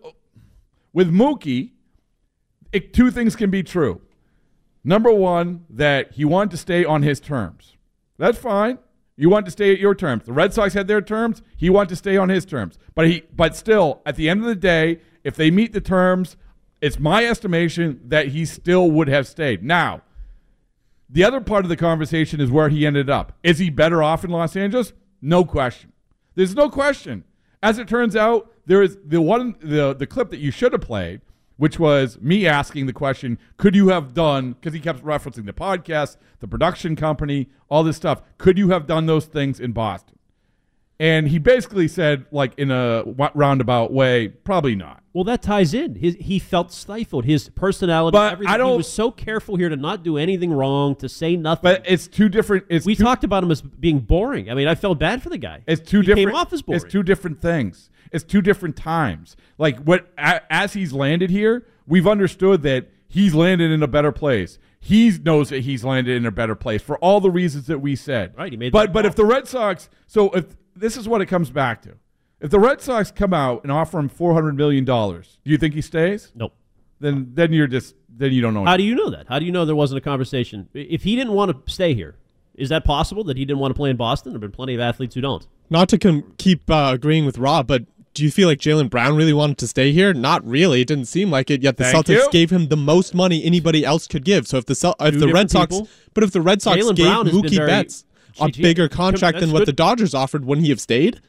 with 0.93 1.13
Mookie, 1.13 1.73
it, 2.73 2.93
two 2.93 3.11
things 3.11 3.35
can 3.35 3.51
be 3.51 3.65
true. 3.65 4.01
Number 4.85 5.13
one, 5.13 5.65
that 5.69 6.13
he 6.13 6.25
wanted 6.25 6.53
to 6.53 6.57
stay 6.59 6.85
on 6.85 7.03
his 7.03 7.19
terms. 7.19 7.77
That's 8.19 8.39
fine. 8.39 8.79
You 9.17 9.31
want 9.31 9.47
to 9.47 9.53
stay 9.53 9.73
at 9.73 9.81
your 9.81 9.95
terms. 9.95 10.25
The 10.25 10.33
Red 10.33 10.55
Sox 10.55 10.75
had 10.75 10.87
their 10.87 11.01
terms. 11.01 11.43
He 11.57 11.71
wanted 11.71 11.89
to 11.91 11.97
stay 11.97 12.17
on 12.17 12.29
his 12.29 12.45
terms. 12.45 12.79
But 12.95 13.07
he, 13.09 13.23
but 13.35 13.57
still, 13.57 14.01
at 14.07 14.17
the 14.17 14.29
end 14.29 14.41
of 14.41 14.47
the 14.47 14.55
day, 14.55 15.01
if 15.25 15.35
they 15.35 15.51
meet 15.51 15.73
the 15.73 15.81
terms, 15.81 16.37
it's 16.81 16.99
my 16.99 17.25
estimation 17.25 18.01
that 18.05 18.29
he 18.29 18.45
still 18.45 18.91
would 18.91 19.09
have 19.09 19.27
stayed. 19.27 19.65
Now, 19.65 20.03
the 21.11 21.25
other 21.25 21.41
part 21.41 21.65
of 21.65 21.69
the 21.69 21.77
conversation 21.77 22.41
is 22.41 22.51
where 22.51 22.69
he 22.69 22.87
ended 22.87 23.11
up. 23.11 23.33
Is 23.43 23.59
he 23.59 23.71
better 23.71 24.03
off 24.03 24.25
in 24.25 24.31
Los 24.31 24.55
Angeles? 24.55 24.93
No 25.21 25.45
question. 25.45 25.93
There's 26.35 26.55
no 26.55 26.69
question. 26.69 27.25
As 27.63 27.79
it 27.79 27.89
turns 27.89 28.15
out, 28.15 28.53
there 28.67 28.83
is 28.83 28.99
the 29.05 29.21
one 29.21 29.57
the 29.61 29.95
the 29.95 30.07
clip 30.07 30.31
that 30.31 30.39
you 30.39 30.53
should 30.53 30.73
have 30.73 30.83
played, 30.83 31.23
which 31.59 31.79
was 31.79 32.19
me 32.21 32.47
asking 32.47 32.87
the 32.87 32.93
question, 32.93 33.39
could 33.59 33.77
you 33.77 33.89
have 33.89 34.15
done 34.15 34.53
because 34.53 34.73
he 34.73 34.81
kept 34.81 35.05
referencing 35.05 35.45
the 35.45 35.53
podcast, 35.53 36.17
the 36.41 36.49
production 36.49 36.97
company, 36.97 37.49
all 37.69 37.85
this 37.85 37.97
stuff. 37.97 38.23
Could 38.39 38.57
you 38.57 38.71
have 38.71 38.87
done 38.87 39.07
those 39.07 39.27
things 39.27 39.61
in 39.61 39.73
Boston? 39.73 40.18
And 41.01 41.29
he 41.29 41.39
basically 41.39 41.87
said, 41.87 42.27
like 42.33 42.59
in 42.59 42.71
a 42.73 43.05
roundabout 43.35 43.93
way, 43.93 44.29
probably 44.29 44.75
not. 44.75 45.03
well, 45.13 45.25
that 45.25 45.43
ties 45.43 45.75
in. 45.75 45.95
His, 45.95 46.17
he 46.21 46.39
felt 46.39 46.73
stifled. 46.73 47.25
His 47.25 47.49
personality. 47.51 48.17
But 48.17 48.33
everything. 48.33 48.53
I 48.55 48.57
don't- 48.59 48.73
He 48.73 48.77
was 48.79 48.93
so 48.93 49.11
careful 49.11 49.57
here 49.57 49.69
to 49.69 49.77
not 49.77 50.03
do 50.03 50.17
anything 50.17 50.53
wrong, 50.53 50.97
to 50.97 51.09
say 51.09 51.37
nothing. 51.37 51.63
But 51.63 51.85
it's 51.87 52.09
two 52.09 52.29
different. 52.29 52.65
It's 52.69 52.85
we 52.85 52.97
two, 52.97 53.05
talked 53.05 53.23
about 53.25 53.43
him 53.45 53.51
as 53.51 53.63
being 53.63 54.01
boring. 54.01 54.51
I 54.51 54.55
mean, 54.55 54.67
I 54.69 54.75
felt 54.75 54.99
bad 54.99 55.23
for 55.23 55.29
the 55.29 55.39
guy. 55.39 55.63
It's 55.67 55.81
two 55.81 56.01
he 56.01 56.07
different. 56.07 56.29
Came 56.31 56.37
off 56.37 56.53
as 56.53 56.63
boring. 56.63 56.83
It's 56.83 56.93
two 56.93 57.03
different 57.05 57.41
things. 57.41 57.91
It's 58.13 58.25
two 58.25 58.43
different 58.43 58.77
times. 58.77 59.37
Like 59.57 59.79
what 59.85 60.09
as 60.17 60.73
he's 60.73 60.93
landed 60.93 61.31
here, 61.31 61.67
we've 61.87 62.07
understood 62.09 62.63
that 62.63 62.89
he's 63.07 63.35
landed 63.35 63.71
in 63.71 63.83
a 63.83 63.89
better 63.89 64.13
place. 64.13 64.59
He 64.81 65.11
knows 65.11 65.49
that 65.51 65.61
he's 65.63 65.85
landed 65.85 66.17
in 66.17 66.25
a 66.25 66.31
better 66.31 66.55
place 66.55 66.81
for 66.83 66.97
all 66.99 67.21
the 67.21 67.31
reasons 67.31 67.67
that 67.67 67.81
we 67.81 67.97
said. 67.97 68.33
Right, 68.37 68.53
he 68.53 68.57
made 68.57 68.73
But 68.73 68.93
but 68.93 69.05
if 69.05 69.17
the 69.17 69.25
Red 69.25 69.49
Sox, 69.49 69.89
so 70.07 70.31
if 70.31 70.47
this 70.79 70.97
is 70.97 71.09
what 71.09 71.21
it 71.21 71.27
comes 71.27 71.51
back 71.51 71.83
to, 71.83 71.95
if 72.41 72.51
the 72.51 72.59
Red 72.61 72.81
Sox 72.81 73.11
come 73.11 73.35
out 73.35 73.63
and 73.63 73.73
offer 73.73 73.99
him 73.99 74.09
four 74.09 74.35
hundred 74.35 74.57
million 74.57 74.85
dollars, 74.85 75.39
do 75.45 75.51
you 75.51 75.59
think 75.59 75.75
he 75.75 75.81
stays? 75.83 76.33
Nope. 76.35 76.55
Then 77.01 77.31
then 77.35 77.53
you're 77.53 77.67
just 77.67 77.95
then 78.09 78.33
you 78.33 78.41
don't 78.41 78.55
know. 78.55 78.65
How 78.65 78.77
do 78.77 78.83
you 78.83 78.95
know 78.95 79.11
that? 79.11 79.27
How 79.29 79.39
do 79.39 79.45
you 79.47 79.53
know 79.53 79.65
there 79.65 79.77
wasn't 79.77 79.99
a 79.99 80.01
conversation? 80.03 80.69
If 80.75 81.03
he 81.05 81.15
didn't 81.17 81.33
want 81.35 81.67
to 81.67 81.73
stay 81.73 81.95
here, 81.95 82.17
is 82.55 82.69
that 82.71 82.85
possible 82.85 83.23
that 83.25 83.37
he 83.37 83.45
didn't 83.45 83.61
want 83.61 83.71
to 83.73 83.77
play 83.77 83.91
in 83.91 83.97
Boston? 83.97 84.33
There 84.33 84.37
have 84.37 84.41
been 84.41 84.51
plenty 84.57 84.75
of 84.75 84.81
athletes 84.81 85.15
who 85.15 85.21
don't. 85.21 85.47
Not 85.71 85.89
to 85.91 85.99
com- 85.99 86.33
keep 86.39 86.69
uh, 86.71 86.91
agreeing 86.95 87.25
with 87.27 87.39
Rob, 87.39 87.67
but 87.67 87.85
do 88.15 88.25
you 88.25 88.31
feel 88.33 88.49
like 88.49 88.59
Jaylen 88.59 88.91
Brown 88.91 89.15
really 89.17 89.33
wanted 89.35 89.59
to 89.59 89.69
stay 89.69 89.93
here? 89.93 90.13
Not 90.13 90.45
really. 90.45 90.81
It 90.81 90.89
didn't 90.89 91.05
seem 91.05 91.31
like 91.31 91.51
it. 91.51 91.63
Yet 91.63 91.77
the 91.77 91.85
Thank 91.85 92.07
Celtics 92.07 92.15
you. 92.25 92.29
gave 92.33 92.51
him 92.51 92.67
the 92.69 92.77
most 92.77 93.15
money 93.15 93.45
anybody 93.45 93.85
else 93.85 94.09
could 94.09 94.25
give. 94.25 94.49
So 94.49 94.57
if 94.57 94.67
the 94.67 94.75
Cel- 94.75 94.97
if 94.99 95.15
Two 95.15 95.21
the 95.21 95.27
Red 95.27 95.49
different 95.49 95.51
Sox, 95.51 95.75
people. 95.77 95.89
but 96.15 96.25
if 96.25 96.33
the 96.33 96.41
Red 96.41 96.61
Sox 96.63 96.83
Jaylen 96.83 96.97
gave 96.97 97.07
Brown 97.07 97.27
has 97.27 97.35
been 97.35 97.45
Mookie 97.51 97.57
very- 97.57 97.69
Betts 97.69 98.05
a 98.41 98.49
bigger 98.51 98.89
contract 98.89 99.35
That's 99.35 99.47
than 99.47 99.53
what 99.53 99.61
good. 99.61 99.69
the 99.69 99.73
Dodgers 99.73 100.15
offered, 100.15 100.45
wouldn't 100.45 100.65
he 100.65 100.71
have 100.71 100.81
stayed? 100.81 101.21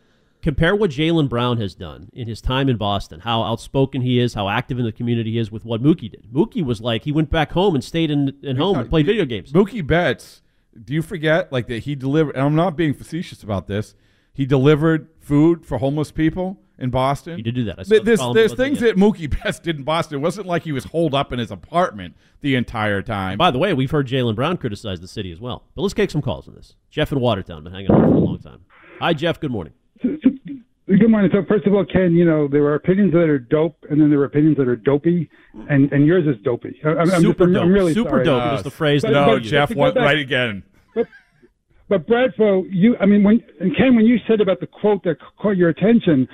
Compare 0.41 0.75
what 0.75 0.91
Jaylen 0.91 1.27
Brown 1.27 1.57
has 1.59 1.75
done 1.75 2.09
in 2.13 2.27
his 2.27 2.39
time 2.39 2.69
in 2.69 2.77
Boston, 2.77 3.19
how 3.19 3.43
outspoken 3.43 4.01
he 4.01 4.19
is, 4.19 4.35
how 4.35 4.47
active 4.47 4.79
in 4.79 4.85
the 4.85 4.91
community 4.91 5.31
he 5.31 5.37
is 5.37 5.51
with 5.51 5.65
what 5.65 5.83
Mookie 5.83 6.09
did. 6.09 6.27
Mookie 6.33 6.63
was 6.63 6.79
like 6.79 7.03
he 7.03 7.11
went 7.11 7.29
back 7.29 7.51
home 7.51 7.75
and 7.75 7.83
stayed 7.83 8.09
in, 8.09 8.37
in 8.41 8.55
home 8.55 8.79
and 8.79 8.89
played 8.89 9.05
video 9.05 9.25
games. 9.25 9.51
Mookie 9.51 9.85
Betts, 9.85 10.41
do 10.81 10.93
you 10.93 11.01
forget 11.01 11.51
like 11.51 11.67
that 11.67 11.79
he 11.79 11.93
delivered? 11.95 12.35
And 12.35 12.45
I'm 12.45 12.55
not 12.55 12.77
being 12.77 12.93
facetious 12.93 13.43
about 13.43 13.67
this. 13.67 13.95
He 14.33 14.45
delivered 14.45 15.09
food 15.29 15.65
for 15.65 15.77
homeless 15.77 16.11
people 16.11 16.59
in 16.79 16.89
Boston. 16.89 17.37
He 17.37 17.43
did 17.43 17.53
do 17.55 17.63
that. 17.65 17.79
I 17.79 17.83
saw 17.83 17.89
Th- 17.91 18.03
There's, 18.03 18.19
there's 18.33 18.53
things 18.55 18.79
that 18.79 18.95
Mookie 18.97 19.29
Betts 19.43 19.59
did 19.59 19.77
in 19.77 19.83
Boston. 19.83 20.17
It 20.17 20.21
wasn't 20.21 20.47
like 20.47 20.63
he 20.63 20.71
was 20.71 20.85
holed 20.85 21.13
up 21.13 21.31
in 21.31 21.39
his 21.39 21.51
apartment 21.51 22.15
the 22.41 22.55
entire 22.55 23.01
time. 23.01 23.37
By 23.37 23.51
the 23.51 23.59
way, 23.59 23.73
we've 23.73 23.91
heard 23.91 24.07
Jaylen 24.07 24.35
Brown 24.35 24.57
criticize 24.57 24.99
the 24.99 25.07
city 25.07 25.31
as 25.31 25.39
well. 25.39 25.63
But 25.75 25.83
let's 25.83 25.93
take 25.93 26.09
some 26.11 26.21
calls 26.21 26.47
on 26.47 26.55
this. 26.55 26.75
Jeff 26.89 27.11
in 27.11 27.19
Watertown 27.19 27.63
been 27.63 27.73
hanging 27.73 27.91
on 27.91 28.01
for 28.01 28.15
a 28.15 28.19
long 28.19 28.39
time. 28.39 28.65
Hi, 28.99 29.13
Jeff. 29.13 29.39
Good 29.39 29.51
morning. 29.51 29.73
Good 30.01 31.09
morning. 31.11 31.29
So 31.31 31.43
first 31.47 31.67
of 31.67 31.75
all, 31.75 31.85
Ken, 31.85 32.13
you 32.13 32.25
know 32.25 32.47
there 32.47 32.63
are 32.63 32.73
opinions 32.73 33.11
that 33.13 33.29
are 33.29 33.37
dope, 33.37 33.77
and 33.91 34.01
then 34.01 34.09
there 34.09 34.19
are 34.21 34.25
opinions 34.25 34.57
that 34.57 34.67
are 34.67 34.75
dopey, 34.75 35.29
and 35.69 35.91
and 35.93 36.05
yours 36.07 36.25
is 36.25 36.41
dopey. 36.43 36.79
I- 36.83 36.89
I'm, 36.89 36.97
I'm 37.01 37.07
just, 37.09 37.21
Super 37.21 37.43
I'm, 37.43 37.49
I'm 37.49 37.53
dope. 37.67 37.69
really 37.71 37.93
Super 37.93 38.09
sorry. 38.09 38.25
dope 38.25 38.53
is 38.57 38.63
the 38.63 38.71
phrase 38.71 39.03
uh, 39.05 39.09
that 39.09 39.13
no, 39.13 39.33
we. 39.35 39.41
Jeff, 39.41 39.69
to 39.69 39.75
what, 39.75 39.95
right 39.95 40.17
again. 40.17 40.63
But 41.89 42.07
Bradfo, 42.07 42.65
you, 42.69 42.95
I 43.01 43.05
mean, 43.05 43.23
when 43.23 43.43
and 43.59 43.75
Ken, 43.75 43.95
when 43.95 44.05
you 44.05 44.17
said 44.27 44.41
about 44.41 44.59
the 44.59 44.67
quote 44.67 45.03
that 45.03 45.17
caught 45.41 45.57
your 45.57 45.69
attention, 45.69 46.27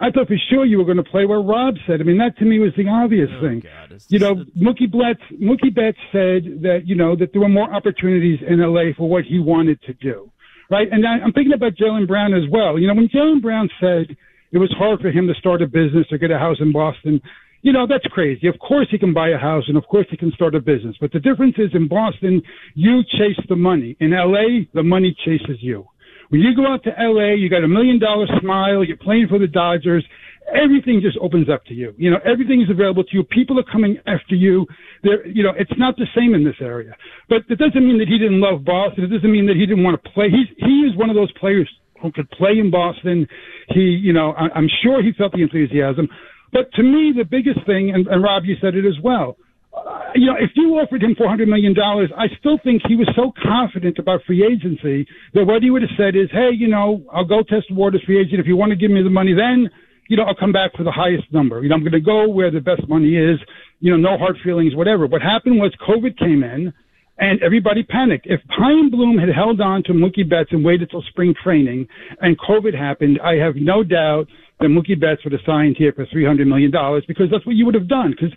I 0.00 0.10
thought 0.10 0.28
for 0.28 0.36
sure 0.50 0.64
you 0.64 0.78
were 0.78 0.84
going 0.84 0.98
to 0.98 1.02
play 1.02 1.24
where 1.24 1.40
Rob 1.40 1.74
said. 1.86 2.00
I 2.00 2.04
mean, 2.04 2.18
that 2.18 2.36
to 2.38 2.44
me 2.44 2.58
was 2.58 2.72
the 2.76 2.86
obvious 2.86 3.30
thing. 3.40 3.62
you 4.08 4.18
know, 4.18 4.44
Mookie 4.56 4.90
Betts, 4.90 5.24
Mookie 5.42 5.74
Betts 5.74 5.98
said 6.12 6.62
that 6.62 6.82
you 6.84 6.94
know 6.94 7.16
that 7.16 7.32
there 7.32 7.40
were 7.40 7.48
more 7.48 7.72
opportunities 7.72 8.38
in 8.46 8.60
LA 8.60 8.92
for 8.96 9.08
what 9.08 9.24
he 9.24 9.40
wanted 9.40 9.80
to 9.82 9.94
do, 9.94 10.30
right? 10.70 10.86
And 10.92 11.06
I, 11.06 11.18
I'm 11.24 11.32
thinking 11.32 11.54
about 11.54 11.72
Jaylen 11.74 12.06
Brown 12.06 12.34
as 12.34 12.44
well. 12.50 12.78
You 12.78 12.86
know, 12.86 12.94
when 12.94 13.08
Jaylen 13.08 13.42
Brown 13.42 13.68
said 13.80 14.14
it 14.52 14.58
was 14.58 14.72
hard 14.78 15.00
for 15.00 15.10
him 15.10 15.26
to 15.26 15.34
start 15.34 15.62
a 15.62 15.66
business 15.66 16.06
or 16.10 16.18
get 16.18 16.30
a 16.30 16.38
house 16.38 16.56
in 16.60 16.72
Boston. 16.72 17.20
You 17.68 17.74
know, 17.74 17.86
that's 17.86 18.06
crazy. 18.14 18.48
Of 18.48 18.58
course 18.60 18.86
he 18.90 18.96
can 18.96 19.12
buy 19.12 19.28
a 19.28 19.36
house 19.36 19.64
and 19.68 19.76
of 19.76 19.86
course 19.88 20.06
he 20.10 20.16
can 20.16 20.32
start 20.32 20.54
a 20.54 20.58
business. 20.58 20.96
But 21.02 21.12
the 21.12 21.20
difference 21.20 21.56
is 21.58 21.68
in 21.74 21.86
Boston, 21.86 22.40
you 22.74 23.02
chase 23.02 23.36
the 23.46 23.56
money. 23.56 23.94
In 24.00 24.12
LA, 24.12 24.64
the 24.72 24.82
money 24.82 25.14
chases 25.22 25.58
you. 25.60 25.86
When 26.30 26.40
you 26.40 26.56
go 26.56 26.66
out 26.66 26.82
to 26.84 26.94
LA, 26.98 27.34
you 27.34 27.50
got 27.50 27.64
a 27.64 27.68
million 27.68 27.98
dollar 27.98 28.24
smile, 28.40 28.82
you're 28.82 28.96
playing 28.96 29.26
for 29.28 29.38
the 29.38 29.46
Dodgers, 29.46 30.02
everything 30.48 31.02
just 31.02 31.18
opens 31.20 31.50
up 31.50 31.62
to 31.66 31.74
you. 31.74 31.92
You 31.98 32.10
know, 32.10 32.20
everything 32.24 32.62
is 32.62 32.70
available 32.70 33.04
to 33.04 33.10
you. 33.12 33.22
People 33.22 33.60
are 33.60 33.70
coming 33.70 33.98
after 34.06 34.34
you. 34.34 34.64
There, 35.02 35.26
you 35.26 35.42
know, 35.42 35.52
it's 35.54 35.76
not 35.76 35.94
the 35.98 36.06
same 36.16 36.32
in 36.32 36.44
this 36.44 36.56
area. 36.62 36.96
But 37.28 37.42
it 37.50 37.58
doesn't 37.58 37.86
mean 37.86 37.98
that 37.98 38.08
he 38.08 38.16
didn't 38.16 38.40
love 38.40 38.64
Boston. 38.64 39.04
It 39.04 39.08
doesn't 39.08 39.30
mean 39.30 39.44
that 39.44 39.56
he 39.56 39.66
didn't 39.66 39.84
want 39.84 40.02
to 40.02 40.10
play. 40.12 40.30
He's, 40.30 40.48
he 40.56 40.88
is 40.88 40.96
one 40.96 41.10
of 41.10 41.16
those 41.16 41.32
players 41.32 41.68
who 42.00 42.10
could 42.12 42.30
play 42.30 42.52
in 42.58 42.70
Boston. 42.70 43.28
He, 43.74 43.80
you 43.80 44.14
know, 44.14 44.32
I, 44.32 44.48
I'm 44.54 44.68
sure 44.82 45.02
he 45.02 45.12
felt 45.12 45.32
the 45.32 45.42
enthusiasm. 45.42 46.08
But 46.52 46.72
to 46.74 46.82
me, 46.82 47.12
the 47.16 47.24
biggest 47.24 47.64
thing, 47.66 47.90
and, 47.94 48.06
and 48.06 48.22
Rob, 48.22 48.44
you 48.44 48.56
said 48.60 48.74
it 48.74 48.86
as 48.86 48.98
well. 49.02 49.36
Uh, 49.76 50.10
you 50.14 50.26
know, 50.26 50.36
if 50.40 50.50
you 50.56 50.74
offered 50.80 51.02
him 51.02 51.14
four 51.16 51.28
hundred 51.28 51.48
million 51.48 51.74
dollars, 51.74 52.10
I 52.16 52.26
still 52.40 52.58
think 52.64 52.82
he 52.88 52.96
was 52.96 53.08
so 53.14 53.32
confident 53.42 53.98
about 53.98 54.22
free 54.26 54.42
agency 54.44 55.06
that 55.34 55.44
what 55.44 55.62
he 55.62 55.70
would 55.70 55.82
have 55.82 55.90
said 55.96 56.16
is, 56.16 56.28
"Hey, 56.32 56.50
you 56.52 56.68
know, 56.68 57.04
I'll 57.12 57.24
go 57.26 57.42
test 57.42 57.66
the 57.68 57.74
waters 57.74 58.02
free 58.06 58.18
agent. 58.20 58.40
If 58.40 58.46
you 58.46 58.56
want 58.56 58.70
to 58.70 58.76
give 58.76 58.90
me 58.90 59.02
the 59.02 59.10
money, 59.10 59.34
then 59.34 59.68
you 60.08 60.16
know, 60.16 60.24
I'll 60.24 60.34
come 60.34 60.52
back 60.52 60.72
for 60.74 60.84
the 60.84 60.90
highest 60.90 61.30
number. 61.32 61.62
You 61.62 61.68
know, 61.68 61.74
I'm 61.74 61.82
going 61.82 61.92
to 61.92 62.00
go 62.00 62.28
where 62.28 62.50
the 62.50 62.60
best 62.60 62.88
money 62.88 63.14
is. 63.14 63.38
You 63.80 63.90
know, 63.90 63.98
no 63.98 64.16
hard 64.16 64.36
feelings, 64.42 64.74
whatever." 64.74 65.06
What 65.06 65.22
happened 65.22 65.58
was 65.58 65.72
COVID 65.86 66.18
came 66.18 66.42
in, 66.42 66.72
and 67.18 67.42
everybody 67.42 67.82
panicked. 67.82 68.26
If 68.26 68.40
Chaim 68.48 68.90
Bloom 68.90 69.18
had 69.18 69.28
held 69.28 69.60
on 69.60 69.82
to 69.84 69.92
Mookie 69.92 70.28
Betts 70.28 70.50
and 70.52 70.64
waited 70.64 70.90
till 70.90 71.02
spring 71.10 71.34
training, 71.42 71.88
and 72.20 72.38
COVID 72.38 72.76
happened, 72.76 73.18
I 73.22 73.34
have 73.34 73.56
no 73.56 73.82
doubt 73.82 74.28
that 74.60 74.68
Mookie 74.68 74.98
Betts 74.98 75.22
would 75.24 75.32
have 75.32 75.42
signed 75.46 75.76
here 75.78 75.92
for 75.92 76.06
three 76.12 76.24
hundred 76.24 76.46
million 76.48 76.70
dollars 76.70 77.04
because 77.06 77.26
that's 77.30 77.44
what 77.46 77.56
you 77.56 77.66
would 77.66 77.74
have 77.74 77.88
done. 77.88 78.10
Because 78.10 78.34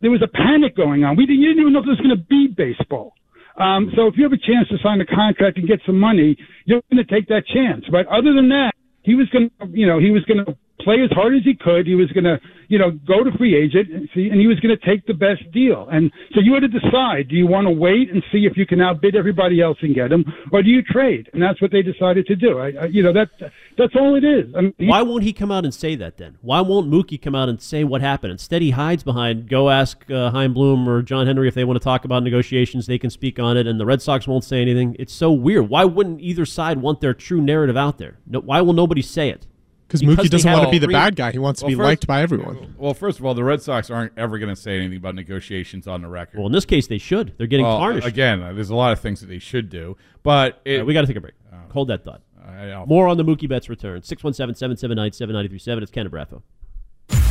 there 0.00 0.10
was 0.10 0.22
a 0.22 0.28
panic 0.28 0.76
going 0.76 1.04
on. 1.04 1.16
We 1.16 1.26
didn't, 1.26 1.42
you 1.42 1.48
didn't 1.48 1.62
even 1.62 1.72
know 1.72 1.80
if 1.80 1.86
there 1.86 1.96
was 1.96 2.04
going 2.04 2.16
to 2.16 2.24
be 2.24 2.48
baseball. 2.48 3.14
Um, 3.58 3.90
so 3.96 4.06
if 4.06 4.14
you 4.16 4.22
have 4.22 4.32
a 4.32 4.38
chance 4.38 4.68
to 4.70 4.78
sign 4.82 5.00
a 5.00 5.06
contract 5.06 5.58
and 5.58 5.66
get 5.66 5.80
some 5.84 5.98
money, 5.98 6.36
you're 6.64 6.80
going 6.92 7.04
to 7.04 7.10
take 7.12 7.26
that 7.28 7.42
chance. 7.46 7.84
But 7.90 8.06
other 8.06 8.32
than 8.32 8.48
that, 8.50 8.72
he 9.02 9.14
was 9.14 9.28
going 9.30 9.50
to, 9.50 9.66
you 9.72 9.86
know, 9.86 9.98
he 9.98 10.10
was 10.10 10.22
going 10.24 10.44
to 10.44 10.56
play 10.80 10.96
as 11.02 11.10
hard 11.12 11.34
as 11.34 11.42
he 11.44 11.54
could. 11.54 11.86
He 11.86 11.94
was 11.94 12.10
going 12.12 12.24
to, 12.24 12.38
you 12.68 12.78
know, 12.78 12.90
go 13.06 13.24
to 13.24 13.30
free 13.36 13.56
agent 13.56 13.90
and 13.92 14.08
see, 14.14 14.28
and 14.28 14.40
he 14.40 14.46
was 14.46 14.60
going 14.60 14.76
to 14.76 14.86
take 14.86 15.06
the 15.06 15.14
best 15.14 15.50
deal. 15.52 15.88
And 15.90 16.10
so 16.34 16.40
you 16.40 16.54
had 16.54 16.60
to 16.60 16.68
decide: 16.68 17.28
do 17.28 17.36
you 17.36 17.46
want 17.46 17.66
to 17.66 17.70
wait 17.70 18.10
and 18.12 18.22
see 18.32 18.46
if 18.50 18.56
you 18.56 18.66
can 18.66 18.80
outbid 18.80 19.16
everybody 19.16 19.60
else 19.60 19.78
and 19.82 19.94
get 19.94 20.12
him, 20.12 20.24
or 20.52 20.62
do 20.62 20.70
you 20.70 20.82
trade? 20.82 21.30
And 21.32 21.42
that's 21.42 21.60
what 21.62 21.70
they 21.72 21.82
decided 21.82 22.26
to 22.26 22.36
do. 22.36 22.58
I, 22.58 22.72
I 22.82 22.84
you 22.86 23.02
know, 23.02 23.12
that 23.12 23.28
that's 23.76 23.94
all 23.96 24.14
it 24.16 24.24
is. 24.24 24.54
I 24.56 24.60
mean, 24.62 24.74
he- 24.78 24.86
Why 24.86 25.02
won't 25.02 25.22
he 25.24 25.32
come 25.32 25.50
out 25.50 25.64
and 25.64 25.72
say 25.74 25.94
that 25.96 26.16
then? 26.16 26.38
Why 26.42 26.60
won't 26.60 26.90
Mookie 26.90 27.20
come 27.20 27.34
out 27.34 27.48
and 27.48 27.60
say 27.60 27.84
what 27.84 28.00
happened? 28.00 28.32
Instead, 28.32 28.62
he 28.62 28.70
hides 28.70 29.02
behind 29.02 29.48
go 29.48 29.70
ask 29.70 30.08
uh, 30.10 30.30
Chaim 30.30 30.52
Bloom 30.54 30.88
or 30.88 31.02
John 31.02 31.26
Henry 31.26 31.48
if 31.48 31.54
they 31.54 31.64
want 31.64 31.78
to 31.80 31.84
talk 31.84 32.04
about 32.04 32.22
negotiations. 32.22 32.86
They 32.86 32.98
can 32.98 33.10
speak 33.10 33.38
on 33.38 33.56
it, 33.56 33.66
and 33.66 33.80
the 33.80 33.86
Red 33.86 34.02
Sox 34.02 34.26
won't 34.28 34.44
say 34.44 34.60
anything. 34.62 34.96
It's 34.98 35.12
so 35.12 35.32
weird. 35.32 35.68
Why 35.68 35.84
wouldn't 35.84 36.20
either 36.20 36.44
side 36.44 36.78
want 36.78 37.00
their 37.00 37.14
true 37.14 37.40
narrative 37.40 37.76
out 37.76 37.98
there? 37.98 38.18
No, 38.26 38.40
why 38.40 38.60
will 38.60 38.72
nobody 38.74 39.02
say 39.02 39.30
it? 39.30 39.46
Because 39.88 40.02
Mookie 40.02 40.28
doesn't 40.28 40.52
want 40.52 40.66
to 40.66 40.70
be 40.70 40.78
the 40.78 40.86
bad 40.88 41.16
guy. 41.16 41.32
He 41.32 41.38
wants 41.38 41.60
to 41.60 41.66
be 41.66 41.74
first- 41.74 41.82
liked 41.84 42.06
by 42.06 42.20
everyone. 42.20 42.74
Well, 42.76 42.92
first 42.92 43.18
of 43.18 43.24
all, 43.24 43.32
the 43.32 43.42
Red 43.42 43.62
Sox 43.62 43.88
aren't 43.88 44.12
ever 44.18 44.38
going 44.38 44.54
to 44.54 44.60
say 44.60 44.76
anything 44.76 44.98
about 44.98 45.14
negotiations 45.14 45.88
on 45.88 46.02
the 46.02 46.08
record. 46.08 46.36
Well, 46.36 46.46
in 46.46 46.52
this 46.52 46.66
case, 46.66 46.86
they 46.88 46.98
should. 46.98 47.32
They're 47.38 47.46
getting 47.46 47.64
Well, 47.64 47.78
tarnished. 47.78 48.06
Again, 48.06 48.40
there's 48.54 48.68
a 48.68 48.74
lot 48.74 48.92
of 48.92 49.00
things 49.00 49.20
that 49.22 49.28
they 49.28 49.38
should 49.38 49.70
do, 49.70 49.96
but 50.22 50.60
it, 50.66 50.72
All 50.72 50.76
right, 50.80 50.86
we 50.86 50.92
got 50.92 51.00
to 51.02 51.06
take 51.06 51.16
a 51.16 51.20
break. 51.22 51.34
Oh. 51.50 51.56
Hold 51.72 51.88
that 51.88 52.04
thought. 52.04 52.20
I. 52.46 52.84
More 52.86 53.08
on 53.08 53.16
the 53.16 53.24
Mookie 53.24 53.48
Betts 53.48 53.70
return. 53.70 54.02
617 54.02 54.54
779 54.56 55.12
7937. 55.12 55.82
It's 55.82 55.90
Ken 55.90 56.08
Bradfo. 56.10 56.42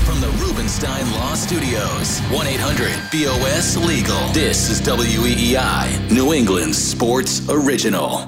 From 0.05 0.19
the 0.21 0.29
Rubenstein 0.43 1.11
Law 1.11 1.35
Studios, 1.35 2.21
1 2.31 2.47
800 2.47 2.89
BOS 3.11 3.77
Legal. 3.77 4.27
This 4.29 4.69
is 4.71 4.81
WEEI, 4.81 6.11
New 6.11 6.33
England 6.33 6.73
sports 6.75 7.47
original. 7.49 8.27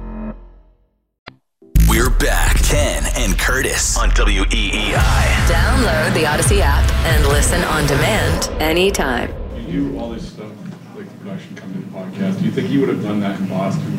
We're 1.91 2.09
back. 2.09 2.55
Ken 2.63 3.03
and 3.17 3.37
Curtis 3.37 3.97
on 3.97 4.11
E 4.11 4.13
WEEI. 4.13 4.93
Download 5.49 6.13
the 6.13 6.21
Audacy 6.23 6.61
app 6.61 6.89
and 7.05 7.27
listen 7.27 7.61
on 7.65 7.85
demand 7.85 8.49
anytime. 8.61 9.29
You 9.67 9.89
do 9.91 9.99
all 9.99 10.09
this 10.11 10.31
stuff 10.31 10.49
like 10.95 11.09
the 11.09 11.17
production 11.17 11.53
comes 11.57 11.75
in 11.75 11.81
the 11.81 11.87
podcast. 11.89 12.39
Do 12.39 12.45
you 12.45 12.51
think 12.51 12.69
you 12.69 12.79
would 12.79 12.87
have 12.87 13.03
done 13.03 13.19
that 13.19 13.37
in 13.41 13.49
Boston? 13.49 13.91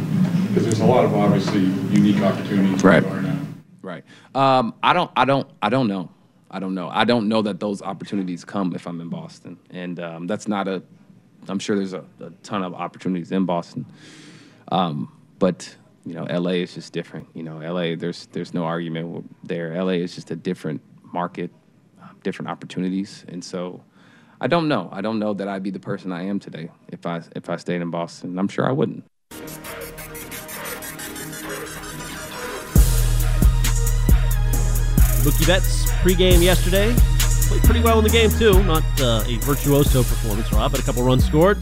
Because 0.49 0.65
there's 0.65 0.81
a 0.81 0.87
lot 0.87 1.05
of 1.05 1.15
obviously 1.15 1.61
unique 1.95 2.23
opportunities 2.23 2.83
Right. 2.83 3.03
you 3.03 3.11
are 3.11 3.21
now. 3.21 3.39
Right. 3.83 4.05
Um, 4.35 4.73
I 4.83 4.95
don't. 4.95 5.11
I 5.15 5.27
don't. 5.27 5.51
I 5.61 5.69
don't 5.69 5.87
know. 5.87 6.09
I 6.51 6.61
don't 6.61 6.75
know. 6.75 6.89
I 6.89 7.05
don't 7.05 7.29
know 7.29 7.43
that 7.43 7.61
those 7.61 7.83
opportunities 7.83 8.43
come 8.43 8.75
if 8.75 8.87
I'm 8.87 9.03
in 9.03 9.11
Boston, 9.11 9.59
and 9.69 10.01
um, 10.01 10.27
that's 10.27 10.49
not 10.49 10.67
a. 10.67 10.83
I'm 11.47 11.59
sure 11.59 11.77
there's 11.77 11.93
a, 11.93 12.07
a 12.21 12.31
ton 12.43 12.63
of 12.63 12.73
opportunities 12.73 13.33
in 13.33 13.45
Boston, 13.45 13.85
um, 14.69 15.13
but 15.39 15.77
you 16.05 16.15
know, 16.15 16.25
LA 16.25 16.53
is 16.53 16.75
just 16.75 16.93
different. 16.93 17.29
You 17.35 17.43
know, 17.43 17.59
LA. 17.59 17.97
There's 17.97 18.27
there's 18.33 18.55
no 18.55 18.65
argument 18.65 19.29
there. 19.45 19.83
LA 19.83 20.01
is 20.05 20.15
just 20.15 20.31
a 20.31 20.37
different 20.37 20.81
market, 21.13 21.51
uh, 22.03 22.09
different 22.23 22.51
opportunities, 22.51 23.25
and 23.29 23.45
so. 23.45 23.83
I 24.41 24.49
don't 24.49 24.67
know. 24.67 24.89
I 24.91 25.03
don't 25.03 25.21
know 25.21 25.35
that 25.35 25.47
I'd 25.47 25.63
be 25.63 25.71
the 25.71 25.79
person 25.79 26.11
I 26.11 26.25
am 26.25 26.41
today 26.41 26.69
if 26.89 27.07
I 27.07 27.23
if 27.37 27.49
I 27.49 27.55
stayed 27.55 27.81
in 27.81 27.93
Boston. 27.93 28.41
I'm 28.41 28.49
sure 28.49 28.69
I 28.69 28.73
wouldn't. 28.73 29.05
Mookie 35.23 35.47
Betts 35.47 35.89
pregame 36.03 36.43
yesterday. 36.43 36.93
Played 37.47 37.63
pretty 37.63 37.81
well 37.81 37.99
in 37.99 38.05
the 38.05 38.11
game, 38.11 38.29
too. 38.31 38.61
Not 38.65 38.83
uh, 39.01 39.23
a 39.25 39.37
virtuoso 39.43 40.03
performance, 40.03 40.53
Rob, 40.53 40.73
but 40.73 40.81
a 40.81 40.83
couple 40.83 41.05
runs 41.05 41.25
scored. 41.25 41.59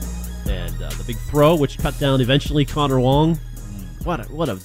And 0.47 0.82
uh, 0.82 0.88
the 0.91 1.05
big 1.05 1.18
throw, 1.18 1.55
which 1.55 1.76
cut 1.76 1.99
down 1.99 2.22
eventually 2.22 2.64
Connor 2.64 3.01
Wong. 3.01 3.38
What 4.05 4.20
a, 4.20 4.32
what 4.32 4.48
a 4.48 4.59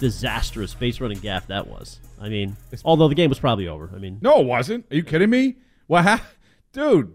disastrous 0.00 0.74
base 0.74 1.00
running 1.00 1.18
gaff 1.18 1.46
that 1.46 1.66
was. 1.66 2.00
I 2.20 2.28
mean, 2.28 2.56
although 2.84 3.08
the 3.08 3.14
game 3.14 3.28
was 3.28 3.38
probably 3.38 3.68
over. 3.68 3.90
I 3.94 3.98
mean, 3.98 4.18
No, 4.20 4.40
it 4.40 4.46
wasn't. 4.46 4.86
Are 4.90 4.96
you 4.96 5.02
kidding 5.02 5.30
me? 5.30 5.56
What, 5.86 6.04
ha- 6.04 6.24
dude, 6.72 7.14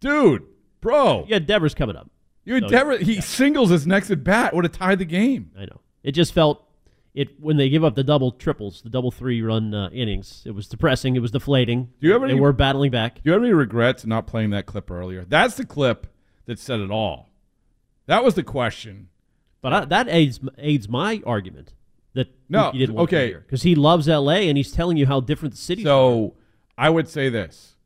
dude, 0.00 0.42
bro? 0.80 1.24
Yeah, 1.28 1.38
Devers 1.38 1.74
coming 1.74 1.96
up. 1.96 2.10
You 2.44 2.54
had 2.54 2.64
So, 2.64 2.68
Dever- 2.68 2.98
he 2.98 3.20
singles 3.20 3.70
his 3.70 3.86
next 3.86 4.10
at 4.10 4.22
bat 4.24 4.54
would 4.54 4.64
have 4.64 4.72
tied 4.72 4.98
the 4.98 5.04
game. 5.04 5.50
I 5.58 5.62
know. 5.66 5.80
It 6.02 6.12
just 6.12 6.32
felt 6.34 6.62
it 7.14 7.40
when 7.40 7.56
they 7.56 7.68
give 7.68 7.84
up 7.84 7.94
the 7.94 8.04
double 8.04 8.32
triples, 8.32 8.82
the 8.82 8.90
double 8.90 9.10
three 9.10 9.40
run 9.40 9.72
uh, 9.72 9.88
innings. 9.92 10.42
It 10.44 10.50
was 10.50 10.68
depressing. 10.68 11.16
It 11.16 11.20
was 11.20 11.30
deflating. 11.30 11.84
Do 12.00 12.06
you 12.06 12.12
have 12.12 12.22
any? 12.22 12.34
They 12.34 12.40
were 12.40 12.52
battling 12.52 12.90
back. 12.90 13.16
Do 13.16 13.20
you 13.24 13.32
have 13.32 13.42
any 13.42 13.52
regrets 13.52 14.04
not 14.04 14.26
playing 14.26 14.50
that 14.50 14.66
clip 14.66 14.90
earlier? 14.90 15.24
That's 15.24 15.54
the 15.56 15.64
clip 15.64 16.06
that 16.46 16.58
said 16.58 16.80
it 16.80 16.90
all. 16.90 17.30
That 18.06 18.22
was 18.24 18.34
the 18.34 18.42
question. 18.42 19.08
But 19.64 19.72
I, 19.72 19.84
that 19.86 20.08
aids 20.10 20.40
aids 20.58 20.90
my 20.90 21.22
argument 21.24 21.72
that 22.12 22.28
No, 22.50 22.70
he 22.70 22.80
didn't 22.80 22.96
want 22.96 23.08
okay. 23.08 23.32
because 23.32 23.62
he 23.62 23.74
loves 23.74 24.10
L.A. 24.10 24.46
and 24.50 24.58
he's 24.58 24.70
telling 24.70 24.98
you 24.98 25.06
how 25.06 25.20
different 25.20 25.54
the 25.54 25.60
city. 25.60 25.82
So 25.82 26.34
I 26.76 26.90
would 26.90 27.08
say 27.08 27.30
this 27.30 27.76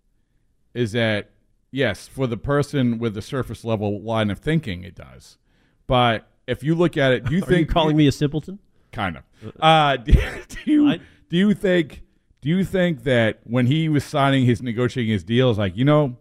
is 0.75 0.91
that 0.91 1.31
yes, 1.71 2.09
for 2.09 2.27
the 2.27 2.37
person 2.37 2.99
with 2.99 3.15
the 3.15 3.23
surface 3.23 3.65
level 3.65 4.03
line 4.03 4.29
of 4.29 4.41
thinking, 4.41 4.83
it 4.83 4.97
does. 4.97 5.39
But 5.87 6.29
if 6.49 6.65
you 6.65 6.75
look 6.75 6.97
at 6.97 7.13
it, 7.13 7.25
do 7.27 7.37
you 7.37 7.43
Are 7.45 7.47
think 7.47 7.69
you 7.69 7.73
calling 7.73 7.97
me 7.97 8.09
a 8.09 8.13
simpleton? 8.13 8.59
kind 8.91 9.19
of? 9.19 9.23
Uh, 9.61 9.97
do, 9.99 10.13
do 10.49 10.59
you 10.65 10.99
do 11.29 11.37
you 11.37 11.55
think 11.55 12.03
do 12.41 12.49
you 12.49 12.65
think 12.65 13.05
that 13.05 13.39
when 13.45 13.67
he 13.67 13.89
was 13.89 14.03
signing 14.03 14.47
his 14.47 14.61
negotiating 14.61 15.13
his 15.13 15.23
deals, 15.23 15.59
like 15.59 15.77
you 15.77 15.85
know, 15.85 16.17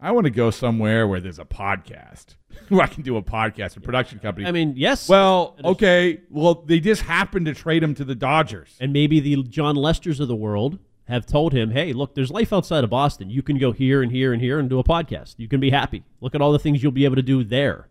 I 0.00 0.12
want 0.12 0.24
to 0.24 0.30
go 0.30 0.50
somewhere 0.50 1.06
where 1.06 1.20
there's 1.20 1.38
a 1.38 1.44
podcast. 1.44 2.36
Where 2.68 2.82
I 2.82 2.88
can 2.88 3.02
do 3.02 3.16
a 3.16 3.22
podcast, 3.22 3.76
a 3.76 3.80
production 3.80 4.18
company. 4.18 4.46
I 4.46 4.50
mean, 4.50 4.74
yes. 4.76 5.08
Well, 5.08 5.56
okay. 5.64 6.20
Well, 6.30 6.54
they 6.54 6.80
just 6.80 7.02
happened 7.02 7.46
to 7.46 7.54
trade 7.54 7.82
him 7.82 7.94
to 7.94 8.04
the 8.04 8.16
Dodgers. 8.16 8.76
And 8.80 8.92
maybe 8.92 9.20
the 9.20 9.42
Jon 9.44 9.76
Lesters 9.76 10.18
of 10.18 10.26
the 10.26 10.34
world 10.34 10.80
have 11.06 11.26
told 11.26 11.52
him, 11.52 11.70
"Hey, 11.70 11.92
look, 11.92 12.14
there's 12.14 12.30
life 12.30 12.52
outside 12.52 12.82
of 12.82 12.90
Boston. 12.90 13.30
You 13.30 13.42
can 13.42 13.58
go 13.58 13.70
here 13.70 14.02
and 14.02 14.10
here 14.10 14.32
and 14.32 14.42
here 14.42 14.58
and 14.58 14.68
do 14.68 14.80
a 14.80 14.84
podcast. 14.84 15.34
You 15.38 15.46
can 15.48 15.60
be 15.60 15.70
happy. 15.70 16.02
Look 16.20 16.34
at 16.34 16.40
all 16.40 16.50
the 16.50 16.58
things 16.58 16.82
you'll 16.82 16.92
be 16.92 17.04
able 17.04 17.16
to 17.16 17.22
do 17.22 17.44
there." 17.44 17.88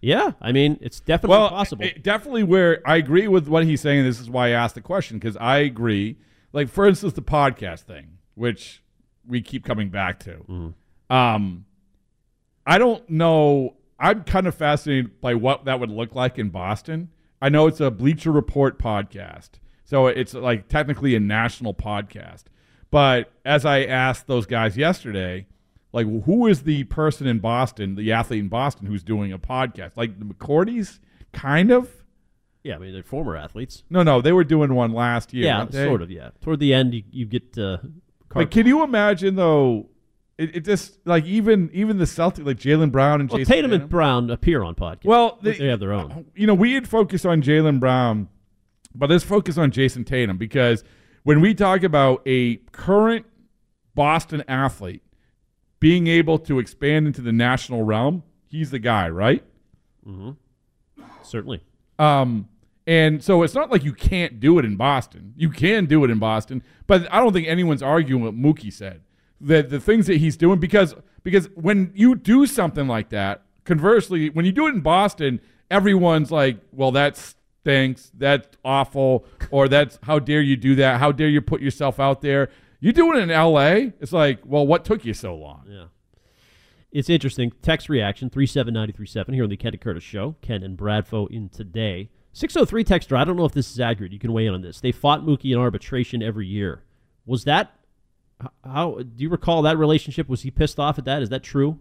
Yeah, 0.00 0.32
I 0.40 0.52
mean, 0.52 0.78
it's 0.80 1.00
definitely 1.00 1.38
well, 1.38 1.48
possible. 1.48 1.84
it- 1.84 2.02
definitely 2.02 2.42
where 2.42 2.80
I 2.84 2.96
agree 2.96 3.26
with 3.26 3.48
what 3.48 3.64
he's 3.64 3.80
saying. 3.80 4.04
This 4.04 4.20
is 4.20 4.28
why 4.28 4.48
I 4.48 4.50
asked 4.50 4.74
the 4.74 4.82
question 4.82 5.18
because 5.18 5.36
I 5.38 5.58
agree. 5.58 6.16
Like 6.52 6.68
for 6.68 6.86
instance, 6.86 7.14
the 7.14 7.22
podcast 7.22 7.80
thing, 7.80 8.18
which 8.34 8.82
we 9.26 9.40
keep 9.40 9.64
coming 9.64 9.88
back 9.88 10.20
to. 10.20 10.30
Mm-hmm. 10.30 10.68
Um, 11.14 11.64
I 12.66 12.78
don't 12.78 13.08
know. 13.08 13.76
I'm 13.98 14.24
kind 14.24 14.46
of 14.46 14.54
fascinated 14.54 15.20
by 15.20 15.34
what 15.34 15.64
that 15.66 15.78
would 15.80 15.90
look 15.90 16.14
like 16.14 16.38
in 16.38 16.48
Boston. 16.50 17.10
I 17.40 17.48
know 17.48 17.66
it's 17.66 17.80
a 17.80 17.90
Bleacher 17.90 18.32
Report 18.32 18.78
podcast, 18.78 19.50
so 19.84 20.06
it's 20.06 20.34
like 20.34 20.68
technically 20.68 21.14
a 21.14 21.20
national 21.20 21.74
podcast. 21.74 22.44
But 22.90 23.30
as 23.44 23.64
I 23.64 23.84
asked 23.84 24.26
those 24.26 24.46
guys 24.46 24.76
yesterday, 24.76 25.46
like 25.92 26.06
who 26.24 26.46
is 26.46 26.62
the 26.62 26.84
person 26.84 27.26
in 27.26 27.38
Boston, 27.38 27.94
the 27.96 28.12
athlete 28.12 28.40
in 28.40 28.48
Boston 28.48 28.86
who's 28.86 29.02
doing 29.02 29.32
a 29.32 29.38
podcast? 29.38 29.92
Like 29.96 30.18
the 30.18 30.24
McCourties, 30.24 30.98
kind 31.32 31.70
of. 31.70 31.90
yeah, 32.62 32.76
I 32.76 32.78
mean, 32.78 32.92
they're 32.92 33.02
former 33.02 33.36
athletes. 33.36 33.84
No, 33.90 34.02
no, 34.02 34.20
they 34.20 34.32
were 34.32 34.44
doing 34.44 34.74
one 34.74 34.92
last 34.92 35.32
year. 35.34 35.44
yeah, 35.44 35.68
sort 35.70 36.02
of. 36.02 36.10
Yeah, 36.10 36.30
toward 36.40 36.60
the 36.60 36.72
end, 36.74 36.94
you, 36.94 37.02
you 37.10 37.26
get. 37.26 37.56
Uh, 37.58 37.78
But 38.30 38.50
can 38.50 38.66
you 38.66 38.82
imagine 38.82 39.36
though? 39.36 39.88
It, 40.36 40.56
it 40.56 40.64
just 40.64 40.98
like 41.06 41.24
even 41.26 41.70
even 41.72 41.98
the 41.98 42.04
Celtics, 42.06 42.44
like 42.44 42.58
Jaylen 42.58 42.90
Brown 42.90 43.20
and 43.20 43.30
well, 43.30 43.38
Jayson 43.38 43.46
Tatum 43.46 43.72
and 43.72 43.88
Brown 43.88 44.30
appear 44.30 44.62
on 44.64 44.74
podcasts. 44.74 45.04
Well, 45.04 45.38
they, 45.42 45.52
they- 45.52 45.66
have 45.68 45.80
their 45.80 45.92
own. 45.92 46.26
you 46.34 46.46
know, 46.46 46.54
we 46.54 46.72
had 46.74 46.88
focused 46.88 47.24
on 47.24 47.40
Jaylen 47.42 47.78
Brown, 47.78 48.28
but 48.94 49.10
let's 49.10 49.22
focus 49.24 49.56
on 49.58 49.70
Jayson 49.70 50.04
Tatum 50.04 50.36
because 50.36 50.82
when 51.22 51.40
we 51.40 51.54
talk 51.54 51.82
about 51.84 52.20
a 52.26 52.56
current 52.72 53.26
Boston 53.94 54.42
athlete 54.48 55.02
being 55.78 56.06
able 56.08 56.38
to 56.40 56.58
expand 56.58 57.06
into 57.06 57.20
the 57.20 57.32
national 57.32 57.84
realm, 57.84 58.24
he's 58.48 58.70
the 58.70 58.78
guy, 58.80 59.08
right? 59.08 59.44
Mm-hmm. 60.06 60.30
Certainly. 61.22 61.62
Um, 61.98 62.48
and 62.86 63.22
so 63.22 63.42
it's 63.42 63.54
not 63.54 63.70
like 63.70 63.84
you 63.84 63.92
can't 63.92 64.40
do 64.40 64.58
it 64.58 64.64
in 64.64 64.76
Boston. 64.76 65.32
You 65.36 65.48
can 65.50 65.86
do 65.86 66.04
it 66.04 66.10
in 66.10 66.18
Boston, 66.18 66.62
but 66.86 67.10
I 67.12 67.20
don't 67.20 67.32
think 67.32 67.46
anyone's 67.46 67.82
arguing 67.82 68.24
what 68.24 68.34
Mookie 68.34 68.72
said. 68.72 69.02
The 69.44 69.62
the 69.62 69.80
things 69.80 70.06
that 70.06 70.16
he's 70.16 70.36
doing 70.36 70.58
because 70.58 70.94
because 71.22 71.48
when 71.54 71.92
you 71.94 72.14
do 72.14 72.46
something 72.46 72.88
like 72.88 73.10
that, 73.10 73.42
conversely, 73.64 74.30
when 74.30 74.44
you 74.44 74.52
do 74.52 74.66
it 74.66 74.74
in 74.74 74.80
Boston, 74.80 75.40
everyone's 75.70 76.30
like, 76.30 76.58
"Well, 76.72 76.92
that 76.92 77.16
stinks. 77.16 78.10
That's 78.16 78.48
awful," 78.64 79.26
or 79.50 79.68
"That's 79.68 79.98
how 80.04 80.18
dare 80.18 80.42
you 80.42 80.56
do 80.56 80.74
that? 80.76 81.00
How 81.00 81.12
dare 81.12 81.28
you 81.28 81.40
put 81.40 81.60
yourself 81.60 82.00
out 82.00 82.20
there?" 82.20 82.48
You 82.84 82.92
do 82.92 83.14
it 83.14 83.22
in 83.22 83.30
L.A. 83.30 83.94
It's 83.98 84.12
like, 84.12 84.40
well, 84.44 84.66
what 84.66 84.84
took 84.84 85.06
you 85.06 85.14
so 85.14 85.34
long? 85.34 85.64
Yeah. 85.66 85.86
It's 86.92 87.08
interesting. 87.08 87.50
Text 87.62 87.88
reaction 87.88 88.28
37937 88.28 89.32
here 89.32 89.44
on 89.44 89.48
the 89.48 89.56
Ken 89.56 89.72
and 89.72 89.80
Curtis 89.80 90.04
Show. 90.04 90.36
Ken 90.42 90.62
and 90.62 90.76
Bradfo 90.76 91.26
in 91.30 91.48
today. 91.48 92.10
603 92.34 92.84
texter. 92.84 93.16
I 93.16 93.24
don't 93.24 93.36
know 93.36 93.46
if 93.46 93.52
this 93.52 93.70
is 93.70 93.80
accurate. 93.80 94.12
You 94.12 94.18
can 94.18 94.34
weigh 94.34 94.44
in 94.44 94.52
on 94.52 94.60
this. 94.60 94.80
They 94.80 94.92
fought 94.92 95.22
Mookie 95.22 95.54
in 95.54 95.58
arbitration 95.58 96.22
every 96.22 96.46
year. 96.46 96.82
Was 97.24 97.44
that 97.44 97.74
how? 98.64 98.98
Do 98.98 99.22
you 99.22 99.28
recall 99.28 99.62
that 99.62 99.78
relationship? 99.78 100.28
Was 100.28 100.42
he 100.42 100.50
pissed 100.50 100.78
off 100.78 100.98
at 100.98 101.04
that? 101.04 101.22
Is 101.22 101.28
that 101.30 101.42
true? 101.42 101.78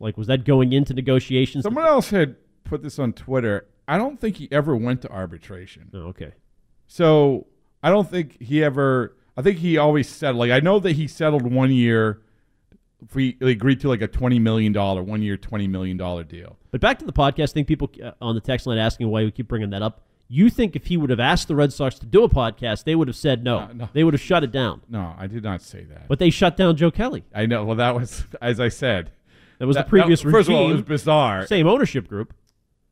Like, 0.00 0.16
was 0.16 0.26
that 0.26 0.44
going 0.44 0.72
into 0.72 0.92
negotiations? 0.94 1.64
Someone 1.64 1.86
else 1.86 2.10
had 2.10 2.36
put 2.64 2.82
this 2.82 2.98
on 2.98 3.12
Twitter. 3.12 3.66
I 3.86 3.98
don't 3.98 4.20
think 4.20 4.36
he 4.36 4.48
ever 4.50 4.74
went 4.74 5.02
to 5.02 5.10
arbitration. 5.10 5.90
Oh, 5.94 5.98
okay. 6.08 6.32
So 6.86 7.46
I 7.82 7.90
don't 7.90 8.08
think 8.08 8.40
he 8.42 8.62
ever. 8.62 9.16
I 9.36 9.42
think 9.42 9.58
he 9.58 9.78
always 9.78 10.08
settled. 10.08 10.38
Like 10.38 10.50
I 10.50 10.60
know 10.60 10.78
that 10.80 10.92
he 10.92 11.06
settled 11.06 11.50
one 11.50 11.70
year. 11.72 12.20
For 13.08 13.20
he 13.20 13.36
agreed 13.42 13.80
to 13.80 13.88
like 13.88 14.00
a 14.00 14.08
twenty 14.08 14.38
million 14.38 14.72
dollar 14.72 15.02
one 15.02 15.20
year, 15.20 15.36
twenty 15.36 15.68
million 15.68 15.98
dollar 15.98 16.24
deal. 16.24 16.56
But 16.70 16.80
back 16.80 16.98
to 17.00 17.04
the 17.04 17.12
podcast 17.12 17.52
thing, 17.52 17.66
people 17.66 17.90
uh, 18.02 18.12
on 18.22 18.34
the 18.34 18.40
text 18.40 18.66
line 18.66 18.78
asking 18.78 19.08
why 19.08 19.24
we 19.24 19.30
keep 19.30 19.46
bringing 19.46 19.70
that 19.70 19.82
up. 19.82 20.06
You 20.28 20.48
think 20.50 20.74
if 20.74 20.86
he 20.86 20.96
would 20.96 21.10
have 21.10 21.20
asked 21.20 21.48
the 21.48 21.54
Red 21.54 21.72
Sox 21.72 21.98
to 21.98 22.06
do 22.06 22.24
a 22.24 22.28
podcast, 22.28 22.84
they 22.84 22.94
would 22.94 23.08
have 23.08 23.16
said 23.16 23.44
no. 23.44 23.68
no. 23.72 23.88
They 23.92 24.04
would 24.04 24.14
have 24.14 24.20
shut 24.20 24.42
it 24.42 24.50
down. 24.50 24.80
No, 24.88 25.14
I 25.18 25.26
did 25.26 25.42
not 25.44 25.60
say 25.62 25.84
that. 25.84 26.08
But 26.08 26.18
they 26.18 26.30
shut 26.30 26.56
down 26.56 26.76
Joe 26.76 26.90
Kelly. 26.90 27.24
I 27.34 27.46
know. 27.46 27.64
Well, 27.64 27.76
that 27.76 27.94
was 27.94 28.24
as 28.40 28.58
I 28.58 28.68
said. 28.68 29.10
That 29.58 29.66
was 29.66 29.76
That- 29.76 29.84
the 29.86 29.90
previous 29.90 30.22
that- 30.22 30.30
First 30.30 30.48
of 30.48 30.54
all, 30.56 30.70
it 30.70 30.72
was 30.72 30.82
bizarre. 30.82 31.46
Same 31.46 31.66
ownership 31.66 32.08
group. 32.08 32.32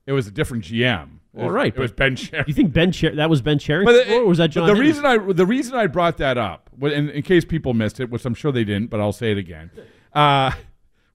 It 0.07 0.13
was 0.13 0.27
a 0.27 0.31
different 0.31 0.65
GM. 0.65 1.19
All 1.37 1.45
was- 1.47 1.53
right, 1.53 1.75
It 1.75 1.81
was 1.81 1.91
Ben 1.93 2.15
Cherry. 2.17 2.45
You 2.47 2.53
think 2.55 2.73
Ben 2.75 2.93
Cher- 2.93 3.15
that 3.17 3.31
was 3.31 3.41
Ben 3.41 3.59
Cherry, 3.59 3.85
But 3.87 3.95
it- 3.95 4.11
or 4.13 4.27
was 4.27 4.37
that 4.39 4.51
John? 4.51 4.67
the 4.67 4.75
reason 4.77 5.07
I 5.07 5.17
the 5.17 5.47
reason 5.47 5.75
I 5.75 5.87
brought 5.87 6.19
that 6.19 6.37
up, 6.37 6.69
in, 6.83 7.09
in 7.09 7.23
case 7.23 7.45
people 7.47 7.73
missed 7.73 7.99
it, 8.01 8.11
which 8.11 8.25
I'm 8.27 8.35
sure 8.35 8.53
they 8.53 8.65
didn't, 8.65 8.91
but 8.91 9.01
I'll 9.01 9.13
say 9.13 9.33
it 9.33 9.39
again, 9.39 9.71
uh, 10.13 10.51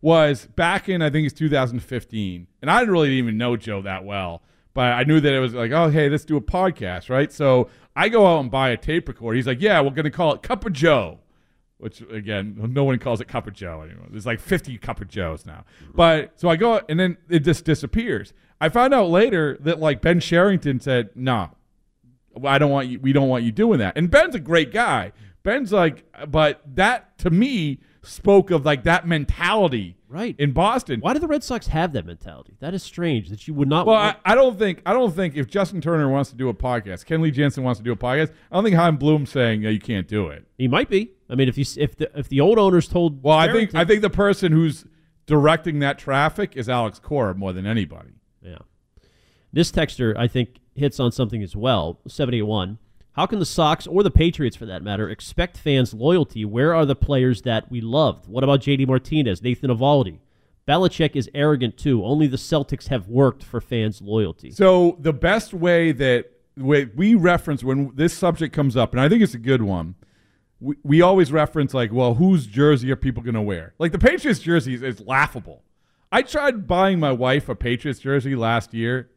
was 0.01 0.47
back 0.55 0.89
in 0.89 1.01
I 1.03 1.09
think 1.11 1.25
it's 1.27 1.37
2015, 1.37 2.47
and 2.61 2.71
I 2.71 2.79
didn't 2.79 2.93
really 2.93 3.11
even 3.13 3.37
know 3.37 3.55
Joe 3.57 3.81
that 3.83 4.03
well, 4.03 4.41
but 4.77 4.93
I 4.93 5.05
knew 5.05 5.19
that 5.19 5.33
it 5.33 5.39
was 5.39 5.55
like, 5.55 5.71
oh 5.71 5.89
hey, 5.89 6.07
let's 6.07 6.23
do 6.23 6.37
a 6.37 6.41
podcast, 6.41 7.09
right? 7.09 7.33
So 7.33 7.67
I 7.95 8.09
go 8.09 8.27
out 8.27 8.41
and 8.41 8.51
buy 8.51 8.69
a 8.69 8.77
tape 8.77 9.07
recorder. 9.07 9.35
He's 9.35 9.47
like, 9.47 9.59
yeah, 9.59 9.81
we're 9.81 9.89
gonna 9.89 10.11
call 10.11 10.35
it 10.35 10.43
Cup 10.43 10.67
of 10.67 10.73
Joe. 10.73 11.17
Which 11.79 12.01
again, 12.01 12.55
no 12.59 12.83
one 12.83 12.99
calls 12.99 13.19
it 13.19 13.27
Cup 13.27 13.47
of 13.47 13.55
Joe 13.55 13.81
anymore. 13.81 14.05
There's 14.11 14.27
like 14.27 14.39
50 14.39 14.77
Cup 14.77 15.01
of 15.01 15.07
Joes 15.07 15.47
now. 15.47 15.65
But 15.95 16.39
so 16.39 16.47
I 16.47 16.57
go 16.57 16.79
and 16.87 16.99
then 16.99 17.17
it 17.27 17.39
just 17.39 17.65
disappears. 17.65 18.35
I 18.61 18.69
found 18.69 18.93
out 18.93 19.09
later 19.09 19.57
that 19.61 19.79
like 19.79 19.99
Ben 19.99 20.19
Cherington 20.19 20.79
said, 20.79 21.09
"No, 21.15 21.49
I 22.45 22.59
don't 22.59 22.69
want 22.69 22.87
you. 22.87 22.99
We 22.99 23.13
don't 23.13 23.29
want 23.29 23.45
you 23.45 23.51
doing 23.51 23.79
that." 23.79 23.97
And 23.97 24.11
Ben's 24.11 24.35
a 24.35 24.39
great 24.39 24.71
guy. 24.71 25.11
Ben's 25.41 25.73
like, 25.73 26.05
but 26.29 26.61
that 26.75 27.17
to 27.17 27.31
me 27.31 27.79
spoke 28.03 28.51
of 28.51 28.63
like 28.63 28.83
that 28.83 29.07
mentality 29.07 29.96
Right. 30.09 30.35
In 30.39 30.53
Boston. 30.53 31.01
Why 31.01 31.13
do 31.13 31.19
the 31.19 31.27
Red 31.27 31.43
Sox 31.43 31.67
have 31.67 31.91
that 31.93 32.05
mentality? 32.05 32.55
That 32.61 32.73
is 32.73 32.81
strange 32.81 33.29
that 33.29 33.45
you 33.47 33.53
would 33.53 33.67
not. 33.67 33.85
Well, 33.85 33.95
want- 33.97 34.17
I, 34.25 34.31
I 34.31 34.35
don't 34.35 34.57
think 34.57 34.81
I 34.85 34.93
don't 34.93 35.13
think 35.13 35.35
if 35.35 35.47
Justin 35.47 35.81
Turner 35.81 36.09
wants 36.09 36.29
to 36.29 36.35
do 36.37 36.47
a 36.47 36.53
podcast, 36.53 37.05
Kenley 37.05 37.31
Jansen 37.33 37.63
wants 37.63 37.79
to 37.79 37.83
do 37.83 37.91
a 37.91 37.95
podcast. 37.97 38.31
I 38.51 38.55
don't 38.55 38.63
think 38.63 38.75
Chaim 38.77 38.95
Bloom's 38.97 39.29
saying 39.29 39.63
yeah, 39.63 39.69
you 39.69 39.79
can't 39.79 40.07
do 40.07 40.27
it. 40.27 40.45
he 40.57 40.67
might 40.67 40.89
be. 40.89 41.11
I 41.29 41.35
mean, 41.35 41.49
if 41.49 41.57
you 41.57 41.65
if 41.77 41.97
the 41.97 42.09
if 42.17 42.29
the 42.29 42.39
old 42.39 42.57
owners 42.57 42.87
told. 42.87 43.21
Well, 43.21 43.37
I 43.37 43.51
think 43.51 43.75
I 43.75 43.83
think 43.83 44.01
the 44.01 44.09
person 44.09 44.53
who's 44.53 44.85
directing 45.25 45.79
that 45.79 45.97
traffic 45.97 46.55
is 46.55 46.69
Alex 46.69 46.99
Cora 46.99 47.35
more 47.35 47.51
than 47.51 47.65
anybody. 47.65 48.11
Yeah. 48.41 48.59
This 49.51 49.71
texter, 49.71 50.15
I 50.17 50.27
think, 50.27 50.59
hits 50.75 50.99
on 51.01 51.11
something 51.11 51.43
as 51.43 51.55
well. 51.55 51.99
781. 52.07 52.77
How 53.17 53.25
can 53.25 53.39
the 53.39 53.45
Sox, 53.45 53.87
or 53.87 54.03
the 54.03 54.11
Patriots 54.11 54.55
for 54.55 54.67
that 54.67 54.83
matter, 54.83 55.09
expect 55.09 55.57
fans' 55.57 55.91
loyalty? 55.91 56.45
Where 56.45 56.75
are 56.75 56.85
the 56.85 56.95
players 56.95 57.41
that 57.41 57.71
we 57.71 57.81
loved? 57.81 58.27
What 58.27 58.43
about 58.43 58.61
JD 58.61 58.85
Martinez, 58.85 59.41
Nathan 59.41 59.71
Eovaldi? 59.71 60.19
Belichick 60.67 61.15
is 61.15 61.27
arrogant 61.33 61.77
too. 61.77 62.05
Only 62.05 62.27
the 62.27 62.37
Celtics 62.37 62.89
have 62.89 63.07
worked 63.07 63.43
for 63.43 63.59
fans' 63.59 64.03
loyalty. 64.03 64.51
So 64.51 64.97
the 64.99 65.13
best 65.13 65.51
way 65.51 65.91
that 65.93 66.29
we 66.55 67.15
reference 67.15 67.63
when 67.63 67.91
this 67.95 68.13
subject 68.13 68.53
comes 68.53 68.77
up, 68.77 68.91
and 68.91 69.01
I 69.01 69.09
think 69.09 69.23
it's 69.23 69.33
a 69.33 69.39
good 69.39 69.63
one. 69.63 69.95
We, 70.59 70.75
we 70.83 71.01
always 71.01 71.31
reference 71.31 71.73
like, 71.73 71.91
well, 71.91 72.15
whose 72.15 72.45
jersey 72.45 72.91
are 72.91 72.95
people 72.95 73.23
going 73.23 73.35
to 73.35 73.41
wear? 73.41 73.73
Like 73.79 73.93
the 73.93 73.99
Patriots 73.99 74.41
jersey 74.41 74.75
is, 74.75 74.83
is 74.83 74.99
laughable. 75.01 75.63
I 76.11 76.21
tried 76.21 76.67
buying 76.67 76.99
my 76.99 77.13
wife 77.13 77.49
a 77.49 77.55
Patriots 77.55 77.99
jersey 77.99 78.35
last 78.35 78.75
year 78.75 79.09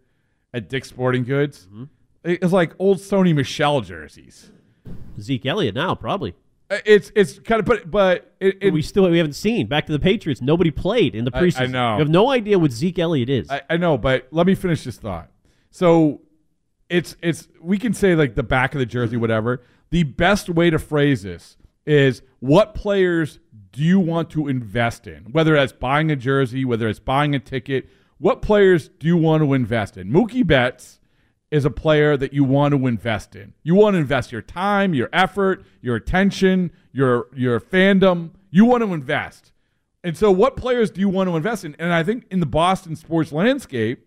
at 0.55 0.71
Dick's 0.71 0.89
Sporting 0.89 1.25
Goods. 1.25 1.67
Mm-hmm. 1.67 1.85
It- 2.25 2.43
It's 2.43 2.53
like 2.53 2.75
old 2.79 2.99
Sony 2.99 3.35
Michel 3.35 3.81
jerseys. 3.81 4.51
Zeke 5.21 5.47
Elliott 5.47 5.75
now, 5.75 5.95
probably. 5.95 6.35
Uh, 6.71 6.79
It's 6.87 7.11
it's 7.15 7.39
kind 7.41 7.59
of 7.61 7.65
but 7.67 7.91
but 7.91 8.35
it, 8.41 8.59
it, 8.61 8.73
we 8.73 8.83
still 8.83 9.09
we 9.11 9.19
haven't 9.19 9.33
seen. 9.35 9.67
Back 9.67 9.87
to 9.87 9.93
the 9.93 9.99
Patriots. 9.99 10.41
Nobody 10.41 10.71
played 10.71 11.15
in 11.15 11.25
the 11.25 11.31
I- 11.35 11.39
I 11.39 11.43
preseason. 11.43 11.71
know. 11.73 11.95
You 11.95 11.99
have 12.01 12.09
no 12.09 12.31
idea 12.31 12.59
what 12.59 12.73
Zeke 12.73 12.99
Elliott 12.99 13.29
is. 13.29 13.51
I, 13.51 13.63
I 13.71 13.77
know, 13.77 13.99
but 13.99 14.29
let 14.31 14.47
me 14.47 14.55
finish 14.55 14.85
this 14.85 14.97
thought. 14.97 15.31
So 15.71 16.21
it's 16.89 17.17
it's 17.23 17.49
we 17.61 17.79
can 17.79 17.93
say 17.93 18.15
like 18.15 18.35
the 18.35 18.43
back 18.43 18.75
of 18.75 18.79
the 18.79 18.87
jersey, 18.87 19.17
whatever. 19.17 19.63
The 19.91 20.05
best 20.05 20.49
way 20.49 20.71
to 20.71 20.79
phrase 20.79 21.23
this 21.25 21.57
is 21.85 22.23
what 22.39 22.75
players 22.75 23.41
do 23.73 23.83
you 23.83 23.99
want 23.99 24.31
to 24.31 24.47
invest 24.47 25.07
in? 25.09 25.25
Whether 25.33 25.55
that's 25.55 25.73
buying 25.73 26.11
a 26.13 26.17
jersey, 26.17 26.65
whether 26.65 26.89
it's 26.89 27.01
buying 27.01 27.35
a 27.35 27.41
ticket, 27.41 27.89
what 28.19 28.43
players 28.43 28.89
do 28.89 29.09
you 29.09 29.17
want 29.17 29.43
to 29.43 29.53
invest 29.55 29.97
in? 29.97 30.09
Mookie 30.11 30.47
Betts 30.47 31.00
is 31.51 31.65
a 31.65 31.71
player 31.71 32.17
that 32.17 32.33
you 32.33 32.45
want 32.45 32.73
to 32.75 32.87
invest 32.87 33.35
in. 33.35 33.53
You 33.63 33.75
want 33.75 33.95
to 33.95 33.99
invest 33.99 34.31
your 34.31 34.43
time, 34.43 34.95
your 34.95 35.09
effort, 35.13 35.65
your 35.81 35.97
attention, 35.97 36.71
your 36.93 37.27
your 37.35 37.61
fandom. 37.61 38.31
You 38.51 38.65
want 38.65 38.83
to 38.83 38.93
invest. 38.93 39.53
And 40.03 40.17
so 40.17 40.31
what 40.31 40.57
players 40.57 40.91
do 40.91 41.01
you 41.01 41.09
want 41.09 41.29
to 41.29 41.37
invest 41.37 41.65
in? 41.65 41.77
And 41.79 41.93
I 41.93 42.03
think 42.03 42.25
in 42.31 42.41
the 42.41 42.47
Boston 42.47 42.97
sports 42.97 43.33
landscape, 43.33 44.07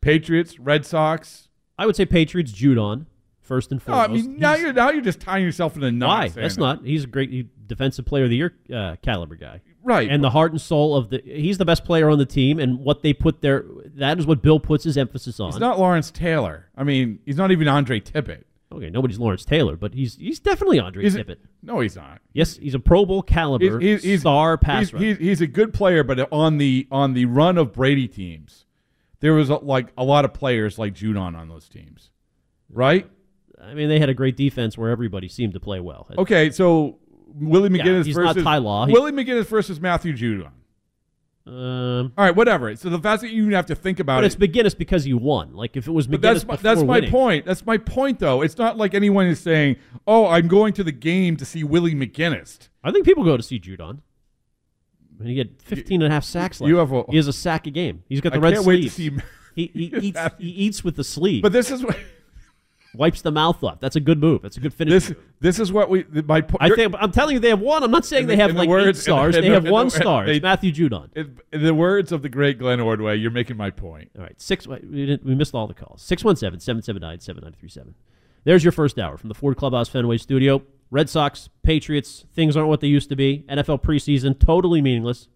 Patriots, 0.00 0.58
Red 0.58 0.86
Sox. 0.86 1.48
I 1.78 1.84
would 1.84 1.94
say 1.94 2.06
Patriots, 2.06 2.52
Judon, 2.52 3.06
first 3.42 3.70
and 3.70 3.80
No, 3.86 3.94
I 3.94 4.06
foremost. 4.06 4.26
mean 4.26 4.38
now 4.38 4.54
you're 4.54 4.72
now 4.72 4.90
you're 4.90 5.02
just 5.02 5.20
tying 5.20 5.44
yourself 5.44 5.76
in 5.76 5.82
a 5.82 5.92
knot. 5.92 6.18
Why? 6.18 6.28
That's 6.28 6.54
that. 6.54 6.60
not. 6.60 6.84
He's 6.84 7.04
a 7.04 7.08
great 7.08 7.66
defensive 7.66 8.06
player 8.06 8.24
of 8.24 8.30
the 8.30 8.36
year 8.36 8.54
uh, 8.74 8.96
caliber 9.02 9.34
guy. 9.34 9.60
Right. 9.82 10.10
And 10.10 10.22
the 10.22 10.30
heart 10.30 10.52
and 10.52 10.60
soul 10.60 10.96
of 10.96 11.10
the 11.10 11.22
he's 11.24 11.58
the 11.58 11.64
best 11.64 11.84
player 11.84 12.08
on 12.08 12.18
the 12.18 12.26
team 12.26 12.58
and 12.58 12.80
what 12.80 13.02
they 13.02 13.12
put 13.12 13.40
their 13.42 13.64
that 13.96 14.18
is 14.18 14.26
what 14.26 14.42
Bill 14.42 14.60
puts 14.60 14.84
his 14.84 14.96
emphasis 14.96 15.40
on. 15.40 15.52
He's 15.52 15.60
not 15.60 15.78
Lawrence 15.78 16.10
Taylor. 16.10 16.68
I 16.76 16.84
mean, 16.84 17.18
he's 17.24 17.36
not 17.36 17.50
even 17.50 17.68
Andre 17.68 18.00
Tippett. 18.00 18.44
Okay, 18.72 18.90
nobody's 18.90 19.18
Lawrence 19.18 19.44
Taylor, 19.44 19.76
but 19.76 19.94
he's 19.94 20.16
he's 20.16 20.40
definitely 20.40 20.80
Andre 20.80 21.02
He's 21.04 21.14
a- 21.14 21.24
Tippett. 21.24 21.38
No, 21.62 21.80
he's 21.80 21.96
not. 21.96 22.20
Yes, 22.32 22.56
he's 22.56 22.74
a 22.74 22.80
Pro 22.80 23.06
Bowl 23.06 23.22
caliber 23.22 23.78
He's, 23.78 24.02
he's, 24.02 24.10
he's 24.10 24.20
star 24.20 24.58
pass 24.58 24.90
he's, 24.90 25.00
he's, 25.00 25.18
he's 25.18 25.40
a 25.40 25.46
good 25.46 25.72
player, 25.72 26.02
but 26.02 26.28
on 26.32 26.58
the 26.58 26.86
on 26.90 27.14
the 27.14 27.26
run 27.26 27.58
of 27.58 27.72
Brady 27.72 28.08
teams, 28.08 28.66
there 29.20 29.34
was 29.34 29.50
a, 29.50 29.56
like 29.56 29.92
a 29.96 30.04
lot 30.04 30.24
of 30.24 30.34
players 30.34 30.78
like 30.78 30.94
Judon 30.94 31.36
on 31.36 31.48
those 31.48 31.68
teams, 31.68 32.10
right? 32.68 33.08
I 33.62 33.74
mean, 33.74 33.88
they 33.88 33.98
had 34.00 34.08
a 34.08 34.14
great 34.14 34.36
defense 34.36 34.76
where 34.76 34.90
everybody 34.90 35.28
seemed 35.28 35.54
to 35.54 35.60
play 35.60 35.80
well. 35.80 36.06
Okay, 36.18 36.50
so 36.50 36.98
Willie 37.34 37.74
Yeah, 37.76 37.84
McGinest 37.84 38.06
he's 38.06 38.16
not 38.16 38.34
versus 38.34 38.44
Ty 38.44 38.58
Law. 38.58 38.86
Willie 38.86 39.12
McGinest 39.12 39.46
versus 39.46 39.80
Matthew 39.80 40.12
Judon. 40.12 40.50
Um, 41.46 42.12
All 42.18 42.24
right, 42.24 42.34
whatever. 42.34 42.74
So 42.74 42.88
the 42.90 42.98
fact 42.98 43.22
that 43.22 43.30
you 43.30 43.42
even 43.42 43.52
have 43.52 43.66
to 43.66 43.76
think 43.76 44.00
about 44.00 44.24
it. 44.24 44.36
but 44.36 44.42
it. 44.42 44.50
it's 44.50 44.56
McGinest 44.74 44.78
because 44.78 45.06
you 45.06 45.16
won. 45.16 45.54
Like 45.54 45.76
if 45.76 45.86
it 45.86 45.92
was 45.92 46.08
McGinest 46.08 46.10
But 46.10 46.20
that's 46.22 46.44
my, 46.46 46.56
that's 46.56 46.80
my 46.82 46.94
winning, 46.96 47.10
point. 47.10 47.46
That's 47.46 47.64
my 47.64 47.78
point, 47.78 48.18
though. 48.18 48.42
It's 48.42 48.58
not 48.58 48.76
like 48.76 48.94
anyone 48.94 49.26
is 49.26 49.38
saying, 49.38 49.76
"Oh, 50.08 50.26
I'm 50.26 50.48
going 50.48 50.72
to 50.74 50.82
the 50.84 50.90
game 50.92 51.36
to 51.36 51.44
see 51.44 51.62
Willie 51.62 51.94
McGinest." 51.94 52.68
I 52.82 52.90
think 52.90 53.04
people 53.04 53.22
go 53.22 53.36
to 53.36 53.42
see 53.42 53.60
Judon. 53.60 54.00
And 55.18 55.28
he 55.28 55.38
had 55.38 55.62
15 55.62 56.02
and 56.02 56.12
a 56.12 56.14
half 56.14 56.24
sacks 56.24 56.60
left. 56.60 56.68
You 56.68 56.76
have 56.76 56.92
a- 56.92 57.04
he 57.08 57.16
has 57.16 57.26
a 57.28 57.32
sack 57.32 57.66
a 57.66 57.70
game. 57.70 58.02
He's 58.08 58.20
got 58.20 58.32
the 58.32 58.38
I 58.38 58.42
red 58.42 58.54
can't 58.54 58.66
wait 58.66 58.82
to 58.82 58.90
sleeves. 58.90 59.16
see- 59.22 59.22
he, 59.54 59.70
he, 59.72 59.84
eats, 60.08 60.20
he 60.38 60.48
eats 60.48 60.84
with 60.84 60.96
the 60.96 61.04
sleeve. 61.04 61.42
But 61.42 61.52
this 61.52 61.70
is 61.70 61.82
what 61.82 61.96
wipes 62.96 63.22
the 63.22 63.30
mouth 63.30 63.62
off. 63.64 63.80
That's 63.80 63.96
a 63.96 64.00
good 64.00 64.18
move. 64.20 64.42
That's 64.42 64.56
a 64.56 64.60
good 64.60 64.74
finish. 64.74 64.92
this 64.92 65.08
move. 65.10 65.18
this 65.40 65.58
is 65.60 65.72
what 65.72 65.88
we 65.90 66.04
my 66.26 66.40
po- 66.40 66.58
I 66.60 66.70
think 66.70 66.94
I'm 66.98 67.12
telling 67.12 67.34
you 67.34 67.40
they 67.40 67.50
have 67.50 67.60
one. 67.60 67.82
I'm 67.82 67.90
not 67.90 68.04
saying 68.04 68.22
In 68.24 68.28
they 68.28 68.36
the- 68.36 68.42
have 68.42 68.50
in 68.50 68.56
the 68.56 68.60
like 68.62 68.68
words- 68.68 68.98
eight 68.98 69.02
stars. 69.02 69.36
in 69.36 69.42
they 69.42 69.48
the- 69.48 69.54
have 69.54 69.64
the- 69.64 69.70
one 69.72 69.90
star. 69.90 70.26
they- 70.26 70.36
It's 70.36 70.42
Matthew 70.42 70.72
Judon. 70.72 71.08
In, 71.14 71.38
in 71.52 71.62
the 71.62 71.74
words 71.74 72.12
of 72.12 72.22
the 72.22 72.28
great 72.28 72.58
Glenn 72.58 72.80
Ordway, 72.80 73.16
you're 73.16 73.30
making 73.30 73.56
my 73.56 73.70
point. 73.70 74.10
All 74.16 74.22
right, 74.24 74.40
six. 74.40 74.66
We, 74.66 75.18
we 75.24 75.34
missed 75.34 75.54
all 75.54 75.66
the 75.66 75.74
calls. 75.74 76.02
617-779-7937. 76.02 77.94
There's 78.44 78.64
your 78.64 78.72
first 78.72 78.98
hour 78.98 79.16
from 79.16 79.28
the 79.28 79.34
Ford 79.34 79.56
Clubhouse 79.56 79.88
Fenway 79.88 80.18
Studio. 80.18 80.62
Red 80.90 81.08
Sox, 81.10 81.48
Patriots, 81.64 82.24
things 82.32 82.56
aren't 82.56 82.68
what 82.68 82.80
they 82.80 82.86
used 82.86 83.08
to 83.08 83.16
be. 83.16 83.44
NFL 83.48 83.82
preseason, 83.82 84.38
totally 84.38 84.80
meaningless. 84.80 85.28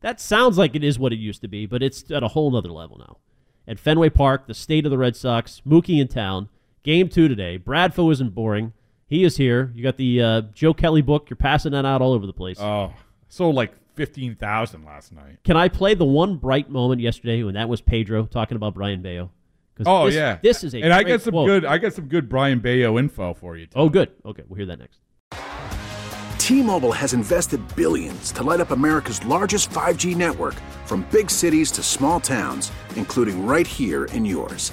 That 0.00 0.20
sounds 0.20 0.58
like 0.58 0.74
it 0.76 0.84
is 0.84 0.98
what 0.98 1.12
it 1.12 1.18
used 1.18 1.40
to 1.42 1.48
be, 1.48 1.66
but 1.66 1.82
it's 1.82 2.08
at 2.10 2.22
a 2.22 2.28
whole 2.28 2.50
nother 2.52 2.70
level 2.70 2.98
now. 2.98 3.16
At 3.66 3.78
Fenway 3.80 4.10
Park, 4.10 4.46
the 4.46 4.54
state 4.54 4.84
of 4.84 4.90
the 4.90 4.98
Red 4.98 5.16
Sox, 5.16 5.60
Mookie 5.66 6.00
in 6.00 6.08
town. 6.08 6.48
Game 6.82 7.08
two 7.08 7.28
today. 7.28 7.58
Bradfo 7.58 8.10
isn't 8.12 8.34
boring. 8.34 8.72
He 9.06 9.24
is 9.24 9.36
here. 9.36 9.70
You 9.74 9.82
got 9.82 9.96
the 9.96 10.22
uh, 10.22 10.40
Joe 10.54 10.74
Kelly 10.74 11.02
book. 11.02 11.28
You're 11.30 11.36
passing 11.36 11.72
that 11.72 11.84
out 11.84 12.02
all 12.02 12.12
over 12.12 12.26
the 12.26 12.32
place. 12.32 12.58
Oh, 12.60 12.92
sold 13.28 13.54
like 13.54 13.72
fifteen 13.94 14.34
thousand 14.34 14.84
last 14.84 15.12
night. 15.12 15.38
Can 15.44 15.56
I 15.56 15.68
play 15.68 15.94
the 15.94 16.04
one 16.04 16.36
bright 16.36 16.70
moment 16.70 17.00
yesterday 17.00 17.42
when 17.42 17.54
that 17.54 17.68
was 17.68 17.80
Pedro 17.80 18.24
talking 18.26 18.56
about 18.56 18.74
Brayan 18.74 19.02
Bello? 19.02 19.30
'Cause 19.76 19.86
Oh 19.86 20.06
this- 20.06 20.14
yeah, 20.16 20.38
this 20.42 20.64
is 20.64 20.74
a 20.74 20.80
and 20.82 20.92
I 20.92 21.02
got 21.02 21.22
some 21.22 21.32
quote. 21.32 21.46
good. 21.46 21.64
I 21.64 21.78
got 21.78 21.92
some 21.94 22.06
good 22.06 22.28
Brayan 22.28 22.58
Bello 22.60 22.98
info 22.98 23.32
for 23.34 23.56
you. 23.56 23.68
Oh, 23.74 23.88
good. 23.88 24.10
Okay, 24.26 24.42
we'll 24.48 24.56
hear 24.58 24.66
that 24.66 24.78
next. 24.78 24.98
T-Mobile 26.38 26.92
has 26.92 27.14
invested 27.14 27.60
billions 27.76 28.32
to 28.32 28.42
light 28.42 28.60
up 28.60 28.70
America's 28.72 29.24
largest 29.24 29.70
5G 29.70 30.14
network 30.16 30.54
from 30.84 31.06
big 31.12 31.30
cities 31.30 31.70
to 31.72 31.82
small 31.82 32.18
towns, 32.20 32.70
including 32.96 33.46
right 33.46 33.66
here 33.66 34.06
in 34.06 34.24
yours. 34.26 34.72